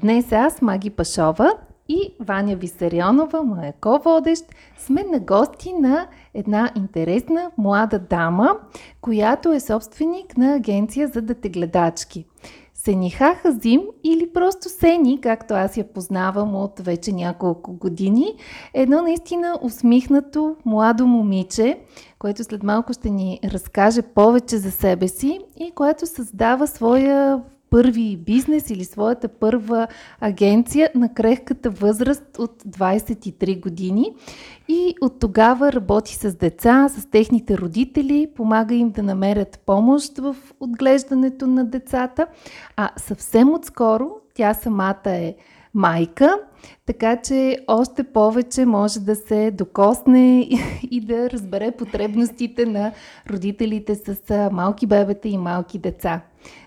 Днес 0.00 0.32
аз, 0.32 0.62
Маги 0.62 0.90
Пашова 0.90 1.52
и 1.88 2.14
Ваня 2.20 2.56
Висарионова, 2.56 3.42
моя 3.42 3.72
ко-водещ, 3.80 4.44
сме 4.78 5.04
на 5.04 5.18
гости 5.18 5.72
на 5.72 6.06
една 6.34 6.70
интересна 6.76 7.50
млада 7.58 7.98
дама, 7.98 8.56
която 9.00 9.52
е 9.52 9.60
собственик 9.60 10.36
на 10.36 10.54
агенция 10.54 11.08
за 11.08 11.22
детегледачки. 11.22 12.26
Сениха 12.74 13.34
Хазим 13.34 13.82
или 14.04 14.32
просто 14.32 14.68
Сени, 14.68 15.20
както 15.20 15.54
аз 15.54 15.76
я 15.76 15.92
познавам 15.92 16.54
от 16.54 16.80
вече 16.80 17.12
няколко 17.12 17.72
години, 17.72 18.34
едно 18.74 19.02
наистина 19.02 19.58
усмихнато 19.62 20.56
младо 20.64 21.06
момиче, 21.06 21.78
което 22.18 22.44
след 22.44 22.62
малко 22.62 22.92
ще 22.92 23.10
ни 23.10 23.40
разкаже 23.44 24.02
повече 24.02 24.56
за 24.56 24.70
себе 24.70 25.08
си 25.08 25.40
и 25.56 25.70
което 25.70 26.06
създава 26.06 26.66
своя 26.66 27.42
първи 27.70 28.16
бизнес 28.16 28.70
или 28.70 28.84
своята 28.84 29.28
първа 29.28 29.86
агенция 30.20 30.90
на 30.94 31.14
крехката 31.14 31.70
възраст 31.70 32.38
от 32.38 32.62
23 32.62 33.60
години. 33.60 34.14
И 34.68 34.94
от 35.00 35.18
тогава 35.20 35.72
работи 35.72 36.14
с 36.14 36.34
деца, 36.34 36.88
с 36.88 37.10
техните 37.10 37.58
родители, 37.58 38.28
помага 38.36 38.74
им 38.74 38.90
да 38.90 39.02
намерят 39.02 39.60
помощ 39.66 40.18
в 40.18 40.36
отглеждането 40.60 41.46
на 41.46 41.64
децата. 41.64 42.26
А 42.76 42.90
съвсем 42.96 43.54
отскоро 43.54 44.10
тя 44.34 44.54
самата 44.54 44.96
е 45.06 45.34
майка, 45.76 46.38
така 46.86 47.16
че 47.16 47.58
още 47.68 48.04
повече 48.04 48.66
може 48.66 49.00
да 49.00 49.14
се 49.14 49.50
докосне 49.50 50.48
и 50.90 51.00
да 51.00 51.30
разбере 51.30 51.70
потребностите 51.70 52.66
на 52.66 52.92
родителите 53.30 53.94
с 53.94 54.48
малки 54.52 54.86
бебета 54.86 55.28
и 55.28 55.38
малки 55.38 55.78
деца. 55.78 56.20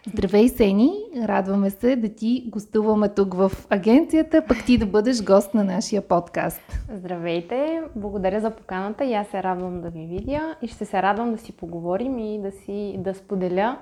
Здравей, 0.08 0.50
Сени! 0.50 0.92
Радваме 1.24 1.70
се 1.70 1.96
да 1.96 2.10
ти 2.10 2.44
гостуваме 2.48 3.10
тук 3.10 3.34
в 3.34 3.52
агенцията, 3.70 4.46
пък 4.48 4.66
ти 4.66 4.78
да 4.78 4.86
бъдеш 4.86 5.24
гост 5.24 5.54
на 5.54 5.64
нашия 5.64 6.02
подкаст. 6.02 6.62
Здравейте! 6.94 7.82
Благодаря 7.96 8.42
за 8.42 8.52
поканата 8.52 9.06
и 9.06 9.14
аз 9.14 9.28
се 9.28 9.44
радвам 9.44 9.82
да 9.82 9.90
ви 9.90 10.06
видя 10.06 10.56
и 10.62 10.68
ще 10.68 10.86
се 10.86 11.02
радвам 11.02 11.32
да 11.32 11.38
си 11.38 11.52
поговорим 11.52 12.20
и 12.20 12.42
да, 12.42 12.52
си, 12.52 12.96
да 12.98 13.14
споделя 13.14 13.78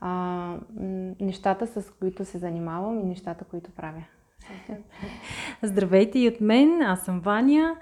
а, 0.00 0.54
нещата, 1.20 1.66
с 1.66 1.90
които 2.00 2.24
се 2.24 2.38
занимавам 2.38 3.00
и 3.00 3.04
нещата, 3.04 3.44
които 3.44 3.70
правя. 3.70 4.02
Здравейте 5.62 6.18
и 6.18 6.28
от 6.28 6.40
мен, 6.40 6.82
аз 6.82 7.04
съм 7.04 7.20
Ваня. 7.20 7.76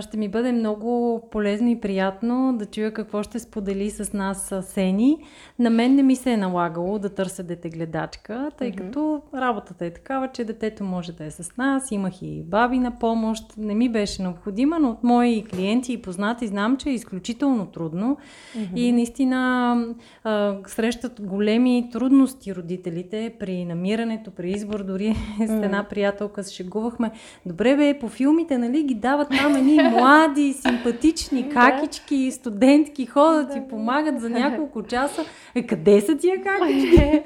Ще 0.00 0.16
ми 0.16 0.28
бъде 0.28 0.52
много 0.52 1.20
полезно 1.30 1.68
и 1.68 1.80
приятно 1.80 2.56
да 2.58 2.66
чуя 2.66 2.92
какво 2.92 3.22
ще 3.22 3.38
сподели 3.38 3.90
с 3.90 4.12
нас 4.12 4.54
Сени. 4.62 5.18
На 5.58 5.70
мен 5.70 5.94
не 5.94 6.02
ми 6.02 6.16
се 6.16 6.32
е 6.32 6.36
налагало 6.36 6.98
да 6.98 7.08
търся 7.08 7.42
детегледачка, 7.42 8.50
тъй 8.58 8.72
mm-hmm. 8.72 8.76
като 8.76 9.22
работата 9.34 9.86
е 9.86 9.90
такава, 9.90 10.28
че 10.28 10.44
детето 10.44 10.84
може 10.84 11.12
да 11.12 11.24
е 11.24 11.30
с 11.30 11.56
нас. 11.56 11.90
Имах 11.90 12.22
и 12.22 12.42
баби 12.42 12.78
на 12.78 12.98
помощ. 12.98 13.56
Не 13.56 13.74
ми 13.74 13.88
беше 13.88 14.22
необходима, 14.22 14.78
но 14.78 14.90
от 14.90 15.04
мои 15.04 15.44
клиенти 15.44 15.92
и 15.92 16.02
познати 16.02 16.46
знам, 16.46 16.76
че 16.76 16.88
е 16.88 16.94
изключително 16.94 17.66
трудно. 17.66 18.16
Mm-hmm. 18.56 18.76
И 18.76 18.92
наистина 18.92 19.76
а, 20.24 20.56
срещат 20.66 21.20
големи 21.20 21.88
трудности 21.92 22.54
родителите 22.54 23.34
при 23.38 23.64
намирането, 23.64 24.30
при 24.30 24.50
избор. 24.50 24.82
Дори 24.84 25.14
с 25.38 25.50
една 25.50 25.84
приятелка 25.84 26.44
се 26.44 26.54
шегувахме. 26.54 27.10
Добре 27.46 27.76
бе, 27.76 27.98
по 27.98 28.08
филмите, 28.08 28.58
нали, 28.58 28.82
ги 28.82 28.94
дават 28.94 29.30
нам 29.30 29.56
едни 29.56 29.73
млади, 29.82 30.52
симпатични 30.52 31.48
какички, 31.48 32.30
студентки 32.30 33.06
ходят 33.06 33.56
и 33.56 33.68
помагат 33.68 34.20
за 34.20 34.30
няколко 34.30 34.82
часа. 34.82 35.24
Е, 35.54 35.66
къде 35.66 36.00
са 36.00 36.16
тия 36.16 36.42
какички? 36.42 37.22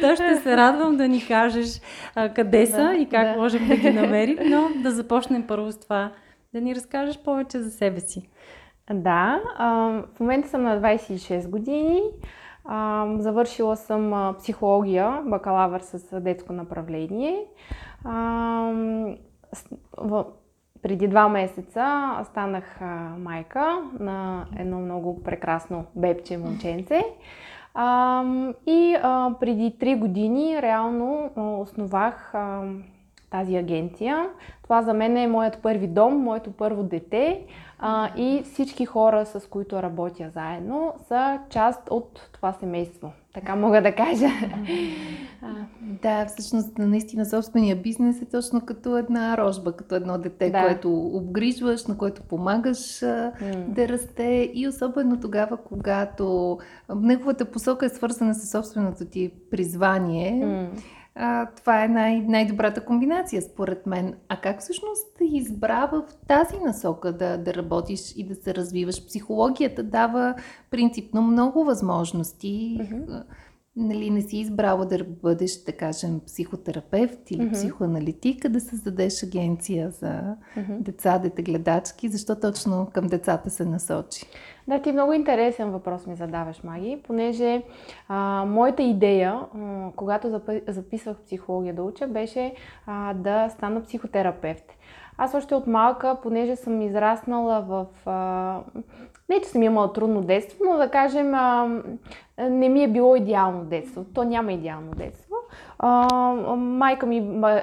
Та 0.00 0.16
ще 0.16 0.36
се 0.36 0.56
радвам 0.56 0.96
да 0.96 1.08
ни 1.08 1.26
кажеш 1.26 1.80
а, 2.14 2.28
къде 2.28 2.66
са 2.66 2.94
и 2.98 3.06
как 3.06 3.36
можем 3.36 3.68
да 3.68 3.76
ги 3.76 3.90
намерим, 3.90 4.38
но 4.50 4.68
да 4.82 4.90
започнем 4.90 5.46
първо 5.46 5.72
с 5.72 5.80
това. 5.80 6.12
Да 6.54 6.60
ни 6.60 6.74
разкажеш 6.74 7.18
повече 7.18 7.58
за 7.58 7.70
себе 7.70 8.00
си. 8.00 8.28
Да, 8.92 9.40
а, 9.56 9.68
в 10.14 10.20
момента 10.20 10.48
съм 10.48 10.62
на 10.62 10.80
26 10.80 11.48
години. 11.48 12.02
А, 12.64 13.06
завършила 13.18 13.76
съм 13.76 14.34
психология, 14.38 15.22
бакалавър 15.26 15.80
с 15.80 16.20
детско 16.20 16.52
направление. 16.52 17.46
А, 18.04 18.72
в, 19.98 20.24
преди 20.82 21.08
два 21.08 21.28
месеца 21.28 22.10
станах 22.24 22.80
майка 23.18 23.82
на 24.00 24.46
едно 24.58 24.78
много 24.80 25.22
прекрасно 25.22 25.84
бебче 25.96 26.38
момченце. 26.38 27.02
И 28.66 28.96
преди 29.40 29.76
три 29.78 29.94
години 29.94 30.62
реално 30.62 31.30
основах 31.60 32.34
тази 33.30 33.56
агенция. 33.56 34.28
Това 34.62 34.82
за 34.82 34.94
мен 34.94 35.16
е 35.16 35.26
моят 35.26 35.58
първи 35.62 35.86
дом, 35.86 36.16
моето 36.16 36.52
първо 36.52 36.82
дете 36.82 37.44
а, 37.78 38.10
и 38.16 38.42
всички 38.42 38.86
хора, 38.86 39.26
с 39.26 39.48
които 39.50 39.82
работя 39.82 40.30
заедно, 40.34 40.94
са 41.08 41.38
част 41.50 41.80
от 41.90 42.28
това 42.32 42.52
семейство. 42.52 43.12
Така 43.34 43.56
мога 43.56 43.82
да 43.82 43.94
кажа. 43.94 44.28
Да, 46.02 46.26
всъщност 46.26 46.78
наистина 46.78 47.26
собствения 47.26 47.76
бизнес 47.76 48.22
е 48.22 48.30
точно 48.30 48.60
като 48.60 48.96
една 48.96 49.36
рожба, 49.36 49.76
като 49.76 49.94
едно 49.94 50.18
дете, 50.18 50.50
да. 50.50 50.62
което 50.62 51.06
обгрижваш, 51.06 51.86
на 51.86 51.98
което 51.98 52.22
помагаш 52.22 52.78
mm. 52.78 53.64
да 53.66 53.88
расте 53.88 54.50
и 54.54 54.68
особено 54.68 55.20
тогава, 55.20 55.56
когато 55.56 56.58
неговата 56.96 57.44
посока 57.44 57.86
е 57.86 57.88
свързана 57.88 58.34
с 58.34 58.50
собственото 58.50 59.04
ти 59.04 59.32
призвание. 59.50 60.32
Mm 60.32 60.68
а, 61.20 61.46
това 61.46 61.84
е 61.84 61.88
най- 61.88 62.20
най-добрата 62.20 62.84
комбинация, 62.84 63.42
според 63.42 63.86
мен. 63.86 64.14
А 64.28 64.40
как 64.40 64.60
всъщност 64.60 65.06
избра 65.20 65.86
в 65.86 66.02
тази 66.28 66.58
насока 66.58 67.12
да, 67.12 67.38
да 67.38 67.54
работиш 67.54 68.12
и 68.16 68.24
да 68.24 68.34
се 68.34 68.54
развиваш? 68.54 69.06
Психологията 69.06 69.82
дава 69.82 70.34
принципно 70.70 71.22
много 71.22 71.64
възможности. 71.64 72.78
Mm-hmm. 72.80 73.22
Нали, 73.80 74.10
не 74.10 74.20
си 74.20 74.38
избрала 74.38 74.84
да 74.86 75.04
бъдеш, 75.04 75.62
да 75.64 75.72
кажем, 75.72 76.20
психотерапевт 76.26 77.30
или 77.30 77.42
mm-hmm. 77.42 77.52
психоаналитик, 77.52 78.44
а 78.44 78.48
да 78.48 78.60
създадеш 78.60 79.22
агенция 79.22 79.90
за 79.90 80.36
mm-hmm. 80.56 80.78
деца, 80.78 81.18
детегледачки. 81.18 82.08
Защо 82.08 82.40
точно 82.40 82.88
към 82.94 83.06
децата 83.06 83.50
се 83.50 83.64
насочи? 83.64 84.26
Да, 84.68 84.82
ти 84.82 84.92
много 84.92 85.12
интересен 85.12 85.70
въпрос 85.70 86.06
ми 86.06 86.16
задаваш, 86.16 86.62
Маги, 86.62 87.02
понеже 87.06 87.62
а, 88.08 88.44
моята 88.44 88.82
идея, 88.82 89.40
а, 89.54 89.90
когато 89.96 90.40
записвах 90.68 91.16
психология 91.16 91.74
да 91.74 91.82
уча, 91.82 92.06
беше 92.06 92.54
а, 92.86 93.14
да 93.14 93.48
стана 93.48 93.82
психотерапевт. 93.82 94.64
Аз 95.18 95.34
още 95.34 95.54
от 95.54 95.66
малка, 95.66 96.16
понеже 96.22 96.56
съм 96.56 96.82
израснала 96.82 97.60
в... 97.60 97.86
А, 98.06 98.60
не, 99.28 99.40
че 99.40 99.48
съм 99.48 99.62
имала 99.62 99.92
трудно 99.92 100.22
детство, 100.22 100.64
но 100.64 100.76
да 100.76 100.88
кажем, 100.88 101.34
а, 101.34 101.68
не 102.38 102.68
ми 102.68 102.82
е 102.82 102.88
било 102.88 103.16
идеално 103.16 103.64
детство. 103.64 104.04
То 104.14 104.24
няма 104.24 104.52
идеално 104.52 104.90
детство. 104.90 105.34
А, 105.78 106.06
майка 106.56 107.06
ми 107.06 107.16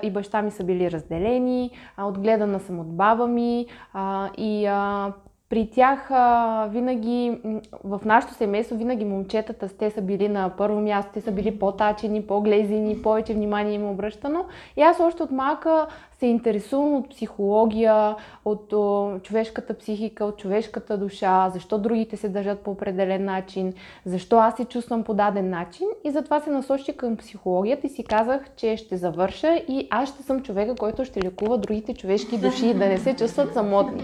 и 0.03 0.11
баща 0.11 0.41
ми 0.41 0.51
са 0.51 0.63
били 0.63 0.91
разделени, 0.91 1.71
а, 1.97 2.07
отгледана 2.07 2.59
съм 2.59 2.79
от 2.79 2.95
баба 2.95 3.27
ми 3.27 3.65
а, 3.93 4.29
и 4.37 4.65
а, 4.65 5.13
при 5.49 5.69
тях 5.69 6.11
а, 6.11 6.67
винаги, 6.71 7.37
в 7.83 8.01
нашото 8.05 8.33
семейство, 8.33 8.77
винаги 8.77 9.05
момчетата, 9.05 9.69
те 9.77 9.91
са 9.91 10.01
били 10.01 10.29
на 10.29 10.49
първо 10.57 10.81
място, 10.81 11.11
те 11.13 11.21
са 11.21 11.31
били 11.31 11.59
по-тачени, 11.59 12.21
по-глезени, 12.21 13.01
повече 13.01 13.33
внимание 13.33 13.73
им 13.73 13.87
е 13.87 13.91
обръщано. 13.91 14.45
И 14.77 14.81
аз 14.81 14.99
още 14.99 15.23
от 15.23 15.31
малка 15.31 15.87
се 16.19 16.25
интересувам 16.25 16.95
от 16.95 17.09
психология, 17.09 18.15
от 18.45 18.73
о, 18.73 19.19
човешката 19.23 19.77
психика, 19.77 20.25
от 20.25 20.37
човешката 20.37 20.97
душа, 20.97 21.49
защо 21.49 21.77
другите 21.77 22.17
се 22.17 22.29
държат 22.29 22.59
по 22.59 22.71
определен 22.71 23.25
начин, 23.25 23.73
защо 24.05 24.37
аз 24.37 24.55
се 24.55 24.65
чувствам 24.65 25.03
по 25.03 25.13
даден 25.13 25.49
начин. 25.49 25.87
И 26.03 26.11
затова 26.11 26.39
се 26.39 26.49
насочих 26.49 26.95
към 26.95 27.17
психологията 27.17 27.87
и 27.87 27.89
си 27.89 28.03
казах, 28.03 28.41
че 28.55 28.77
ще 28.77 28.97
завърша 28.97 29.55
и 29.67 29.87
аз 29.91 30.09
ще 30.09 30.23
съм 30.23 30.41
човека, 30.41 30.75
който 30.75 31.05
ще 31.05 31.23
лекува 31.23 31.57
другите 31.57 31.93
човешки 31.93 32.37
души, 32.37 32.73
да 32.73 32.85
не 32.85 32.97
се 32.97 33.15
чувстват 33.15 33.53
самотни. 33.53 34.03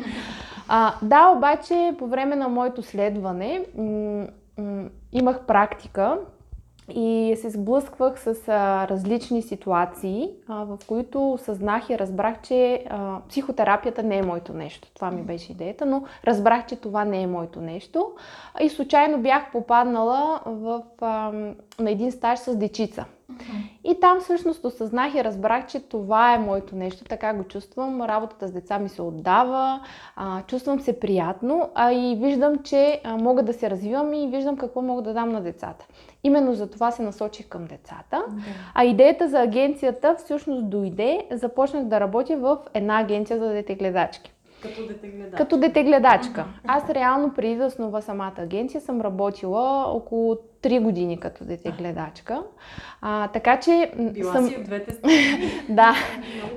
А, 0.73 0.93
да, 1.01 1.29
обаче 1.29 1.95
по 1.99 2.07
време 2.07 2.35
на 2.35 2.47
моето 2.47 2.83
следване 2.83 3.65
м- 3.77 4.27
м- 4.57 4.89
имах 5.11 5.45
практика 5.45 6.17
и 6.89 7.37
се 7.41 7.49
сблъсквах 7.49 8.19
с 8.19 8.35
а, 8.47 8.87
различни 8.87 9.41
ситуации, 9.41 10.29
а, 10.47 10.63
в 10.63 10.77
които 10.87 11.37
съзнах 11.41 11.89
и 11.89 11.99
разбрах, 11.99 12.41
че 12.41 12.85
а, 12.89 13.19
психотерапията 13.29 14.03
не 14.03 14.17
е 14.17 14.23
моето 14.23 14.53
нещо. 14.53 14.87
Това 14.93 15.11
ми 15.11 15.21
беше 15.21 15.51
идеята, 15.51 15.85
но 15.85 16.03
разбрах, 16.25 16.65
че 16.65 16.75
това 16.75 17.05
не 17.05 17.21
е 17.21 17.27
моето 17.27 17.61
нещо. 17.61 18.11
И 18.61 18.69
случайно 18.69 19.21
бях 19.21 19.51
попаднала 19.51 20.41
в, 20.45 20.83
а, 21.01 21.31
на 21.79 21.91
един 21.91 22.11
стаж 22.11 22.39
с 22.39 22.55
дечица. 22.55 23.05
И 23.83 23.99
там 23.99 24.19
всъщност 24.19 24.65
осъзнах 24.65 25.15
и 25.15 25.23
разбрах, 25.23 25.67
че 25.67 25.79
това 25.79 26.33
е 26.33 26.39
моето 26.39 26.75
нещо, 26.75 27.03
така 27.03 27.33
го 27.33 27.43
чувствам. 27.43 28.01
Работата 28.01 28.47
с 28.47 28.51
деца 28.51 28.79
ми 28.79 28.89
се 28.89 29.01
отдава, 29.01 29.81
а, 30.15 30.41
чувствам 30.41 30.79
се 30.79 30.99
приятно, 30.99 31.69
а 31.75 31.91
и 31.91 32.15
виждам, 32.15 32.57
че 32.63 33.01
а, 33.03 33.17
мога 33.17 33.43
да 33.43 33.53
се 33.53 33.69
развивам 33.69 34.13
и 34.13 34.27
виждам 34.27 34.57
какво 34.57 34.81
мога 34.81 35.01
да 35.01 35.13
дам 35.13 35.29
на 35.29 35.41
децата. 35.41 35.85
Именно 36.23 36.53
за 36.53 36.69
това 36.69 36.91
се 36.91 37.01
насочих 37.01 37.47
към 37.47 37.65
децата. 37.65 38.23
Да. 38.29 38.41
А 38.73 38.83
идеята 38.83 39.29
за 39.29 39.39
агенцията 39.39 40.15
всъщност 40.17 40.69
дойде, 40.69 41.25
започнах 41.31 41.83
да 41.83 41.99
работя 41.99 42.37
в 42.37 42.57
една 42.73 42.99
агенция 42.99 43.39
за 43.39 43.49
детегледачки. 43.49 44.33
Като 44.61 44.87
детегледачка. 44.87 45.37
Като 45.37 45.57
детегледачка. 45.57 46.45
Аз 46.67 46.89
реално 46.89 47.33
преди 47.33 47.55
да 47.55 47.65
основа 47.65 48.01
самата 48.01 48.33
агенция 48.37 48.81
съм 48.81 49.01
работила 49.01 49.83
около 49.87 50.37
3 50.61 50.81
години 50.81 51.19
като 51.19 51.45
детегледачка. 51.45 52.43
А, 53.01 53.27
така 53.27 53.59
че... 53.59 53.91
Била 54.13 54.33
съм... 54.33 54.45
си 54.47 54.55
от 54.55 54.63
двете 54.63 54.91
страни. 54.95 55.51
да. 55.69 55.93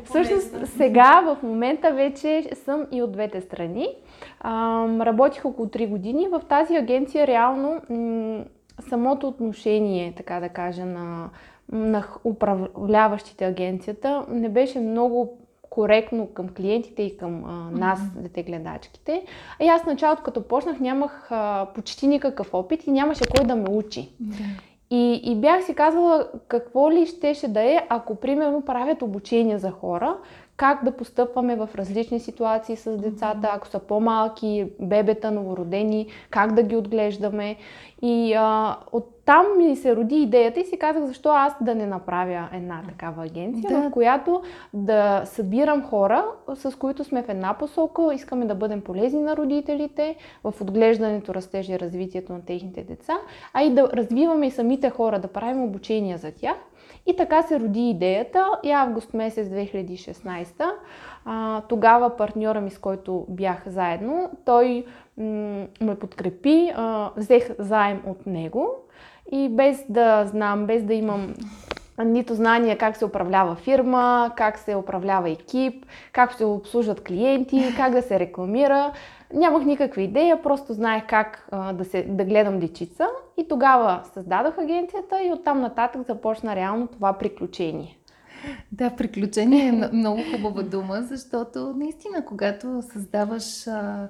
Всъщност 0.04 0.66
сега 0.66 1.20
в 1.20 1.42
момента 1.42 1.92
вече 1.92 2.50
съм 2.54 2.86
и 2.92 3.02
от 3.02 3.12
двете 3.12 3.40
страни. 3.40 3.88
А, 4.40 4.86
работих 5.00 5.44
около 5.44 5.68
3 5.68 5.88
години. 5.88 6.28
В 6.28 6.42
тази 6.48 6.76
агенция 6.76 7.26
реално 7.26 7.80
м- 7.90 8.44
самото 8.88 9.28
отношение, 9.28 10.12
така 10.16 10.40
да 10.40 10.48
кажа, 10.48 10.86
на, 10.86 11.30
на 11.72 12.04
управляващите 12.24 13.44
агенцията 13.44 14.24
не 14.28 14.48
беше 14.48 14.80
много 14.80 15.38
коректно 15.74 16.26
към 16.26 16.48
клиентите 16.48 17.02
и 17.02 17.16
към 17.16 17.44
а, 17.44 17.70
нас, 17.78 18.00
mm-hmm. 18.00 18.20
детегледачките. 18.20 19.24
И 19.60 19.68
аз 19.68 19.84
началото, 19.84 20.22
като 20.22 20.42
почнах, 20.42 20.80
нямах 20.80 21.28
а, 21.30 21.66
почти 21.74 22.06
никакъв 22.06 22.54
опит 22.54 22.86
и 22.86 22.90
нямаше 22.90 23.24
кой 23.36 23.46
да 23.46 23.56
ме 23.56 23.68
учи. 23.70 24.08
Mm-hmm. 24.22 24.60
И, 24.90 25.20
и 25.24 25.36
бях 25.36 25.64
си 25.64 25.74
казвала 25.74 26.28
какво 26.48 26.90
ли 26.90 27.06
щеше 27.06 27.48
да 27.48 27.62
е, 27.62 27.86
ако 27.88 28.14
примерно 28.14 28.62
правят 28.62 29.02
обучения 29.02 29.58
за 29.58 29.70
хора, 29.70 30.16
как 30.56 30.84
да 30.84 30.96
постъпваме 30.96 31.56
в 31.56 31.68
различни 31.74 32.20
ситуации 32.20 32.76
с 32.76 32.96
децата, 32.96 33.50
ако 33.52 33.68
са 33.68 33.78
по-малки, 33.78 34.66
бебета, 34.80 35.30
новородени, 35.30 36.06
как 36.30 36.54
да 36.54 36.62
ги 36.62 36.76
отглеждаме. 36.76 37.56
И 38.02 38.34
а, 38.34 38.76
оттам 39.24 39.46
ми 39.56 39.76
се 39.76 39.96
роди 39.96 40.16
идеята 40.16 40.60
и 40.60 40.64
си 40.64 40.78
казах, 40.78 41.04
защо 41.04 41.28
аз 41.28 41.52
да 41.60 41.74
не 41.74 41.86
направя 41.86 42.48
една 42.52 42.82
такава 42.88 43.24
агенция, 43.24 43.70
да. 43.70 43.88
в 43.88 43.92
която 43.92 44.42
да 44.72 45.22
събирам 45.24 45.82
хора, 45.82 46.24
с 46.54 46.78
които 46.78 47.04
сме 47.04 47.22
в 47.22 47.28
една 47.28 47.54
посока, 47.54 48.14
искаме 48.14 48.44
да 48.44 48.54
бъдем 48.54 48.80
полезни 48.80 49.22
на 49.22 49.36
родителите 49.36 50.16
в 50.44 50.54
отглеждането, 50.60 51.34
растежа 51.34 51.72
и 51.72 51.78
развитието 51.78 52.32
на 52.32 52.44
техните 52.44 52.82
деца, 52.82 53.14
а 53.52 53.62
и 53.62 53.70
да 53.70 53.90
развиваме 53.92 54.46
и 54.46 54.50
самите 54.50 54.90
хора, 54.90 55.18
да 55.18 55.28
правим 55.28 55.62
обучения 55.62 56.18
за 56.18 56.32
тях. 56.32 56.56
И 57.06 57.16
така 57.16 57.42
се 57.42 57.60
роди 57.60 57.90
идеята 57.90 58.46
и 58.62 58.70
август 58.70 59.14
месец 59.14 59.48
2016. 59.48 60.70
А, 61.24 61.60
тогава 61.60 62.16
партньора 62.16 62.60
ми, 62.60 62.70
с 62.70 62.78
който 62.78 63.26
бях 63.28 63.62
заедно, 63.66 64.30
той 64.44 64.86
м- 65.18 65.66
ме 65.80 65.98
подкрепи, 66.00 66.72
а, 66.76 67.10
взех 67.16 67.50
заем 67.58 68.02
от 68.06 68.26
него 68.26 68.84
и 69.32 69.48
без 69.48 69.84
да 69.88 70.26
знам, 70.26 70.66
без 70.66 70.82
да 70.82 70.94
имам 70.94 71.34
нито 72.04 72.34
знания 72.34 72.78
как 72.78 72.96
се 72.96 73.04
управлява 73.04 73.54
фирма, 73.54 74.32
как 74.36 74.58
се 74.58 74.76
управлява 74.76 75.30
екип, 75.30 75.86
как 76.12 76.32
се 76.32 76.44
обслужват 76.44 77.04
клиенти, 77.04 77.74
как 77.76 77.92
да 77.92 78.02
се 78.02 78.18
рекламира. 78.18 78.92
Нямах 79.34 79.64
никаква 79.64 80.02
идея, 80.02 80.42
просто 80.42 80.72
знаех 80.72 81.06
как 81.08 81.48
а, 81.52 81.72
да, 81.72 81.84
се, 81.84 82.02
да 82.02 82.24
гледам 82.24 82.58
дечица 82.58 83.06
и 83.36 83.48
тогава 83.48 84.00
създадох 84.14 84.58
агенцията 84.58 85.22
и 85.22 85.32
оттам 85.32 85.60
нататък 85.60 86.06
започна 86.06 86.56
реално 86.56 86.86
това 86.86 87.12
приключение. 87.12 87.98
Да, 88.72 88.90
приключение 88.90 89.68
е 89.68 89.72
много 89.92 90.20
хубава 90.32 90.62
дума, 90.62 91.02
защото 91.02 91.74
наистина, 91.76 92.24
когато 92.24 92.82
създаваш 92.82 93.66
а, 93.66 94.08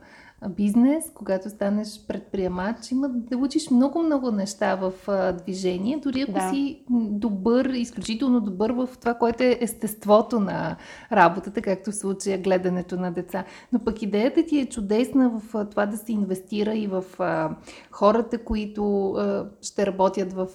бизнес, 0.49 1.11
когато 1.14 1.50
станеш 1.50 2.00
предприемач, 2.08 2.91
има 2.91 3.08
да 3.08 3.37
учиш 3.37 3.70
много-много 3.70 4.31
неща 4.31 4.75
в 4.75 4.93
а, 5.08 5.32
движение, 5.32 6.00
дори 6.02 6.23
ако 6.23 6.32
да. 6.32 6.50
си 6.50 6.82
добър, 6.91 7.64
изключително 7.64 8.41
добър 8.41 8.70
в 8.70 8.88
това, 9.00 9.14
което 9.14 9.43
е 9.43 9.58
естеството 9.61 10.41
на 10.41 10.76
работата, 11.12 11.62
както 11.62 11.91
в 11.91 11.94
случая 11.94 12.38
гледането 12.38 12.96
на 12.96 13.12
деца. 13.12 13.44
Но 13.73 13.79
пък 13.79 14.02
идеята 14.02 14.46
ти 14.46 14.58
е 14.58 14.67
чудесна 14.67 15.31
в 15.31 15.55
а, 15.55 15.64
това 15.64 15.87
да 15.87 15.96
се 15.96 16.12
инвестира 16.12 16.75
и 16.75 16.87
в 16.87 17.05
а, 17.19 17.50
хората, 17.90 18.38
които 18.38 19.14
ще 19.62 19.87
работят 19.87 20.32
в 20.32 20.49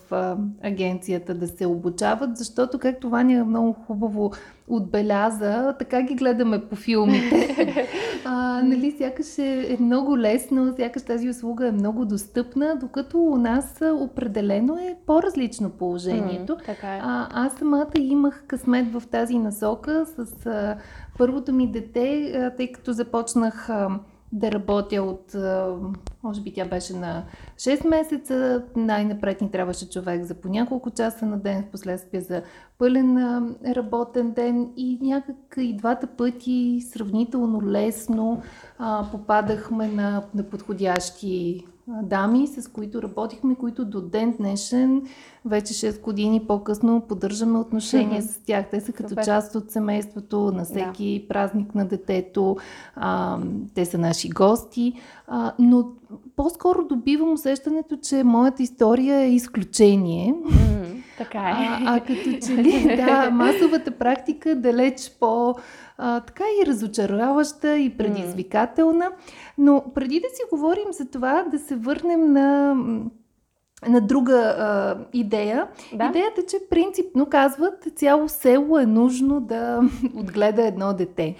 агенцията, 0.64 1.34
да 1.34 1.48
се 1.48 1.66
обучават, 1.66 2.38
защото, 2.38 2.80
както 2.80 3.10
Ваня 3.10 3.46
много 3.46 3.74
хубаво 3.74 4.32
отбеляза, 4.70 5.76
така 5.80 6.02
ги 6.02 6.16
гледаме 6.16 6.62
по 6.68 6.76
филмите. 6.76 7.88
а, 8.26 8.62
нали, 8.64 8.96
сякаш 8.98 9.38
е, 9.38 9.74
е 9.74 9.78
много 9.80 10.18
лесно, 10.18 10.74
сякаш 10.78 11.04
тази 11.04 11.30
услуга 11.30 11.68
е 11.68 11.72
много 11.72 12.06
достъпна, 12.06 12.78
докато 12.82 13.18
у 13.18 13.38
нас 13.38 13.82
определено 13.94 14.78
е 14.78 14.96
по-различно 15.06 15.70
положението. 15.70 16.54
Mm, 16.54 16.66
така 16.66 16.96
е. 16.96 17.00
а, 17.04 17.28
аз 17.46 17.54
самата 17.54 17.92
имах 17.96 18.44
късмет 18.48 18.94
в 18.94 19.04
тази 19.12 19.40
насока 19.40 20.06
с 20.06 20.46
а, 20.46 20.78
първото 21.18 21.54
ми 21.54 21.72
дете, 21.72 22.32
а, 22.36 22.56
тъй 22.56 22.72
като 22.72 22.94
започнах 22.94 23.70
а, 23.70 23.90
да 24.32 24.52
работя 24.52 25.02
от, 25.04 25.36
може 26.24 26.42
би 26.42 26.54
тя 26.54 26.66
беше 26.66 26.94
на 26.94 27.24
6 27.58 27.88
месеца, 27.88 28.64
най-напред 28.76 29.42
ни 29.42 29.52
трябваше 29.52 29.90
човек 29.90 30.24
за 30.24 30.36
по 30.36 30.50
няколко 30.50 30.92
часа 30.92 31.26
на 31.26 31.40
ден, 31.40 31.64
в 31.64 31.72
последствие 31.72 32.22
за 32.22 32.42
пълен 32.78 33.18
работен 33.68 34.32
ден. 34.32 34.70
И 34.78 35.00
някак 35.02 35.56
и 35.58 35.78
двата 35.78 36.08
пъти 36.08 36.82
сравнително 36.90 37.72
лесно 37.72 38.42
а, 38.80 39.06
попадахме 39.12 39.88
на, 39.88 40.24
на 40.36 40.44
подходящи 40.44 41.66
дами, 42.04 42.48
с 42.48 42.68
които 42.68 43.02
работихме, 43.02 43.56
които 43.56 43.86
до 43.86 44.02
ден 44.02 44.36
днешен, 44.38 45.02
вече 45.50 45.74
6 45.74 46.02
години 46.02 46.42
по-късно, 46.48 47.02
поддържаме 47.10 47.60
отношения 47.60 48.22
с 48.22 48.44
тях. 48.46 48.66
Те 48.72 48.82
са 48.82 48.92
като 48.92 49.10
Супер. 49.10 49.26
част 49.26 49.56
от 49.56 49.72
семейството, 49.72 50.52
на 50.52 50.66
всеки 50.66 51.20
да. 51.22 51.28
празник 51.28 51.76
на 51.76 51.86
детето, 51.86 52.58
а, 52.96 53.38
те 53.76 53.86
са 53.86 53.98
наши 53.98 54.30
гости, 54.30 54.94
а, 55.28 55.54
но 55.60 55.88
по-скоро 56.36 56.88
добивам 56.88 57.34
усещането, 57.34 57.98
че 57.98 58.24
моята 58.24 58.64
история 58.64 59.20
е 59.20 59.32
изключение. 59.32 60.34
Mm, 60.34 61.04
така 61.18 61.40
е. 61.40 61.54
А, 61.54 61.96
а 61.96 62.00
като 62.00 62.46
че 62.48 62.58
ли, 62.58 62.96
да, 62.96 63.30
масовата 63.32 63.92
практика 63.92 64.56
далеч 64.56 65.12
по- 65.20 65.56
а, 65.98 66.20
така 66.20 66.44
и 66.44 66.66
разочароваща 66.66 67.78
и 67.78 67.98
предизвикателна. 67.98 69.12
Но 69.58 69.84
преди 69.96 70.20
да 70.20 70.28
си 70.28 70.42
говорим 70.52 70.92
за 70.92 71.06
това, 71.06 71.44
да 71.44 71.60
се 71.60 71.76
върнем 71.76 72.34
на 72.34 72.76
на 73.88 74.02
друга 74.02 74.36
а, 74.36 74.98
идея. 75.14 75.68
Да? 75.94 76.06
Идеята, 76.06 76.42
че 76.50 76.58
принципно 76.70 77.26
казват, 77.26 77.88
цяло 77.96 78.30
село 78.30 78.78
е 78.80 78.86
нужно 78.86 79.42
да 79.42 79.82
отгледа 80.16 80.68
едно 80.68 80.94
дете. 80.94 81.36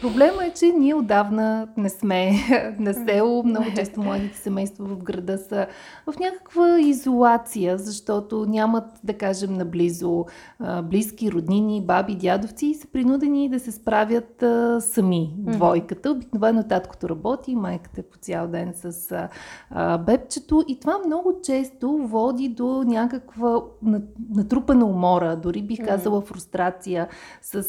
Проблема 0.00 0.44
е, 0.44 0.50
че 0.50 0.66
ние 0.66 0.94
отдавна 0.94 1.68
не 1.76 1.88
сме 1.88 2.32
на 2.78 2.94
село. 2.94 3.42
Много 3.42 3.66
често 3.76 4.00
младите 4.00 4.38
семейства 4.38 4.84
в 4.84 5.02
града 5.02 5.38
са 5.38 5.66
в 6.06 6.18
някаква 6.18 6.80
изолация, 6.80 7.78
защото 7.78 8.46
нямат, 8.48 8.84
да 9.04 9.12
кажем, 9.12 9.54
наблизо 9.54 10.24
а, 10.58 10.82
близки, 10.82 11.32
роднини, 11.32 11.86
баби, 11.86 12.14
дядовци 12.14 12.66
и 12.66 12.74
са 12.74 12.86
принудени 12.86 13.48
да 13.48 13.60
се 13.60 13.72
справят 13.72 14.42
а, 14.42 14.80
сами. 14.80 15.34
Двойката. 15.38 16.10
Обикновено 16.10 16.62
таткото 16.62 17.08
работи, 17.08 17.54
майката 17.54 18.00
е 18.00 18.04
по 18.04 18.18
цял 18.18 18.48
ден 18.48 18.72
с 18.74 19.12
а, 19.70 19.98
бебчето 19.98 20.64
и 20.68 20.80
това 20.80 20.98
много 21.06 21.32
често 21.44 21.59
често 21.60 21.90
води 21.96 22.48
до 22.48 22.84
някаква 22.86 23.62
натрупана 24.34 24.86
умора, 24.86 25.36
дори 25.36 25.62
бих 25.62 25.86
казала 25.86 26.20
фрустрация. 26.20 27.08
С 27.42 27.64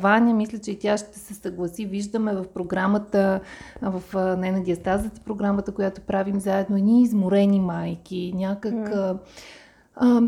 Ваня, 0.00 0.34
мисля, 0.34 0.58
че 0.58 0.70
и 0.70 0.78
тя 0.78 0.96
ще 0.96 1.18
се 1.18 1.34
съгласи. 1.34 1.86
Виждаме 1.86 2.34
в 2.34 2.44
програмата, 2.54 3.40
в 3.82 4.02
не 4.38 4.52
на 4.52 4.62
диастазата, 4.62 5.20
програмата, 5.20 5.72
която 5.72 6.00
правим 6.00 6.40
заедно, 6.40 6.76
ни 6.76 7.02
изморени 7.02 7.60
майки, 7.60 8.32
някак... 8.36 8.74
а, 8.74 9.18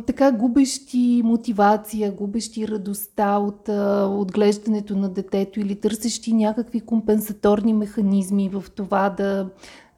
така 0.06 0.32
губещи 0.32 1.22
мотивация, 1.24 2.12
губещи 2.12 2.68
радостта 2.68 3.38
от 3.38 3.68
а, 3.68 4.06
отглеждането 4.06 4.96
на 4.96 5.08
детето 5.08 5.60
или 5.60 5.74
търсещи 5.74 6.32
някакви 6.32 6.80
компенсаторни 6.80 7.72
механизми 7.72 8.48
в 8.48 8.64
това 8.76 9.10
да, 9.10 9.48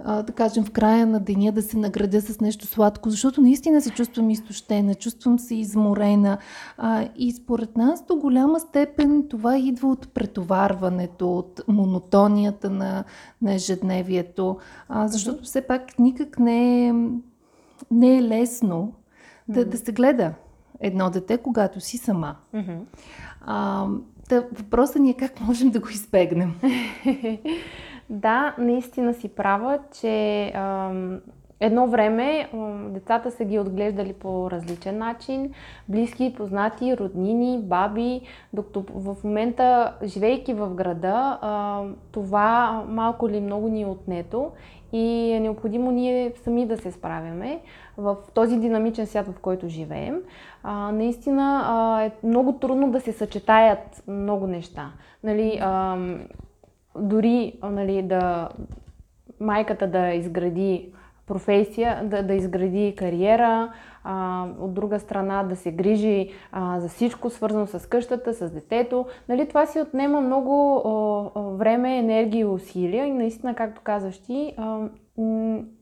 а, 0.04 0.22
да 0.22 0.32
кажем, 0.32 0.64
в 0.64 0.70
края 0.70 1.06
на 1.06 1.20
деня 1.20 1.52
да 1.52 1.62
се 1.62 1.78
наградя 1.78 2.20
с 2.20 2.40
нещо 2.40 2.66
сладко, 2.66 3.10
защото 3.10 3.40
наистина 3.40 3.80
се 3.80 3.90
чувствам 3.90 4.30
изтощена, 4.30 4.94
чувствам 4.94 5.38
се 5.38 5.54
изморена. 5.54 6.38
А, 6.78 7.08
и 7.16 7.32
според 7.32 7.76
нас 7.76 8.04
до 8.06 8.16
голяма 8.16 8.60
степен 8.60 9.24
това 9.28 9.58
идва 9.58 9.88
от 9.88 10.08
претоварването, 10.08 11.38
от 11.38 11.60
монотонията 11.68 12.70
на, 12.70 13.04
на 13.42 13.54
ежедневието, 13.54 14.58
а, 14.88 15.08
защото 15.08 15.44
все 15.44 15.60
пак 15.60 15.98
никак 15.98 16.38
не 16.38 16.88
е, 16.88 16.94
не 17.90 18.16
е 18.16 18.22
лесно 18.22 18.92
да, 19.48 19.64
да 19.64 19.78
се 19.78 19.92
гледа 19.92 20.34
едно 20.80 21.10
дете, 21.10 21.38
когато 21.38 21.80
си 21.80 21.98
сама. 21.98 22.36
Mm-hmm. 22.54 22.78
А, 23.40 23.86
въпросът 24.52 25.02
ни 25.02 25.10
е 25.10 25.14
как 25.14 25.40
можем 25.40 25.70
да 25.70 25.80
го 25.80 25.88
избегнем. 25.88 26.54
да, 28.10 28.54
наистина 28.58 29.14
си 29.14 29.28
права, 29.28 29.78
че 30.00 30.46
ам, 30.54 31.20
едно 31.60 31.86
време 31.86 32.48
ам, 32.54 32.92
децата 32.92 33.30
са 33.30 33.44
ги 33.44 33.58
отглеждали 33.58 34.12
по 34.12 34.50
различен 34.50 34.98
начин. 34.98 35.52
Близки, 35.88 36.34
познати, 36.36 36.96
роднини, 36.96 37.58
баби, 37.62 38.20
докато 38.52 38.84
в 38.94 39.16
момента, 39.24 39.94
живейки 40.04 40.54
в 40.54 40.74
града, 40.74 41.38
ам, 41.42 41.96
това 42.12 42.84
малко 42.88 43.28
или 43.28 43.40
много 43.40 43.68
ни 43.68 43.82
е 43.82 43.86
отнето 43.86 44.50
и 44.92 45.32
е 45.32 45.40
необходимо 45.40 45.90
ние 45.90 46.32
сами 46.44 46.66
да 46.66 46.76
се 46.76 46.92
справяме 46.92 47.60
в 47.96 48.16
този 48.34 48.56
динамичен 48.56 49.06
свят, 49.06 49.26
в 49.26 49.38
който 49.40 49.68
живеем. 49.68 50.22
А, 50.62 50.92
наистина 50.92 51.62
а, 51.64 52.02
е 52.02 52.10
много 52.24 52.52
трудно 52.52 52.90
да 52.90 53.00
се 53.00 53.12
съчетаят 53.12 54.02
много 54.08 54.46
неща. 54.46 54.92
Нали, 55.24 55.58
а, 55.62 55.98
дори 56.98 57.52
нали, 57.62 58.02
да 58.02 58.48
майката 59.40 59.86
да 59.86 60.08
изгради 60.08 60.92
професия, 61.26 62.00
да, 62.04 62.22
да 62.22 62.34
изгради 62.34 62.94
кариера, 62.98 63.72
а, 64.04 64.46
от 64.60 64.74
друга 64.74 65.00
страна 65.00 65.42
да 65.42 65.56
се 65.56 65.72
грижи 65.72 66.30
а, 66.52 66.80
за 66.80 66.88
всичко 66.88 67.30
свързано 67.30 67.66
с 67.66 67.88
къщата, 67.88 68.34
с 68.34 68.50
детето. 68.50 69.06
Нали, 69.28 69.48
това 69.48 69.66
си 69.66 69.80
отнема 69.80 70.20
много 70.20 70.82
а, 71.34 71.40
време, 71.40 71.98
енергия 71.98 72.40
и 72.40 72.44
усилия 72.44 73.06
и 73.06 73.12
наистина, 73.12 73.54
както 73.54 73.80
казваш 73.84 74.18
ти, 74.18 74.54
а, 74.56 74.78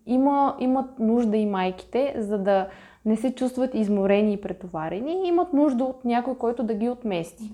има, 0.06 0.56
имат 0.58 0.98
нужда 0.98 1.36
и 1.36 1.46
майките, 1.46 2.14
за 2.18 2.38
да 2.38 2.66
не 3.04 3.16
се 3.16 3.34
чувстват 3.34 3.74
изморени 3.74 4.32
и 4.32 4.40
претоварени, 4.40 5.28
имат 5.28 5.52
нужда 5.52 5.84
от 5.84 6.04
някой, 6.04 6.34
който 6.34 6.62
да 6.62 6.74
ги 6.74 6.88
отмести. 6.88 7.52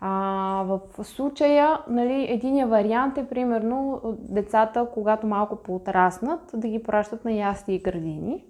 А, 0.00 0.64
в 0.66 0.80
случая, 1.04 1.78
нали, 1.88 2.26
единия 2.30 2.66
вариант 2.66 3.18
е 3.18 3.26
примерно 3.26 4.00
децата, 4.18 4.86
когато 4.94 5.26
малко 5.26 5.56
поотраснат, 5.56 6.40
да 6.54 6.68
ги 6.68 6.82
пращат 6.82 7.24
на 7.24 7.32
ясли 7.32 7.74
и 7.74 7.78
градини. 7.78 8.44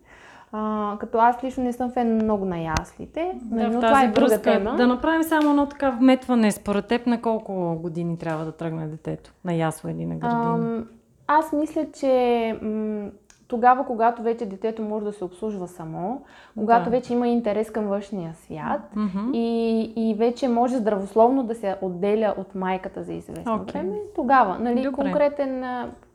А, 0.53 0.97
като 1.01 1.19
аз 1.19 1.45
лично 1.45 1.65
не 1.65 1.73
съм 1.73 1.91
фен 1.91 2.15
много 2.15 2.45
на 2.45 2.59
яслите, 2.59 3.33
да, 3.43 3.69
но 3.69 3.81
това 3.81 4.03
е 4.03 4.09
друга 4.09 4.27
връзка, 4.27 4.43
тема. 4.43 4.77
Да 4.77 4.87
направим 4.87 5.23
само 5.23 5.51
едно 5.51 5.67
така 5.67 5.91
вметване. 5.91 6.53
Според 6.53 6.87
теб 6.87 7.07
на 7.07 7.23
колко 7.23 7.79
години 7.83 8.19
трябва 8.19 8.45
да 8.45 8.53
тръгне 8.53 8.87
детето? 8.87 9.33
На 9.45 9.55
ясла 9.55 9.91
или 9.91 10.07
на 10.07 10.17
градина? 10.17 10.85
Аз 11.27 11.53
мисля, 11.53 11.87
че 11.95 12.59
м- 12.63 13.11
тогава, 13.51 13.87
когато 13.87 14.23
вече 14.23 14.47
детето 14.47 14.83
може 14.83 15.05
да 15.05 15.13
се 15.13 15.25
обслужва 15.25 15.69
само, 15.69 16.23
когато 16.57 16.85
да. 16.85 16.91
вече 16.91 17.13
има 17.13 17.29
интерес 17.29 17.71
към 17.71 17.85
външния 17.85 18.35
свят 18.35 18.81
mm-hmm. 18.97 19.33
и, 19.33 19.81
и 19.97 20.15
вече 20.15 20.49
може 20.49 20.77
здравословно 20.77 21.43
да 21.43 21.55
се 21.55 21.77
отделя 21.83 22.35
от 22.39 22.55
майката 22.55 23.03
за 23.03 23.13
известно 23.13 23.59
okay. 23.59 23.73
време, 23.73 23.97
тогава, 24.15 24.59
нали, 24.59 24.93
конкретен, 24.93 25.65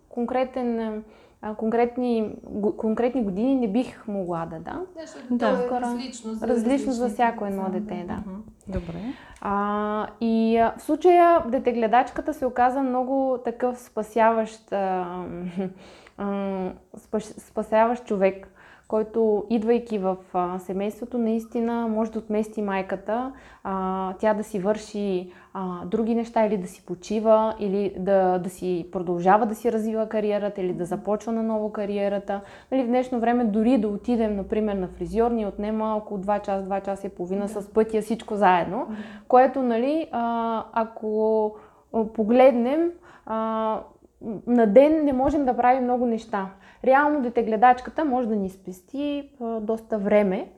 конкретен 0.10 1.04
конкретни, 1.58 2.36
конкретни 2.78 3.24
години 3.24 3.56
не 3.56 3.68
бих 3.68 4.08
могла 4.08 4.46
да 4.46 4.60
дам. 4.60 4.86
Да, 5.30 5.52
да. 5.52 5.78
Е 5.78 5.82
различно 5.82 6.34
за, 6.34 6.48
различно 6.48 6.92
за 6.92 7.10
всяко 7.10 7.46
едно 7.46 7.70
дете, 7.70 8.06
да. 8.08 8.18
Добре. 8.68 9.14
А, 9.42 10.08
и 10.22 10.58
а, 10.58 10.74
в 10.78 10.82
случая 10.82 11.44
детегледачката 11.48 12.34
се 12.34 12.46
оказа 12.46 12.82
много 12.82 13.38
такъв 13.46 13.80
спасяващ, 13.80 14.72
а, 14.72 15.06
спасяващ 17.38 18.06
човек 18.06 18.56
който 18.88 19.44
идвайки 19.50 19.98
в 19.98 20.18
а, 20.34 20.60
семейството, 20.60 21.18
наистина 21.18 21.88
може 21.88 22.12
да 22.12 22.20
отмести 22.20 22.62
майката, 22.62 23.32
а, 23.64 24.14
тя 24.14 24.34
да 24.34 24.44
си 24.44 24.60
върши 24.60 25.32
а, 25.54 25.86
други 25.86 26.16
неща 26.16 26.46
или 26.46 26.58
да 26.58 26.68
си 26.68 26.86
почива, 26.86 27.56
или 27.60 27.94
да, 28.00 28.40
да 28.40 28.50
си 28.50 28.90
продължава 28.92 29.46
да 29.46 29.56
си 29.56 29.72
развива 29.72 30.10
кариерата, 30.10 30.62
или 30.62 30.74
да 30.74 30.86
започва 30.86 31.32
на 31.32 31.44
ново 31.44 31.72
кариерата. 31.72 32.42
Нали, 32.72 32.84
в 32.84 32.88
днешно 32.88 33.20
време 33.20 33.46
дори 33.46 33.78
да 33.78 33.88
отидем, 33.88 34.36
например, 34.36 34.76
на 34.76 34.88
фризьор, 34.88 35.32
ни 35.32 35.46
отнема 35.46 35.96
около 35.96 36.20
2 36.20 36.42
часа, 36.42 36.70
2 36.70 36.86
часа 36.86 37.08
и 37.08 37.10
половина 37.10 37.46
да. 37.46 37.48
с 37.48 37.74
пътя 37.74 38.02
всичко 38.02 38.36
заедно, 38.36 38.88
което, 39.28 39.62
нали, 39.62 40.08
а, 40.12 40.66
ако 40.74 41.56
погледнем, 42.14 42.92
а, 43.26 43.80
на 44.48 44.68
ден 44.68 45.06
не 45.06 45.14
можем 45.14 45.46
да 45.46 45.58
правим 45.58 45.84
много 45.84 46.06
неща. 46.06 46.50
Реално 46.84 47.22
детегледачката 47.22 48.06
може 48.06 48.28
да 48.28 48.36
ни 48.36 48.50
спести 48.50 49.30
доста 49.62 49.98
време, 49.98 50.52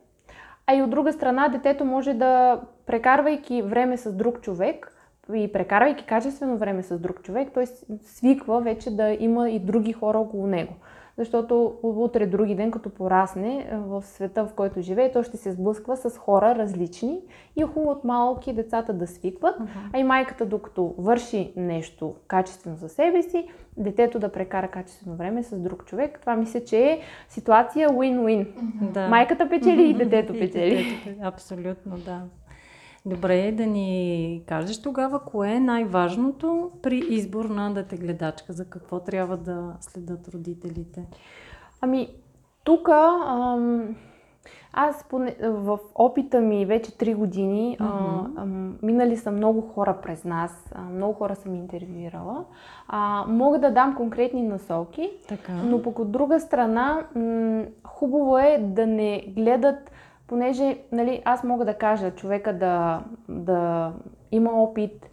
а 0.68 0.76
и 0.76 0.82
от 0.82 0.90
друга 0.90 1.14
страна 1.14 1.50
детето 1.50 1.86
може 1.86 2.14
да, 2.14 2.62
прекарвайки 2.86 3.62
време 3.62 3.98
с 3.98 4.14
друг 4.14 4.42
човек 4.42 4.94
и 5.34 5.52
прекарвайки 5.54 6.06
качествено 6.06 6.58
време 6.58 6.84
с 6.84 7.00
друг 7.00 7.22
човек, 7.22 7.50
той 7.54 7.66
свиква 8.02 8.62
вече 8.62 8.96
да 8.96 9.18
има 9.20 9.50
и 9.50 9.60
други 9.60 9.94
хора 9.94 10.18
около 10.18 10.48
него 10.48 10.74
защото 11.18 11.74
утре 11.84 12.26
други 12.26 12.56
ден, 12.56 12.72
като 12.72 12.90
порасне 12.90 13.68
е, 13.72 13.78
в 13.78 14.04
света, 14.06 14.46
в 14.46 14.54
който 14.54 14.82
живее, 14.82 15.12
той 15.12 15.24
ще 15.24 15.38
се 15.38 15.52
сблъсква 15.52 15.98
с 15.98 16.18
хора 16.18 16.56
различни 16.56 17.20
и 17.56 17.62
е 17.62 17.66
хубаво 17.66 17.92
от 17.92 18.04
малки 18.04 18.54
децата 18.54 18.94
да 18.94 19.08
свикват, 19.08 19.60
uh-huh. 19.60 19.68
а 19.94 20.00
и 20.00 20.04
майката, 20.04 20.46
докато 20.46 20.96
върши 20.98 21.54
нещо 21.56 22.16
качествено 22.28 22.76
за 22.76 22.90
себе 22.90 23.24
си, 23.24 23.48
детето 23.78 24.20
да 24.20 24.32
прекара 24.32 24.68
качествено 24.68 25.16
време 25.16 25.44
с 25.44 25.60
друг 25.60 25.86
човек. 25.86 26.20
Това 26.22 26.36
мисля, 26.36 26.64
че 26.64 26.80
е 26.80 27.02
ситуация 27.30 27.90
win-win. 27.90 28.48
Да. 28.92 29.08
Майката 29.08 29.50
печели 29.50 29.90
и 29.90 29.94
детето 29.94 30.34
печели. 30.40 30.82
И 30.82 31.06
детето, 31.06 31.28
абсолютно, 31.28 31.98
да. 31.98 32.22
Добре 33.08 33.52
да 33.52 33.66
ни 33.66 34.44
кажеш 34.48 34.82
тогава 34.82 35.20
кое 35.20 35.52
е 35.52 35.60
най-важното 35.60 36.72
при 36.82 36.98
избор 36.98 37.46
на 37.46 37.74
детегледачка, 37.74 38.54
за 38.54 38.66
какво 38.66 39.00
трябва 39.00 39.38
да 39.38 39.74
следят 39.82 40.28
родителите. 40.28 41.06
Ами, 41.82 42.10
тук 42.64 42.90
аз 44.74 45.06
поне, 45.10 45.36
в 45.42 45.80
опита 45.96 46.42
ми 46.42 46.66
вече 46.66 46.92
3 46.92 47.16
години 47.16 47.78
mm-hmm. 47.80 48.30
а, 48.38 48.42
а, 48.42 48.46
минали 48.86 49.18
са 49.18 49.32
много 49.32 49.62
хора 49.62 49.98
през 50.04 50.24
нас, 50.24 50.72
а, 50.76 50.82
много 50.82 51.14
хора 51.14 51.36
съм 51.36 51.56
интервюирала. 51.56 52.46
А, 52.88 53.26
мога 53.28 53.60
да 53.60 53.72
дам 53.72 53.96
конкретни 53.96 54.44
насоки, 54.44 55.12
така. 55.28 55.54
но 55.54 55.82
пък 55.82 56.00
от 56.00 56.12
друга 56.12 56.40
страна 56.40 57.08
м- 57.16 57.64
хубаво 57.84 58.38
е 58.38 58.58
да 58.62 58.88
не 58.88 59.34
гледат 59.36 59.92
понеже 60.28 60.78
нали, 60.92 61.22
аз 61.26 61.44
мога 61.44 61.66
да 61.66 61.74
кажа 61.74 62.12
човека 62.12 62.54
да, 62.54 63.04
да 63.30 63.94
има 64.32 64.52
опит, 64.52 65.10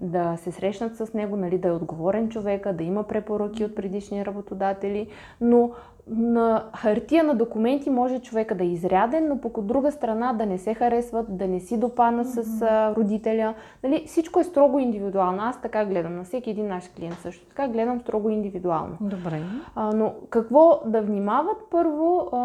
да 0.00 0.36
се 0.36 0.52
срещнат 0.52 0.96
с 0.96 1.14
него, 1.14 1.36
нали, 1.36 1.58
да 1.58 1.68
е 1.68 1.72
отговорен 1.72 2.28
човека, 2.28 2.72
да 2.72 2.84
има 2.84 3.02
препоръки 3.02 3.64
от 3.64 3.74
предишни 3.74 4.26
работодатели, 4.26 5.08
но 5.40 5.70
на 6.06 6.64
хартия 6.76 7.24
на 7.24 7.34
документи 7.34 7.90
може 7.90 8.18
човека 8.18 8.54
да 8.54 8.64
е 8.64 8.66
изряден, 8.66 9.28
но 9.28 9.40
пък 9.40 9.58
от 9.58 9.66
друга 9.66 9.92
страна 9.92 10.32
да 10.32 10.46
не 10.46 10.58
се 10.58 10.74
харесват, 10.74 11.36
да 11.36 11.48
не 11.48 11.60
си 11.60 11.80
допаднат 11.80 12.26
mm-hmm. 12.26 12.42
с 12.42 12.62
а, 12.62 12.94
родителя. 12.96 13.54
Нали, 13.82 14.04
всичко 14.06 14.40
е 14.40 14.44
строго 14.44 14.78
индивидуално. 14.78 15.42
Аз 15.42 15.60
така 15.60 15.84
гледам 15.84 16.16
на 16.16 16.24
всеки 16.24 16.50
един 16.50 16.66
наш 16.66 16.90
клиент 16.96 17.18
също. 17.18 17.46
Така 17.46 17.68
гледам 17.68 18.00
строго 18.00 18.30
индивидуално. 18.30 18.96
Добре. 19.00 19.42
А, 19.74 19.92
но 19.92 20.14
какво 20.30 20.82
да 20.86 21.02
внимават? 21.02 21.56
Първо, 21.70 22.28
а, 22.32 22.38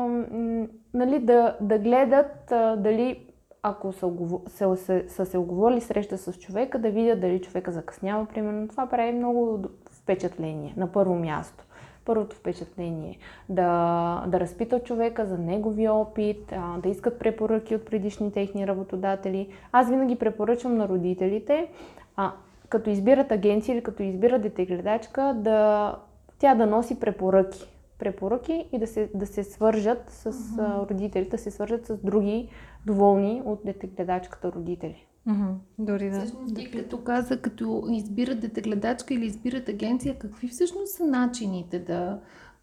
нали, 0.93 1.19
да, 1.19 1.57
да 1.61 1.79
гледат 1.79 2.51
а, 2.51 2.75
дали 2.75 3.23
ако 3.63 3.93
са, 3.93 4.11
са, 4.47 4.77
са, 4.77 5.03
са 5.07 5.25
се 5.25 5.37
оговорили 5.37 5.81
среща 5.81 6.17
с 6.17 6.33
човека, 6.33 6.79
да 6.79 6.89
видят 6.89 7.21
дали 7.21 7.41
човека 7.41 7.71
закъснява, 7.71 8.25
примерно. 8.25 8.67
Това 8.67 8.85
прави 8.85 9.11
много 9.11 9.59
впечатление 9.91 10.73
на 10.77 10.91
първо 10.91 11.15
място 11.15 11.66
първото 12.07 12.35
впечатление. 12.35 13.17
Да, 13.49 14.23
да 14.27 14.39
разпитат 14.39 14.85
човека 14.85 15.25
за 15.25 15.37
неговия 15.37 15.93
опит, 15.93 16.51
а, 16.51 16.77
да 16.77 16.89
искат 16.89 17.19
препоръки 17.19 17.75
от 17.75 17.85
предишни 17.85 18.31
техни 18.31 18.67
работодатели. 18.67 19.47
Аз 19.71 19.89
винаги 19.89 20.15
препоръчвам 20.15 20.77
на 20.77 20.87
родителите, 20.87 21.67
а, 22.15 22.31
като 22.69 22.89
избират 22.89 23.31
агенция 23.31 23.73
или 23.73 23.83
като 23.83 24.03
избират 24.03 24.41
детегледачка, 24.41 25.35
да, 25.37 25.95
тя 26.39 26.55
да 26.55 26.65
носи 26.65 26.99
препоръки. 26.99 27.67
препоръки 27.99 28.65
и 28.71 28.79
да 28.79 28.87
се, 28.87 29.09
да 29.13 29.25
се 29.25 29.43
свържат 29.43 30.09
с 30.09 30.31
uh-huh. 30.31 30.89
родителите, 30.89 31.29
да 31.29 31.37
се 31.37 31.51
свържат 31.51 31.85
с 31.85 31.97
други 31.97 32.49
доволни 32.85 33.41
от 33.45 33.59
детегледачката 33.65 34.51
родители. 34.51 35.05
Mm-hmm. 35.27 35.53
Дори 35.79 36.09
да. 36.09 36.19
Всъщност, 36.19 36.55
ти 36.55 36.71
като 36.71 37.03
каза, 37.03 37.41
като 37.41 37.83
избират 37.89 38.39
детегледачка 38.39 39.13
или 39.13 39.25
избират 39.25 39.69
агенция, 39.69 40.19
какви 40.19 40.47
всъщност 40.47 40.93
са 40.93 41.05
начините 41.05 41.79
да, 41.79 42.19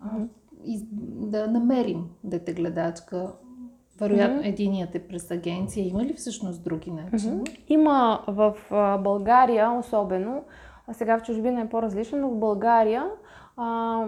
mm-hmm. 0.07 0.29
из, 0.65 0.83
да 1.31 1.47
намерим 1.47 2.05
детегледачка? 2.25 3.33
Вероятно, 3.99 4.43
mm-hmm. 4.43 4.49
единият 4.49 4.95
е 4.95 5.07
през 5.07 5.31
агенция. 5.31 5.89
Има 5.89 6.05
ли 6.05 6.15
всъщност 6.15 6.65
други 6.65 6.91
начини? 6.91 7.43
Mm-hmm. 7.43 7.59
Има 7.69 8.25
в 8.29 8.55
България 9.05 9.71
особено, 9.71 10.45
а 10.87 10.95
сега 10.95 11.19
в 11.19 11.23
чужбина 11.23 11.61
е 11.61 11.69
по-различно, 11.69 12.19
но 12.19 12.31
в 12.31 12.39
България 12.39 13.07
а, 13.57 14.07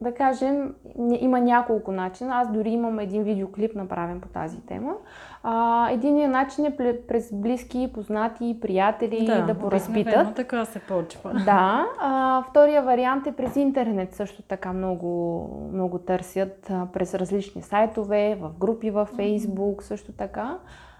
да 0.00 0.14
кажем, 0.16 0.74
има 1.20 1.40
няколко 1.40 1.92
начина. 1.92 2.34
Аз 2.34 2.52
дори 2.52 2.70
имам 2.70 2.98
един 2.98 3.22
видеоклип 3.22 3.74
направен 3.74 4.20
по 4.20 4.28
тази 4.28 4.60
тема. 4.60 4.94
А, 5.42 5.88
единият 5.90 6.32
начин 6.32 6.64
е 6.64 6.76
през 7.08 7.32
близки, 7.32 7.90
познати, 7.94 8.58
приятели 8.60 9.26
да, 9.26 9.46
да 9.46 9.54
поразпитат. 9.54 10.34
така 10.34 10.64
се 10.64 10.78
почва. 10.78 11.32
Да. 11.44 11.86
А, 12.00 12.42
втория 12.50 12.82
вариант 12.82 13.26
е 13.26 13.32
през 13.32 13.56
интернет 13.56 14.14
също 14.14 14.42
така 14.42 14.72
много, 14.72 15.70
много 15.72 15.98
търсят 15.98 16.70
а, 16.70 16.86
през 16.92 17.14
различни 17.14 17.62
сайтове, 17.62 18.38
в 18.40 18.50
групи 18.58 18.90
във 18.90 19.08
Фейсбук 19.08 19.82
също 19.82 20.12
така. 20.12 20.58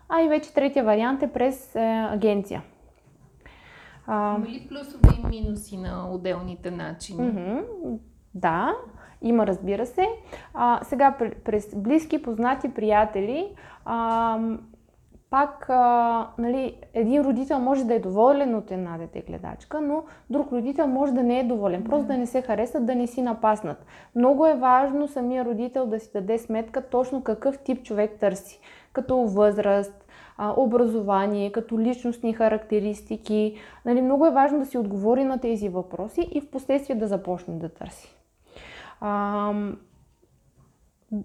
А 0.08 0.22
и 0.22 0.28
вече 0.28 0.54
третия 0.54 0.84
вариант 0.84 1.22
е 1.22 1.32
през 1.32 1.74
е, 1.74 2.08
агенция. 2.10 2.62
А, 4.06 4.36
Има 4.36 4.46
ли 4.46 4.68
плюсове 4.68 5.08
и 5.24 5.26
минуси 5.26 5.76
на 5.76 6.10
отделните 6.10 6.70
начини? 6.70 7.18
Mm-hmm. 7.18 7.62
Да, 8.40 8.74
има, 9.22 9.46
разбира 9.46 9.86
се. 9.86 10.06
А, 10.54 10.80
сега 10.82 11.16
през 11.44 11.76
близки, 11.76 12.22
познати 12.22 12.74
приятели, 12.74 13.48
а, 13.84 14.38
пак 15.30 15.66
а, 15.68 16.26
нали, 16.38 16.76
един 16.94 17.22
родител 17.22 17.58
може 17.58 17.84
да 17.84 17.94
е 17.94 17.98
доволен 17.98 18.54
от 18.54 18.70
една 18.70 18.98
дете 18.98 19.20
гледачка, 19.20 19.80
но 19.80 20.04
друг 20.30 20.52
родител 20.52 20.86
може 20.86 21.12
да 21.12 21.22
не 21.22 21.40
е 21.40 21.44
доволен. 21.44 21.84
Просто 21.84 22.06
да 22.06 22.18
не 22.18 22.26
се 22.26 22.42
харесат, 22.42 22.86
да 22.86 22.94
не 22.94 23.06
си 23.06 23.22
напаснат. 23.22 23.86
Много 24.14 24.46
е 24.46 24.54
важно 24.54 25.08
самия 25.08 25.44
родител 25.44 25.86
да 25.86 26.00
си 26.00 26.10
даде 26.12 26.38
сметка 26.38 26.82
точно 26.82 27.22
какъв 27.22 27.58
тип 27.58 27.82
човек 27.82 28.16
търси. 28.20 28.60
Като 28.92 29.16
възраст, 29.16 30.04
образование, 30.56 31.52
като 31.52 31.80
личностни 31.80 32.32
характеристики. 32.32 33.54
Нали, 33.84 34.02
много 34.02 34.26
е 34.26 34.30
важно 34.30 34.58
да 34.58 34.66
си 34.66 34.78
отговори 34.78 35.24
на 35.24 35.38
тези 35.38 35.68
въпроси 35.68 36.28
и 36.32 36.40
в 36.40 36.50
последствие 36.50 36.96
да 36.96 37.06
започне 37.06 37.54
да 37.54 37.68
търси. 37.68 38.17
А, 39.00 39.52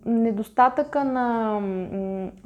недостатъка 0.05 1.03
на 1.03 1.59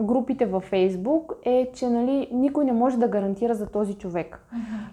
групите 0.02 0.46
във 0.46 0.64
Фейсбук 0.64 1.34
е, 1.46 1.72
че 1.74 1.90
нали, 1.90 2.30
никой 2.32 2.66
не 2.66 2.74
може 2.74 2.98
да 2.98 3.08
гарантира 3.08 3.56
за 3.56 3.68
този 3.68 3.94
човек. 3.94 4.48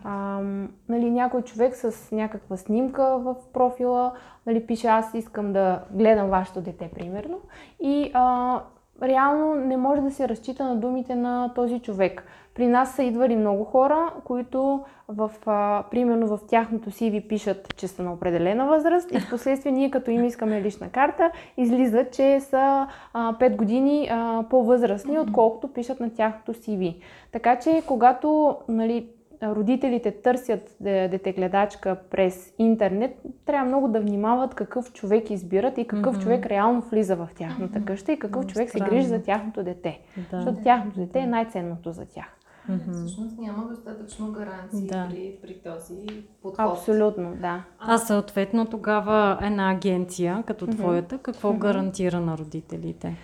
А, 0.04 0.40
нали, 0.88 1.10
някой 1.10 1.42
човек 1.42 1.76
с 1.76 2.12
някаква 2.12 2.56
снимка 2.56 3.18
в 3.18 3.34
профила 3.52 4.12
нали, 4.46 4.66
пише 4.66 4.86
аз 4.86 5.14
искам 5.14 5.52
да 5.52 5.80
гледам 5.90 6.28
вашето 6.28 6.60
дете, 6.60 6.90
примерно, 6.94 7.40
и 7.80 8.10
а, 8.14 8.60
реално 9.02 9.54
не 9.54 9.76
може 9.76 10.00
да 10.00 10.10
се 10.10 10.28
разчита 10.28 10.64
на 10.64 10.76
думите 10.76 11.14
на 11.14 11.52
този 11.54 11.80
човек. 11.80 12.24
При 12.54 12.66
нас 12.66 12.94
са 12.94 13.02
идвали 13.02 13.36
много 13.36 13.64
хора, 13.64 14.12
които 14.24 14.84
в, 15.08 15.30
а, 15.46 15.84
примерно 15.90 16.26
в 16.26 16.40
тяхното 16.48 16.90
си 16.90 17.10
ви 17.10 17.20
пишат, 17.20 17.76
че 17.76 17.88
са 17.88 18.02
на 18.02 18.12
определена 18.12 18.66
възраст 18.66 19.12
и 19.12 19.20
в 19.20 19.30
последствие 19.30 19.72
ние 19.72 19.90
като 19.90 20.10
им 20.10 20.24
искаме 20.24 20.62
лична 20.62 20.88
карта, 20.88 21.30
излиза, 21.56 22.06
че 22.12 22.40
са 22.40 22.86
а, 23.12 23.32
5 23.32 23.56
години 23.56 24.08
а, 24.10 24.44
по-възрастни, 24.50 25.18
отколкото 25.18 25.72
пишат 25.72 26.00
на 26.00 26.14
тяхното 26.14 26.54
CV. 26.54 26.96
Така 27.32 27.58
че 27.58 27.82
когато 27.86 28.56
нали, 28.68 29.08
родителите 29.42 30.10
търсят 30.10 30.76
детегледачка 30.80 31.96
през 32.10 32.54
интернет, 32.58 33.22
трябва 33.46 33.68
много 33.68 33.88
да 33.88 34.00
внимават 34.00 34.54
какъв 34.54 34.92
човек 34.92 35.30
избират 35.30 35.78
и 35.78 35.86
какъв 35.86 36.16
mm-hmm. 36.16 36.22
човек 36.22 36.46
реално 36.46 36.80
влиза 36.80 37.16
в 37.16 37.28
тяхната 37.36 37.84
къща 37.84 38.12
и 38.12 38.18
какъв 38.18 38.44
mm-hmm. 38.44 38.52
човек 38.52 38.70
се 38.70 38.80
грижи 38.80 39.06
за 39.06 39.22
тяхното 39.22 39.62
дете. 39.62 40.00
Да. 40.16 40.36
Защото 40.36 40.62
тяхното 40.62 41.00
дете 41.00 41.18
е 41.18 41.26
най-ценното 41.26 41.92
за 41.92 42.06
тях. 42.06 42.38
Mm-hmm. 42.70 42.92
Всъщност 42.92 43.38
няма 43.38 43.68
достатъчно 43.68 44.32
гаранции 44.32 44.86
да. 44.86 45.06
при, 45.10 45.38
при 45.42 45.54
този 45.54 46.06
подход. 46.42 46.70
Абсолютно, 46.70 47.34
да. 47.36 47.64
А 47.78 47.98
съответно 47.98 48.66
тогава 48.66 49.38
една 49.42 49.70
агенция, 49.70 50.42
като 50.46 50.66
mm-hmm. 50.66 50.76
твоята, 50.76 51.18
какво 51.18 51.52
mm-hmm. 51.52 51.58
гарантира 51.58 52.20
на 52.20 52.38
родителите? 52.38 53.16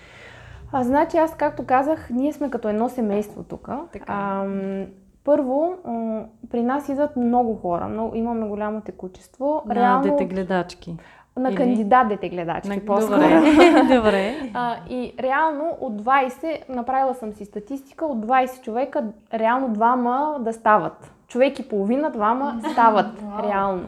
А, 0.73 0.85
значи 0.85 1.17
аз, 1.17 1.37
както 1.37 1.67
казах, 1.67 2.11
ние 2.11 2.33
сме 2.33 2.51
като 2.51 2.69
едно 2.69 2.89
семейство 2.89 3.43
тук. 3.43 3.69
Първо, 5.25 5.75
при 6.51 6.63
нас 6.63 6.89
идват 6.89 7.17
много 7.17 7.55
хора, 7.55 7.89
много, 7.89 8.17
имаме 8.17 8.49
голямо 8.49 8.81
текучество. 8.81 9.63
На 9.67 9.75
Реално, 9.75 10.03
дете 10.03 10.25
гледачки. 10.25 10.97
На 11.39 11.49
Или? 11.49 11.57
кандидат 11.57 12.09
дете 12.09 12.29
гледачки, 12.29 12.69
на... 12.69 12.85
по-скоро. 12.85 13.19
Добре. 13.19 13.85
Добре. 13.97 14.51
А, 14.55 14.77
и 14.91 15.15
реално 15.21 15.77
от 15.81 16.03
20, 16.03 16.69
направила 16.69 17.15
съм 17.15 17.33
си 17.33 17.45
статистика, 17.45 18.07
от 18.07 18.27
20 18.27 18.63
човека 18.63 19.05
реално 19.35 19.69
двама 19.69 20.37
да 20.41 20.53
стават. 20.53 21.13
Човек 21.29 21.59
и 21.59 21.69
половина, 21.69 22.11
двама 22.11 22.61
стават 22.73 23.23
реално. 23.43 23.85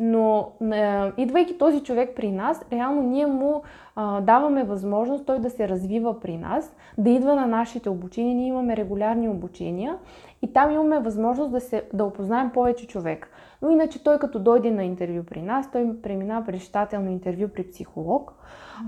Но 0.00 0.48
е, 0.72 1.12
идвайки 1.16 1.58
този 1.58 1.82
човек 1.82 2.10
при 2.16 2.32
нас, 2.32 2.64
реално 2.72 3.02
ние 3.02 3.26
му 3.26 3.62
а, 3.96 4.20
даваме 4.20 4.64
възможност 4.64 5.26
той 5.26 5.38
да 5.38 5.50
се 5.50 5.68
развива 5.68 6.20
при 6.20 6.36
нас, 6.36 6.76
да 6.98 7.10
идва 7.10 7.34
на 7.34 7.46
нашите 7.46 7.90
обучения. 7.90 8.34
Ние 8.34 8.48
имаме 8.48 8.76
регулярни 8.76 9.28
обучения 9.28 9.96
и 10.42 10.52
там 10.52 10.70
имаме 10.70 10.98
възможност 10.98 11.52
да, 11.52 11.60
се, 11.60 11.82
да 11.92 12.04
опознаем 12.04 12.50
повече 12.50 12.86
човек. 12.86 13.30
Но 13.62 13.70
иначе 13.70 14.04
той 14.04 14.18
като 14.18 14.38
дойде 14.38 14.70
на 14.70 14.84
интервю 14.84 15.24
при 15.24 15.42
нас, 15.42 15.70
той 15.70 15.96
преминава 16.02 16.46
през 16.46 16.62
щателно 16.62 17.10
интервю 17.10 17.48
при 17.48 17.68
психолог. 17.68 18.34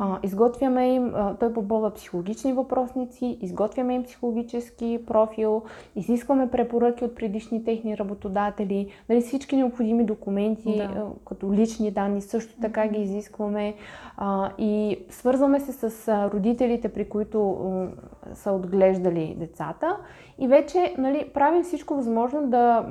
А, 0.01 0.19
изготвяме 0.23 0.95
им, 0.95 1.13
а, 1.15 1.35
той 1.35 1.53
попълва 1.53 1.95
психологични 1.95 2.53
въпросници, 2.53 3.39
изготвяме 3.41 3.95
им 3.95 4.05
психологически 4.05 5.01
профил, 5.07 5.63
изискваме 5.97 6.51
препоръки 6.51 7.05
от 7.05 7.15
предишни 7.15 7.65
техни 7.65 7.99
работодатели, 7.99 8.91
нали, 9.09 9.21
всички 9.21 9.57
необходими 9.57 10.05
документи, 10.05 10.77
да. 10.77 11.07
като 11.29 11.53
лични 11.53 11.91
данни, 11.91 12.21
също 12.21 12.61
така 12.61 12.89
ги 12.89 13.03
изискваме 13.03 13.75
а, 14.17 14.51
и 14.59 14.94
свързваме 15.11 15.61
се 15.61 15.73
с 15.73 16.09
родителите, 16.33 16.89
при 16.89 17.09
които 17.09 17.59
са 18.33 18.53
отглеждали 18.53 19.37
децата 19.39 19.97
и 20.39 20.49
вече 20.49 20.95
нали, 20.99 21.31
правим 21.35 21.63
всичко 21.63 21.95
възможно 21.95 22.47
да 22.47 22.87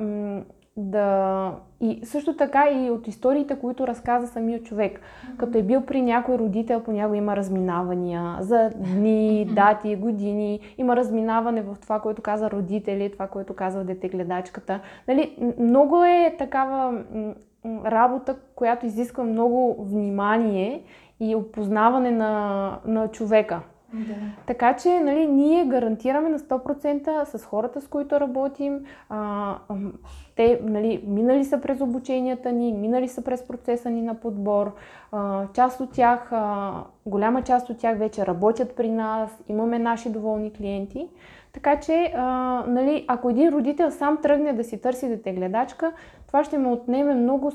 да... 0.77 1.51
И 1.81 1.99
също 2.05 2.35
така 2.35 2.69
и 2.71 2.89
от 2.91 3.07
историите, 3.07 3.59
които 3.59 3.87
разказа 3.87 4.27
самия 4.27 4.63
човек. 4.63 4.99
Mm-hmm. 4.99 5.37
Като 5.37 5.57
е 5.57 5.63
бил 5.63 5.81
при 5.81 6.01
някой 6.01 6.37
родител, 6.37 6.83
понякога 6.83 7.17
има 7.17 7.35
разминавания 7.35 8.37
за 8.39 8.69
дни, 8.75 9.45
дати, 9.45 9.95
години. 9.95 10.59
Има 10.77 10.95
разминаване 10.95 11.61
в 11.61 11.77
това, 11.81 11.99
което 11.99 12.21
каза 12.21 12.51
родители, 12.51 13.11
това, 13.11 13.27
което 13.27 13.53
казва 13.53 13.83
детегледачката. 13.83 14.79
Нали, 15.07 15.53
много 15.59 16.03
е 16.03 16.35
такава 16.37 17.03
работа, 17.85 18.35
която 18.55 18.85
изисква 18.85 19.23
много 19.23 19.83
внимание 19.83 20.83
и 21.19 21.36
опознаване 21.36 22.12
на, 22.12 22.80
на 22.86 23.08
човека. 23.08 23.62
Да. 23.93 24.13
Така 24.45 24.76
че 24.76 24.99
нали, 24.99 25.28
ние 25.28 25.65
гарантираме 25.65 26.30
на 26.30 26.39
100% 26.39 27.23
с 27.23 27.45
хората, 27.45 27.82
с 27.82 27.88
които 27.88 28.19
работим. 28.19 28.86
А, 29.10 29.56
те 30.36 30.60
нали, 30.63 31.04
минали 31.08 31.45
са 31.45 31.62
през 31.62 31.82
обученията 31.82 32.52
ни, 32.52 32.73
минали 32.73 33.08
са 33.08 33.23
през 33.23 33.47
процеса 33.47 33.89
ни 33.89 34.02
на 34.02 34.15
подбор. 34.15 34.76
А, 35.12 35.47
част 35.54 35.80
от 35.80 35.91
тях, 35.91 36.30
а, 36.32 36.73
голяма 37.06 37.41
част 37.41 37.69
от 37.69 37.78
тях 37.78 37.97
вече 37.97 38.26
работят 38.26 38.76
при 38.76 38.89
нас, 38.89 39.43
имаме 39.47 39.80
наши 39.80 40.10
доволни 40.10 40.54
клиенти. 40.54 41.08
Така 41.53 41.79
че, 41.79 42.13
а, 42.15 42.23
нали, 42.67 43.05
ако 43.07 43.29
един 43.29 43.49
родител 43.49 43.91
сам 43.91 44.17
тръгне 44.21 44.53
да 44.53 44.63
си 44.63 44.81
търси 44.81 45.07
дете 45.07 45.33
гледачка, 45.33 45.91
това 46.27 46.43
ще 46.43 46.57
му 46.57 46.73
отнеме 46.73 47.13
много, 47.13 47.51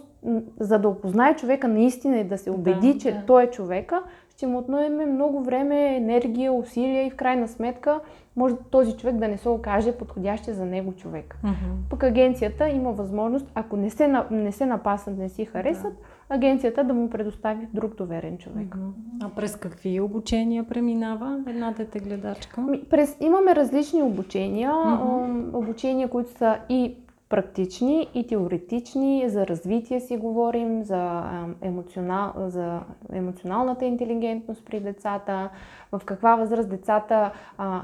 за 0.61 0.79
да 0.79 0.89
опознае 0.89 1.37
човека 1.37 1.69
наистина 1.69 2.19
и 2.19 2.25
да 2.25 2.39
се 2.39 2.51
убеди, 2.51 2.93
да, 2.93 2.99
че 2.99 3.13
да. 3.13 3.23
той 3.27 3.43
е 3.43 3.51
човека, 3.51 4.03
ще 4.37 4.47
му 4.47 4.59
отнеме 4.59 5.07
много 5.07 5.43
време, 5.43 5.97
енергия, 5.97 6.53
усилия 6.53 7.07
и 7.07 7.11
в 7.11 7.17
крайна 7.17 7.49
сметка 7.49 8.01
може 8.37 8.55
този 8.71 8.97
човек 8.97 9.17
да 9.17 9.29
не 9.29 9.37
се 9.37 9.49
окаже 9.49 9.93
подходящия 9.93 10.55
за 10.55 10.65
него 10.65 10.93
човек. 10.93 11.39
Mm-hmm. 11.45 11.91
Пък 11.91 12.03
агенцията 12.03 12.69
има 12.69 12.93
възможност, 12.93 13.47
ако 13.55 13.77
не 13.77 13.91
се, 13.91 14.23
не 14.31 14.53
се 14.53 14.67
напасат, 14.67 15.19
не 15.19 15.29
си 15.29 15.45
харесат, 15.45 15.93
да. 15.93 16.18
Агенцията 16.29 16.85
да 16.85 16.95
му 16.95 17.11
предостави 17.11 17.69
друг 17.75 17.97
доверен 17.97 18.39
човек. 18.39 18.77
А 19.23 19.29
през 19.29 19.57
какви 19.57 20.01
обучения 20.01 20.65
преминава 20.65 21.41
една 21.47 21.71
дете 21.71 21.99
гледачка? 21.99 22.67
През, 22.91 23.17
имаме 23.21 23.55
различни 23.55 24.03
обучения. 24.03 24.73
Mm-hmm. 24.73 25.55
Обучения, 25.55 26.09
които 26.09 26.31
са 26.31 26.59
и 26.69 26.95
практични 27.29 28.09
и 28.15 28.27
теоретични, 28.27 29.29
за 29.29 29.47
развитие 29.47 30.01
си 30.01 30.17
говорим, 30.17 30.83
за, 30.83 31.23
емоционал, 31.63 32.33
за 32.37 32.81
емоционалната 33.13 33.85
интелигентност 33.85 34.65
при 34.65 34.81
децата, 34.81 35.51
в 35.93 36.01
каква 36.05 36.37
възраст 36.37 36.69
децата, 36.69 37.31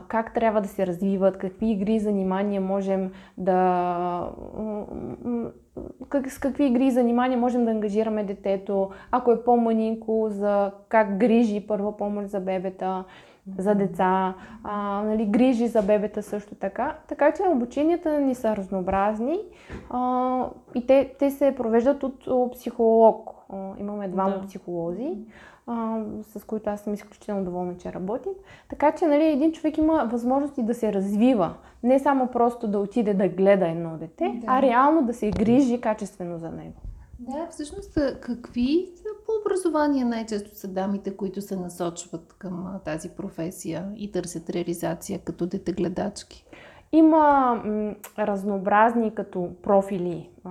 как 0.09 0.35
трябва 0.35 0.61
да 0.61 0.69
се 0.69 0.87
развиват, 0.87 1.39
какви 1.39 1.71
игри, 1.71 1.99
занимания 1.99 2.61
можем 2.61 3.11
да... 3.39 4.31
Как, 6.09 6.31
с 6.31 6.39
какви 6.39 6.67
игри 6.67 6.87
и 6.87 6.91
занимания 6.91 7.39
можем 7.39 7.65
да 7.65 7.71
ангажираме 7.71 8.25
детето, 8.25 8.91
ако 9.11 9.33
е 9.33 9.45
по-манинко, 9.45 10.27
за 10.31 10.73
как 10.89 11.17
грижи 11.17 11.67
първа 11.67 11.97
помощ 11.97 12.29
за 12.29 12.41
бебета 12.41 13.05
за 13.59 13.75
деца, 13.75 14.35
а, 14.65 15.03
нали, 15.03 15.27
грижи 15.27 15.69
за 15.69 15.83
бебета 15.83 16.23
също 16.23 16.55
така. 16.55 16.97
Така 17.09 17.33
че 17.33 17.43
обученията 17.43 18.21
ни 18.21 18.35
са 18.35 18.57
разнообразни 18.57 19.39
а, 19.91 20.47
и 20.75 20.87
те, 20.87 21.15
те 21.19 21.31
се 21.31 21.55
провеждат 21.57 22.03
от, 22.03 22.53
психолог. 22.53 23.31
А, 23.49 23.73
имаме 23.79 24.09
двама 24.09 24.39
да. 24.39 24.47
психолози, 24.47 25.19
а, 25.67 25.99
с 26.23 26.45
които 26.45 26.71
аз 26.71 26.81
съм 26.81 26.95
изключително 26.95 27.45
доволна, 27.45 27.77
че 27.77 27.93
работим. 27.93 28.33
Така 28.69 28.93
че 28.93 29.07
нали, 29.07 29.25
един 29.25 29.53
човек 29.53 29.79
има 29.79 30.09
възможности 30.13 30.63
да 30.63 30.75
се 30.75 30.93
развива. 30.93 31.55
Не 31.83 31.99
само 31.99 32.27
просто 32.27 32.69
да 32.69 32.79
отиде 32.79 33.15
да 33.15 33.29
гледа 33.29 33.69
едно 33.69 33.97
дете, 33.97 34.29
да. 34.35 34.47
а 34.47 34.63
реално 34.63 35.03
да 35.03 35.15
се 35.15 35.31
грижи 35.31 35.81
качествено 35.81 36.39
за 36.39 36.51
него. 36.51 36.81
Да, 37.29 37.47
всъщност 37.51 37.99
какви 38.21 38.93
по 39.27 39.33
образование 39.41 40.05
най-често 40.05 40.57
са 40.57 40.69
дамите, 40.69 41.17
които 41.17 41.41
се 41.41 41.57
насочват 41.57 42.35
към 42.39 42.81
тази 42.85 43.09
професия 43.09 43.93
и 43.97 44.13
търсят 44.13 44.51
реализация 44.51 45.19
като 45.19 45.47
детегледачки? 45.47 46.45
Има 46.93 47.55
м, 47.65 47.95
разнообразни 48.19 49.15
като 49.15 49.49
профили 49.63 50.31
а, 50.45 50.51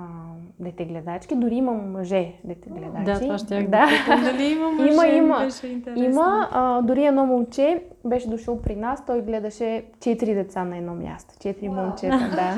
детегледачки, 0.59 1.35
дори 1.35 1.55
има 1.55 1.71
мъже 1.71 2.33
детегледачи. 2.43 3.03
Да, 3.05 3.19
това 3.19 3.37
ще 3.37 3.63
да. 3.63 3.87
дали 4.23 4.43
има 4.43 4.71
мъже, 4.71 4.93
има, 4.93 5.07
има, 5.07 5.49
има 5.95 6.49
а, 6.51 6.81
дори 6.81 7.05
едно 7.05 7.25
момче 7.25 7.83
беше 8.05 8.29
дошъл 8.29 8.61
при 8.61 8.75
нас, 8.75 9.05
той 9.05 9.21
гледаше 9.21 9.85
четири 9.99 10.33
деца 10.33 10.63
на 10.63 10.77
едно 10.77 10.95
място, 10.95 11.33
четири 11.39 11.69
wow. 11.69 11.85
момчета, 11.85 12.29
да. 12.35 12.55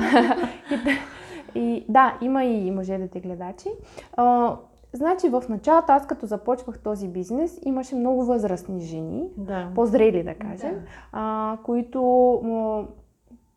И 1.54 1.84
да, 1.88 2.18
има 2.22 2.44
и 2.44 2.70
мъже 2.70 2.98
да 2.98 3.08
те 3.08 3.20
гледачи. 3.20 3.68
А, 4.16 4.56
значи 4.92 5.28
в 5.28 5.44
началото, 5.48 5.92
аз 5.92 6.06
като 6.06 6.26
започвах 6.26 6.78
този 6.78 7.08
бизнес, 7.08 7.60
имаше 7.64 7.94
много 7.94 8.24
възрастни 8.24 8.80
жени, 8.80 9.28
да. 9.36 9.68
по-зрели 9.74 10.22
да 10.22 10.34
кажем, 10.34 10.74
да. 10.74 10.80
А, 11.12 11.56
които 11.62 12.32
а, 12.34 12.84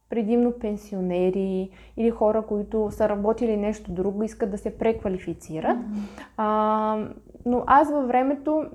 предимно 0.09 0.51
пенсионери 0.51 1.69
или 1.97 2.09
хора, 2.09 2.41
които 2.41 2.87
са 2.91 3.09
работили 3.09 3.57
нещо 3.57 3.91
друго, 3.91 4.23
искат 4.23 4.51
да 4.51 4.57
се 4.57 4.77
преквалифицират. 4.77 5.77
Mm-hmm. 5.77 6.23
А, 6.37 7.07
но 7.45 7.63
аз 7.67 7.91
във 7.91 8.07
времето 8.07 8.65